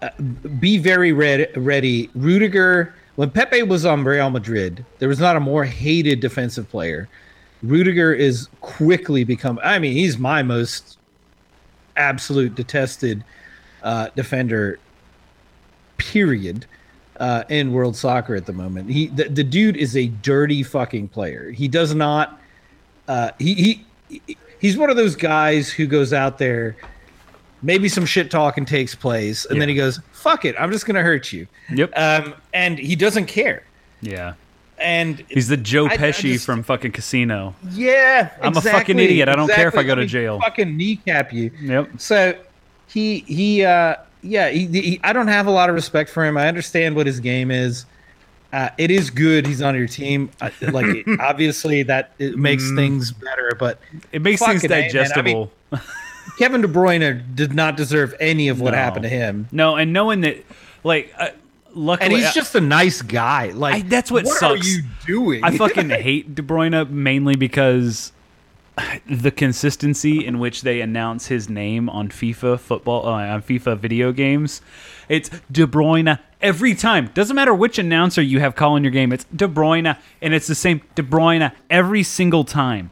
[0.00, 0.10] uh,
[0.58, 2.10] be very red, ready.
[2.14, 7.08] Rudiger, when Pepe was on Real Madrid, there was not a more hated defensive player.
[7.62, 9.60] Rudiger is quickly become.
[9.62, 10.98] I mean, he's my most
[11.96, 13.24] absolute detested
[13.82, 14.78] uh, defender.
[15.96, 16.66] Period.
[17.20, 21.06] Uh, in world soccer at the moment, he the, the dude is a dirty fucking
[21.06, 21.50] player.
[21.50, 22.40] He does not.
[23.06, 26.74] Uh, he he he's one of those guys who goes out there.
[27.60, 31.02] Maybe some shit talking takes place, and then he goes, "Fuck it, I'm just gonna
[31.02, 31.92] hurt you." Yep.
[31.94, 33.62] Um, and he doesn't care.
[34.00, 34.34] yeah.
[34.78, 37.54] And He's the Joe I- I Pesci just- from fucking Casino.
[37.70, 39.28] yeah, I'm a fucking idiot.
[39.28, 39.84] I don't care if I exactly.
[39.86, 40.40] go to jail.
[40.40, 41.50] Fucking kneecap you.
[41.60, 41.90] Yep.
[41.98, 42.34] So
[42.88, 46.36] he he uh yeah he, he I don't have a lot of respect for him.
[46.36, 47.86] I understand what his game is.
[48.52, 49.46] Uh, it is good.
[49.46, 50.30] He's on your team.
[50.40, 52.76] I, like obviously that it makes Mm.
[52.76, 53.78] things better, but
[54.12, 54.74] It makes things Fucking A.
[54.74, 55.52] I mean- digestible.
[56.38, 58.78] Kevin De Bruyne did not deserve any of what No.
[58.78, 59.48] happened to him.
[59.52, 60.36] No, and knowing that,
[60.84, 61.28] like, uh,
[61.74, 63.50] luckily, And he's just a nice guy.
[63.50, 65.44] Like I- that's what what are you doing?
[65.44, 68.12] I fucking hate De Bruyne mainly because
[69.06, 74.12] the consistency in which they announce his name on FIFA football uh, on FIFA video
[74.12, 74.62] games.
[75.08, 77.10] It's De Bruyne every time.
[77.14, 79.12] Doesn't matter which announcer you have calling your game.
[79.12, 82.90] It's De Bruyne, and it's the same De Bruyne every single time.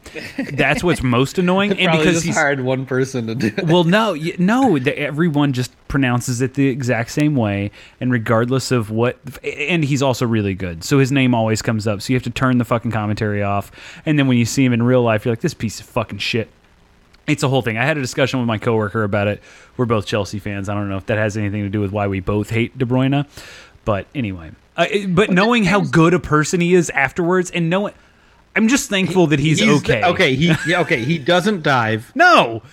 [0.53, 3.65] That's what's most annoying, and because just he's hired one person to do it.
[3.65, 4.77] well, no, no.
[4.77, 10.25] Everyone just pronounces it the exact same way, and regardless of what, and he's also
[10.25, 12.01] really good, so his name always comes up.
[12.01, 13.71] So you have to turn the fucking commentary off,
[14.05, 16.19] and then when you see him in real life, you're like, this piece of fucking
[16.19, 16.49] shit.
[17.31, 17.77] It's a whole thing.
[17.77, 19.41] I had a discussion with my coworker about it.
[19.77, 20.67] We're both Chelsea fans.
[20.69, 22.85] I don't know if that has anything to do with why we both hate De
[22.85, 23.25] Bruyne,
[23.85, 24.51] but anyway.
[24.77, 27.93] Uh, it- but knowing how good a person he is afterwards, and knowing,
[28.55, 30.03] I'm just thankful that he's, okay.
[30.03, 32.11] Okay, he yeah, okay, he doesn't dive.
[32.15, 32.63] No,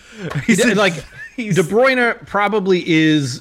[0.45, 0.95] He's He's- like
[1.37, 3.41] he's- De Bruyne probably is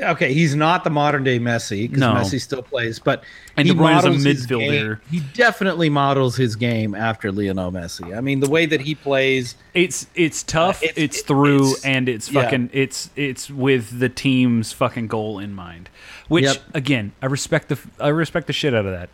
[0.00, 0.32] okay.
[0.32, 2.14] He's not the modern day Messi because No.
[2.14, 3.22] Messi still plays, but
[3.56, 5.00] And he De Bruyne is a midfielder.
[5.10, 8.16] He definitely models his game after Lionel Messi.
[8.16, 9.54] I mean, the way that he plays.
[9.74, 10.82] It's it's tough.
[10.82, 12.42] Uh, it's, it's- through, it's- and it's yeah.
[12.42, 12.70] fucking.
[12.72, 15.88] It's it's with the team's fucking goal in mind.
[16.28, 16.56] Which Yep.
[16.74, 19.10] again, I respect the I respect the shit out of that.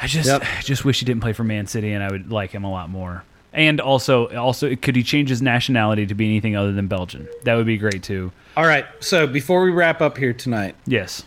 [0.00, 0.42] I just Yep.
[0.58, 2.70] I just wish he didn't play for Man City, and I would like him a
[2.70, 3.24] lot more.
[3.54, 7.28] And also, also, could he change his nationality to be anything other than Belgian?
[7.44, 8.32] That would be great too.
[8.56, 11.24] All right, so before we wrap up here tonight, Yes.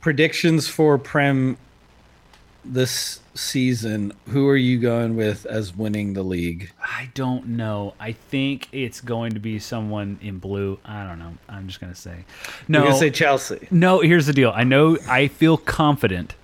[0.00, 1.56] predictions for Prem
[2.64, 4.12] this season.
[4.30, 6.70] Who are you going with as winning the league?
[6.82, 7.94] I don't know.
[8.00, 10.78] I think it's going to be someone in blue.
[10.84, 11.34] I don't know.
[11.48, 12.24] I'm just gonna say.
[12.66, 12.78] No.
[12.80, 13.68] You're gonna say Chelsea.
[13.70, 14.52] No, here's the deal.
[14.54, 16.34] I know I feel confident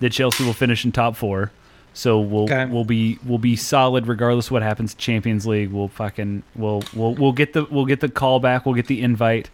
[0.00, 1.50] that Chelsea will finish in top four.
[1.96, 2.66] So we'll Okay.
[2.66, 5.70] we'll be we'll be solid regardless of what happens to Champions League.
[5.70, 9.00] We'll fucking we'll we'll we'll get the we'll get the call back, we'll get the
[9.00, 9.48] invite.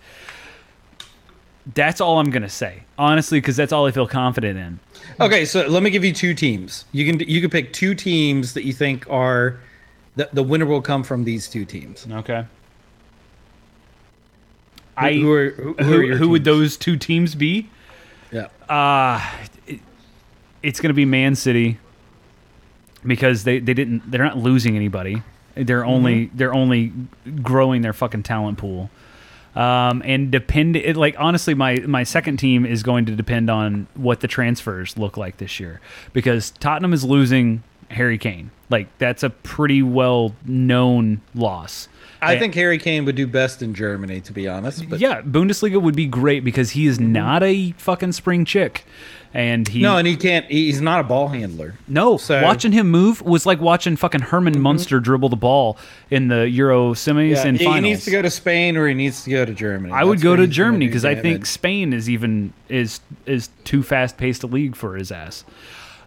[1.72, 2.82] That's all I'm gonna say.
[2.98, 4.80] Honestly, because that's all I feel confident in.
[5.20, 6.84] Okay, so let me give you two teams.
[6.90, 9.60] You can you can pick two teams that you think are
[10.16, 12.08] the the winner will come from these two teams.
[12.10, 12.44] Okay.
[14.98, 17.70] Who, I who are who, who, are who would those two teams be?
[18.32, 18.48] Yeah.
[18.68, 19.24] Uh
[19.68, 19.78] it,
[20.60, 21.78] it's going to be Man City
[23.04, 25.22] because they, they didn't they're not losing anybody.
[25.54, 26.92] They're only they're only
[27.42, 28.90] growing their fucking talent pool.
[29.54, 33.86] Um, and depend it, like honestly, my my second team is going to depend on
[33.94, 35.80] what the transfers look like this year
[36.14, 38.50] because Tottenham is losing Harry Kane.
[38.70, 41.88] Like that's a pretty well known loss.
[42.22, 44.88] I And- think Harry Kane would do best in Germany, to be honest.
[44.88, 48.86] But yeah, Bundesliga would be great because he is not a fucking spring chick,
[49.34, 50.44] and he no, and he can't.
[50.46, 51.74] He's not a ball handler.
[51.88, 52.44] no so- Mm-hmm.
[52.44, 55.78] watching him move was like watching fucking Herman Munster dribble the ball
[56.10, 58.94] in the Euro semis Yeah, and he, he needs to go to Spain or he
[58.94, 59.92] needs to go to Germany.
[59.92, 61.46] I would go to Germany because I think.
[61.46, 65.44] Spain is even is is too fast paced a league for his ass.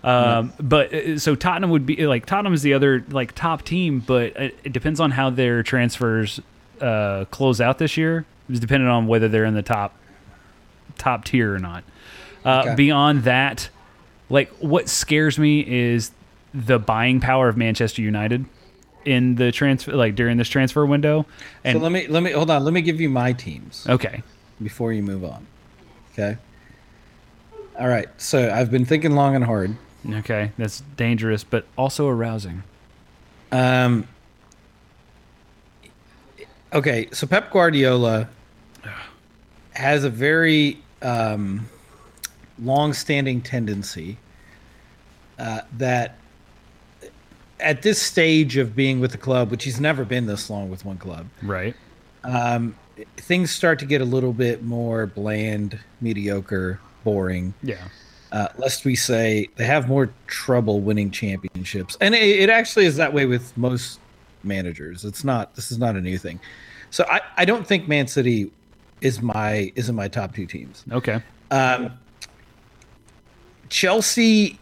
[0.04, 4.02] Um, But uh, so Tottenham would be like Tottenham is the other like top team,
[4.06, 6.40] but it, it depends on how their transfers
[6.80, 8.26] uh, close out this year.
[8.50, 9.96] It's dependent on whether they're in the top
[11.00, 11.84] top tier or not.
[12.46, 12.76] Uh, Okay.
[12.76, 13.70] Beyond that,
[14.30, 16.12] like what scares me is
[16.54, 18.46] the buying power of Manchester United
[19.04, 21.26] in the transfer like during this transfer window.
[21.64, 22.64] And So let me let me hold on.
[22.64, 24.24] Let me give you my teams okay,
[24.62, 25.46] before you move on.
[26.14, 26.38] Okay.
[27.78, 28.08] All right.
[28.18, 29.76] So I've been thinking long and hard.
[30.08, 32.64] Okay, that's dangerous, but also arousing.
[33.52, 34.08] Um.
[36.74, 38.28] Okay, so Pep Guardiola
[39.72, 41.68] has a very um,
[42.62, 44.18] long-standing tendency
[45.40, 46.18] uh, that
[47.60, 50.86] at this stage of being with the club, which he's never been this long with
[50.86, 51.76] one club, Right.
[52.24, 52.76] um,
[53.18, 57.54] things start to get a little bit more bland, mediocre, boring.
[57.64, 57.88] Yeah.
[58.32, 62.98] Uh, lest we say they have more trouble winning championships, and it, it actually is
[62.98, 64.00] that way with most
[64.44, 65.06] managers.
[65.06, 65.56] It's not.
[65.56, 66.40] This is not a new thing.
[66.90, 68.52] So I, I don't think Man City
[69.00, 70.84] is my is in my top two teams.
[70.92, 71.22] Okay.
[71.52, 71.92] Um,
[73.70, 74.60] Chelsea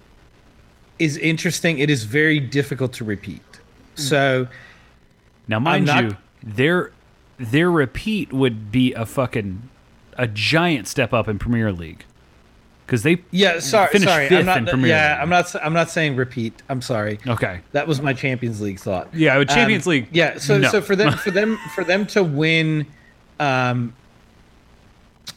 [0.99, 1.79] is interesting.
[1.79, 3.41] It is very difficult to repeat.
[3.95, 4.47] So
[5.47, 6.91] Now, mind not- you, their
[7.37, 9.69] their repeat would be a fucking
[10.17, 12.05] a giant step up in Premier League
[12.85, 14.29] because they yeah, sorry, finished sorry.
[14.29, 15.21] fifth I'm not, in Premier yeah, League.
[15.23, 15.55] I'm not.
[15.63, 16.61] I'm not saying repeat.
[16.69, 17.19] I'm sorry.
[17.25, 17.61] okay.
[17.71, 19.13] That was my Champions League thought.
[19.13, 20.07] Yeah, with Champions Um, League.
[20.11, 20.69] Yeah, so no.
[20.69, 22.85] so for them for them for them to win
[23.39, 23.93] um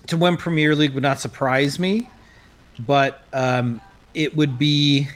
[0.09, 2.09] to win Premier League would not surprise me,
[2.78, 3.81] but um
[4.15, 5.09] it would be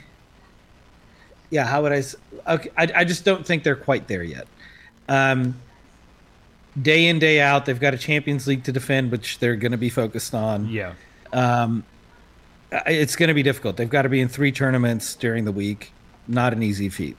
[1.49, 2.03] yeah, how would I
[2.47, 4.47] okay, I I just don't think they're quite there yet.
[5.09, 5.55] Um
[6.81, 7.65] day in day out.
[7.65, 10.69] They've got a Champions League to defend, which they're going to be focused on.
[10.69, 10.93] Yeah.
[11.33, 11.83] Um,
[12.71, 13.75] it's going to be difficult.
[13.75, 15.91] They've got to be in three tournaments during the week.
[16.27, 17.17] Not an easy feat.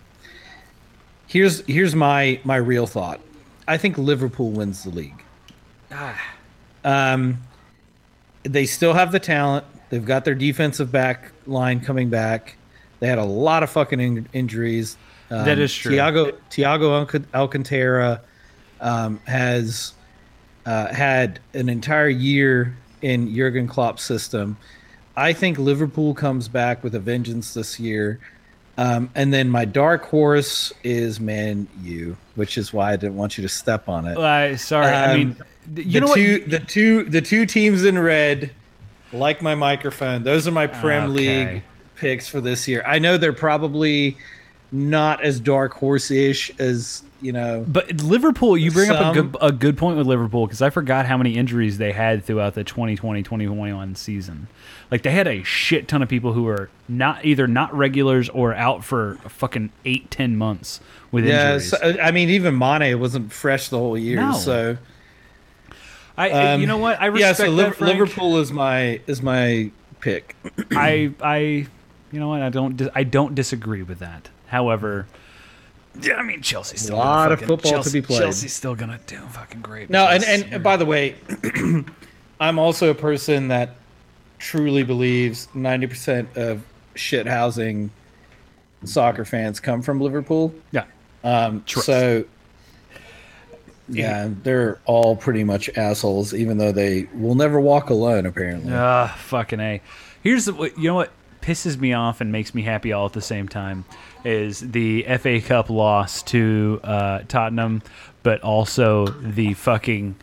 [1.26, 3.20] Here's here's my my real thought.
[3.68, 5.22] I think Liverpool wins the league.
[5.90, 6.20] ah.
[6.84, 7.42] Um,
[8.42, 9.64] they still have the talent.
[9.92, 12.56] They've got their defensive back line coming back.
[13.00, 14.96] They had a lot of fucking in- injuries.
[15.30, 15.92] Um, That is true.
[15.92, 18.22] Thiago Thiago Alcantara
[18.80, 19.92] um, has
[20.64, 24.56] uh, had an entire year in Jurgen Klopp's system.
[25.14, 28.18] I think Liverpool comes back with a vengeance this year.
[28.78, 33.36] Um, and then my dark horse is Man U, which is why I didn't want
[33.36, 34.16] you to step on it.
[34.16, 34.86] Uh, sorry.
[34.86, 35.36] I Um, mean,
[35.76, 36.16] you know what?
[36.16, 38.50] the two, the two teams in red,
[39.12, 40.22] like my microphone.
[40.22, 41.12] Those are my Prem Okay.
[41.54, 41.62] League
[41.96, 42.82] picks for this year.
[42.86, 44.16] I know they're probably
[44.74, 47.64] not as dark horse-ish as you know.
[47.68, 51.06] But Liverpool, you bring up a good, a good point with Liverpool because I forgot
[51.06, 54.48] how many injuries they had throughout the 2020-2021 season.
[54.90, 58.54] Like they had a shit ton of people who were not either not regulars or
[58.54, 60.80] out for fucking eight, ten months
[61.10, 61.70] with Yeah, injuries.
[61.70, 64.20] so, I mean, even Mane wasn't fresh the whole year.
[64.20, 64.32] No.
[64.32, 64.78] So
[66.30, 67.00] I, um, you know what?
[67.00, 67.98] I yeah, respect so that, Frank.
[67.98, 69.70] Liverpool is my is my
[70.00, 70.36] pick.
[70.72, 72.42] I, I, you know what?
[72.42, 74.28] I don't, I don't disagree with that.
[74.46, 75.06] However,
[76.00, 78.18] yeah, I mean Chelsea's still A lot gonna of fucking- football to Chelsea, be played.
[78.20, 79.90] Chelsea's still gonna do fucking great.
[79.90, 81.16] No, and, and by the way,
[82.40, 83.76] I'm also a person that
[84.38, 86.62] truly believes 90% of
[86.94, 87.90] shit housing
[88.84, 90.52] soccer fans come from Liverpool.
[90.72, 90.84] yeah,
[91.22, 92.24] Um, so,
[93.92, 98.72] yeah, they're all pretty much assholes, even though they will never walk alone, apparently.
[98.74, 99.80] Ah, fucking a.
[100.22, 101.12] Here's the, what- you know what
[101.42, 103.84] pisses me off and makes me happy all at the same time
[104.24, 107.82] is the FA Cup loss to uh, Tottenham,
[108.22, 110.14] but also the fucking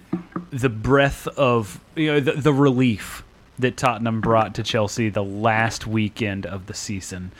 [0.51, 3.23] the breath of you know the, the relief
[3.59, 7.31] that Tottenham brought to Chelsea the last weekend of the season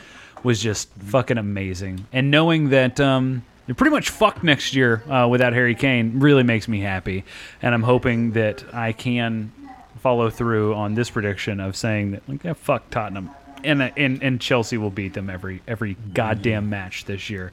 [0.42, 2.06] was just fucking amazing.
[2.12, 6.42] And knowing that um, they're pretty much fucked next year uh, without Harry Kane really
[6.42, 7.22] makes me happy.
[7.62, 9.52] And I'm hoping that I can
[10.00, 13.30] follow through on this prediction of saying that like yeah, fuck Tottenham
[13.62, 17.52] and and and Chelsea will beat them every every goddamn match this year.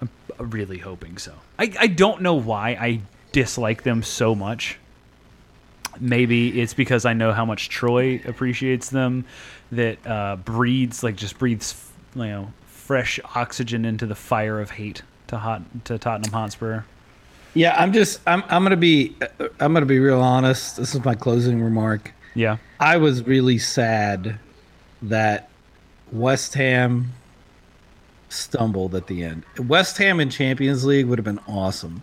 [0.00, 0.08] I'm
[0.38, 1.34] really hoping so.
[1.58, 4.78] I I don't know why I dislike them so much.
[6.00, 9.26] Maybe it's because I know how much Troy appreciates them,
[9.72, 15.02] that uh, breathes like just breathes you know fresh oxygen into the fire of hate
[15.30, 16.82] to hot to Tottenham Hotspur.
[17.54, 19.16] Yeah, I'm just, I'm, I'm going to be,
[19.58, 20.76] I'm to be real honest.
[20.76, 22.12] This is my closing remark.
[22.34, 24.38] Yeah, I was really sad
[25.02, 25.48] that
[26.12, 27.12] West Ham
[28.28, 29.42] stumbled at the end.
[29.66, 32.02] West Ham in Champions League would have been awesome.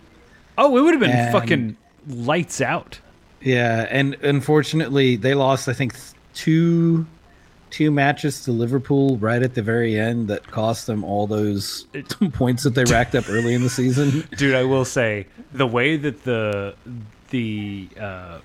[0.58, 1.76] Oh, it would have been And- fucking
[2.08, 2.98] lights out.
[3.40, 5.68] Yeah, and unfortunately, they lost.
[5.68, 5.94] I think
[6.34, 7.06] two
[7.70, 11.86] two matches to Liverpool right at the very end that cost them all those
[12.32, 14.28] points that they racked up early in the season.
[14.36, 16.74] Dude, I will say the way that the
[17.30, 18.38] the uh,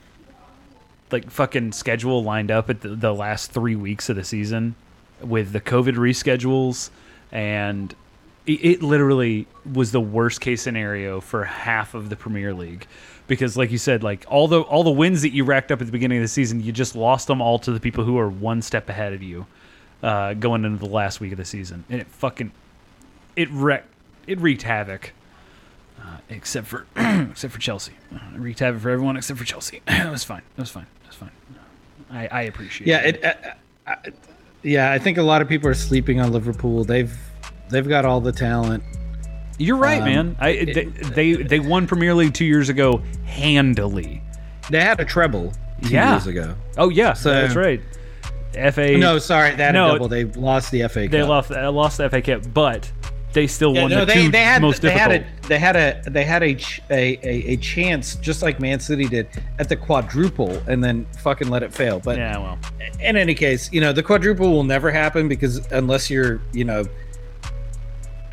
[1.11, 4.75] like fucking schedule lined up at the, the last three weeks of the season
[5.21, 6.89] with the COVID reschedules
[7.31, 7.95] and
[8.45, 12.87] it, it literally was the worst case scenario for half of the Premier League
[13.27, 15.85] because like you said like all the all the wins that you racked up at
[15.85, 18.29] the beginning of the season you just lost them all to the people who are
[18.29, 19.45] one step ahead of you
[20.01, 22.51] uh, going into the last week of the season and it fucking
[23.35, 23.87] it wrecked
[24.27, 25.13] it wreaked havoc
[26.01, 27.93] uh, except for except for Chelsea.
[28.13, 29.81] Uh, it wreaked havoc for everyone except for Chelsea.
[29.87, 30.41] it was fine.
[30.57, 30.87] It was fine.
[31.03, 31.31] It was fine.
[32.09, 33.15] I, I appreciate yeah, it.
[33.23, 33.25] it.
[33.25, 33.95] Uh, uh,
[34.61, 36.83] yeah, I think a lot of people are sleeping on Liverpool.
[36.83, 37.15] They've
[37.69, 38.83] they've got all the talent.
[39.57, 40.35] You're right, um, man.
[40.39, 44.21] I they, they they won Premier League two years ago handily.
[44.69, 45.53] They had a treble
[45.83, 46.11] two Yeah.
[46.13, 46.55] years ago.
[46.77, 47.81] Oh yeah, So- that's right.
[48.71, 48.97] FA.
[48.97, 50.07] No, sorry, that No, a double.
[50.07, 51.11] They lost the FA Cup.
[51.11, 52.91] they lost uh, lost the FA Cup, but
[53.33, 55.11] they still Yeah, won no, the they, two they had most they difficult.
[55.11, 56.57] had a they had a they had a
[56.91, 57.17] a
[57.53, 59.27] a chance just like Man City did
[59.57, 61.99] at the quadruple and then fucking let it fail.
[61.99, 62.59] But yeah, well,
[62.99, 66.85] in any case, you know the quadruple will never happen because unless you're you know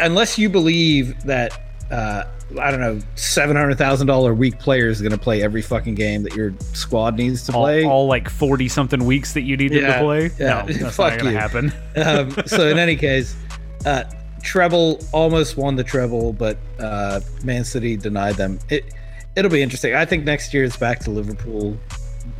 [0.00, 1.60] unless you believe that
[1.90, 2.24] uh,
[2.60, 5.94] I don't know seven hundred thousand dollar week player is going to play every fucking
[5.94, 7.84] game that your squad needs to all, play.
[7.84, 10.30] all like forty something weeks that you need them Yeah, to play.
[10.38, 10.62] yeah.
[10.66, 11.72] No, that's Fuck not gonna happen.
[11.96, 13.34] um, so in any case,
[13.86, 14.04] uh,
[14.42, 18.58] treble almost won the treble, but uh, Man City denied them.
[18.68, 18.92] It
[19.36, 19.94] it'll be interesting.
[19.94, 21.76] I think next year it's back to Liverpool.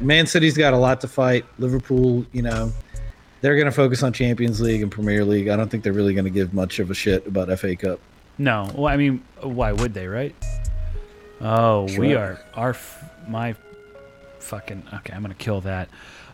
[0.01, 1.45] Man City's got a lot to fight.
[1.59, 2.73] Liverpool, you know,
[3.41, 5.49] they're going to focus on Champions League and Premier League.
[5.49, 8.01] I don't think they're really going to give much of a shit about FA Cup.
[8.39, 10.35] No, well, I mean, why would they, right?
[11.43, 13.55] Oh, we are our f- my
[14.39, 15.13] fucking okay.
[15.13, 15.89] I'm gonna kill that,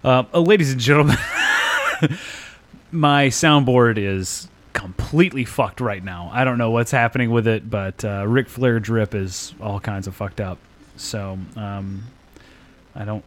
[0.05, 1.17] uh, uh, ladies and gentlemen.
[2.93, 6.31] my soundboard is completely fucked right now.
[6.33, 10.07] I don't know what's happening with it, but uh, Ric Flair drip is all kinds
[10.07, 10.59] of fucked up.
[10.97, 12.05] So um,
[12.95, 13.25] I don't.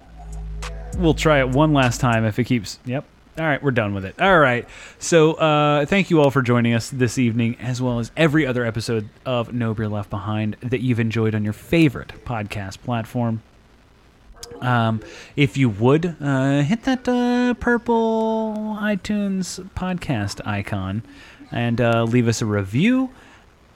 [0.98, 2.80] We'll try it one last time if it keeps.
[2.86, 3.06] Yep.
[3.40, 4.20] All right, we're done with it.
[4.20, 4.68] All right.
[4.98, 8.66] So, uh, thank you all for joining us this evening, as well as every other
[8.66, 13.42] episode of No Beer Left Behind that you've enjoyed on your favorite podcast platform.
[14.60, 15.00] Um,
[15.38, 21.02] if you would uh, hit that uh, purple iTunes podcast icon
[21.50, 23.10] and uh, leave us a review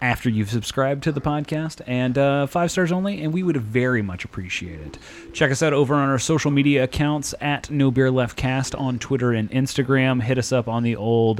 [0.04, 4.02] after you've subscribed to the podcast and uh, five stars only, and we would very
[4.02, 4.98] much appreciate it.
[5.32, 9.00] Check us out over on our social media accounts at No Beer Left Cast on
[9.00, 10.22] Twitter and Instagram.
[10.22, 11.40] Hit us up on the old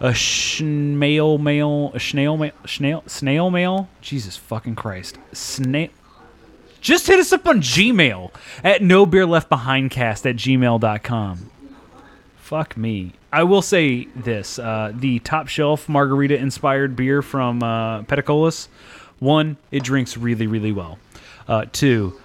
[0.00, 3.88] uh, snail mail, snail mail, snail, snail mail.
[4.00, 5.90] Jesus fucking Christ, snail.
[6.80, 8.32] Just hit us up on Gmail
[8.64, 11.50] at no beer left behind cast at gmail.com.
[12.38, 13.12] Fuck me.
[13.32, 18.02] I will say this uh, the top shelf margarita inspired beer from uh,
[19.20, 20.98] one, it drinks really, really well.
[21.46, 22.18] Uh, two,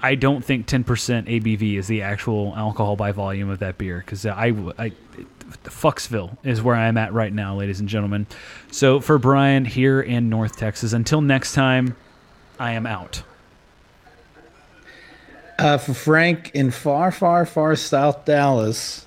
[0.00, 4.26] I don't think 10% ABV is the actual alcohol by volume of that beer because
[4.26, 4.48] I,
[4.78, 4.92] I,
[5.64, 8.26] Fucksville is where I'm at right now, ladies and gentlemen.
[8.72, 11.94] So for Brian here in North Texas, until next time,
[12.58, 13.22] I am out.
[15.58, 19.06] Uh, for Frank in far, far, far South Dallas,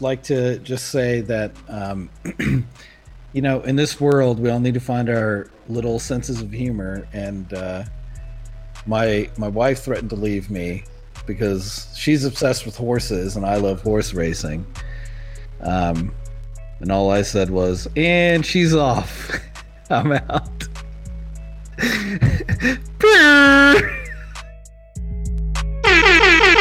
[0.00, 2.08] like to just say that, um,
[3.32, 7.06] you know, in this world, we all need to find our little senses of humor.
[7.12, 7.84] And uh,
[8.86, 10.84] my my wife threatened to leave me
[11.26, 14.66] because she's obsessed with horses, and I love horse racing.
[15.60, 16.14] Um,
[16.80, 19.30] and all I said was, "And she's off.
[19.90, 20.48] I'm out."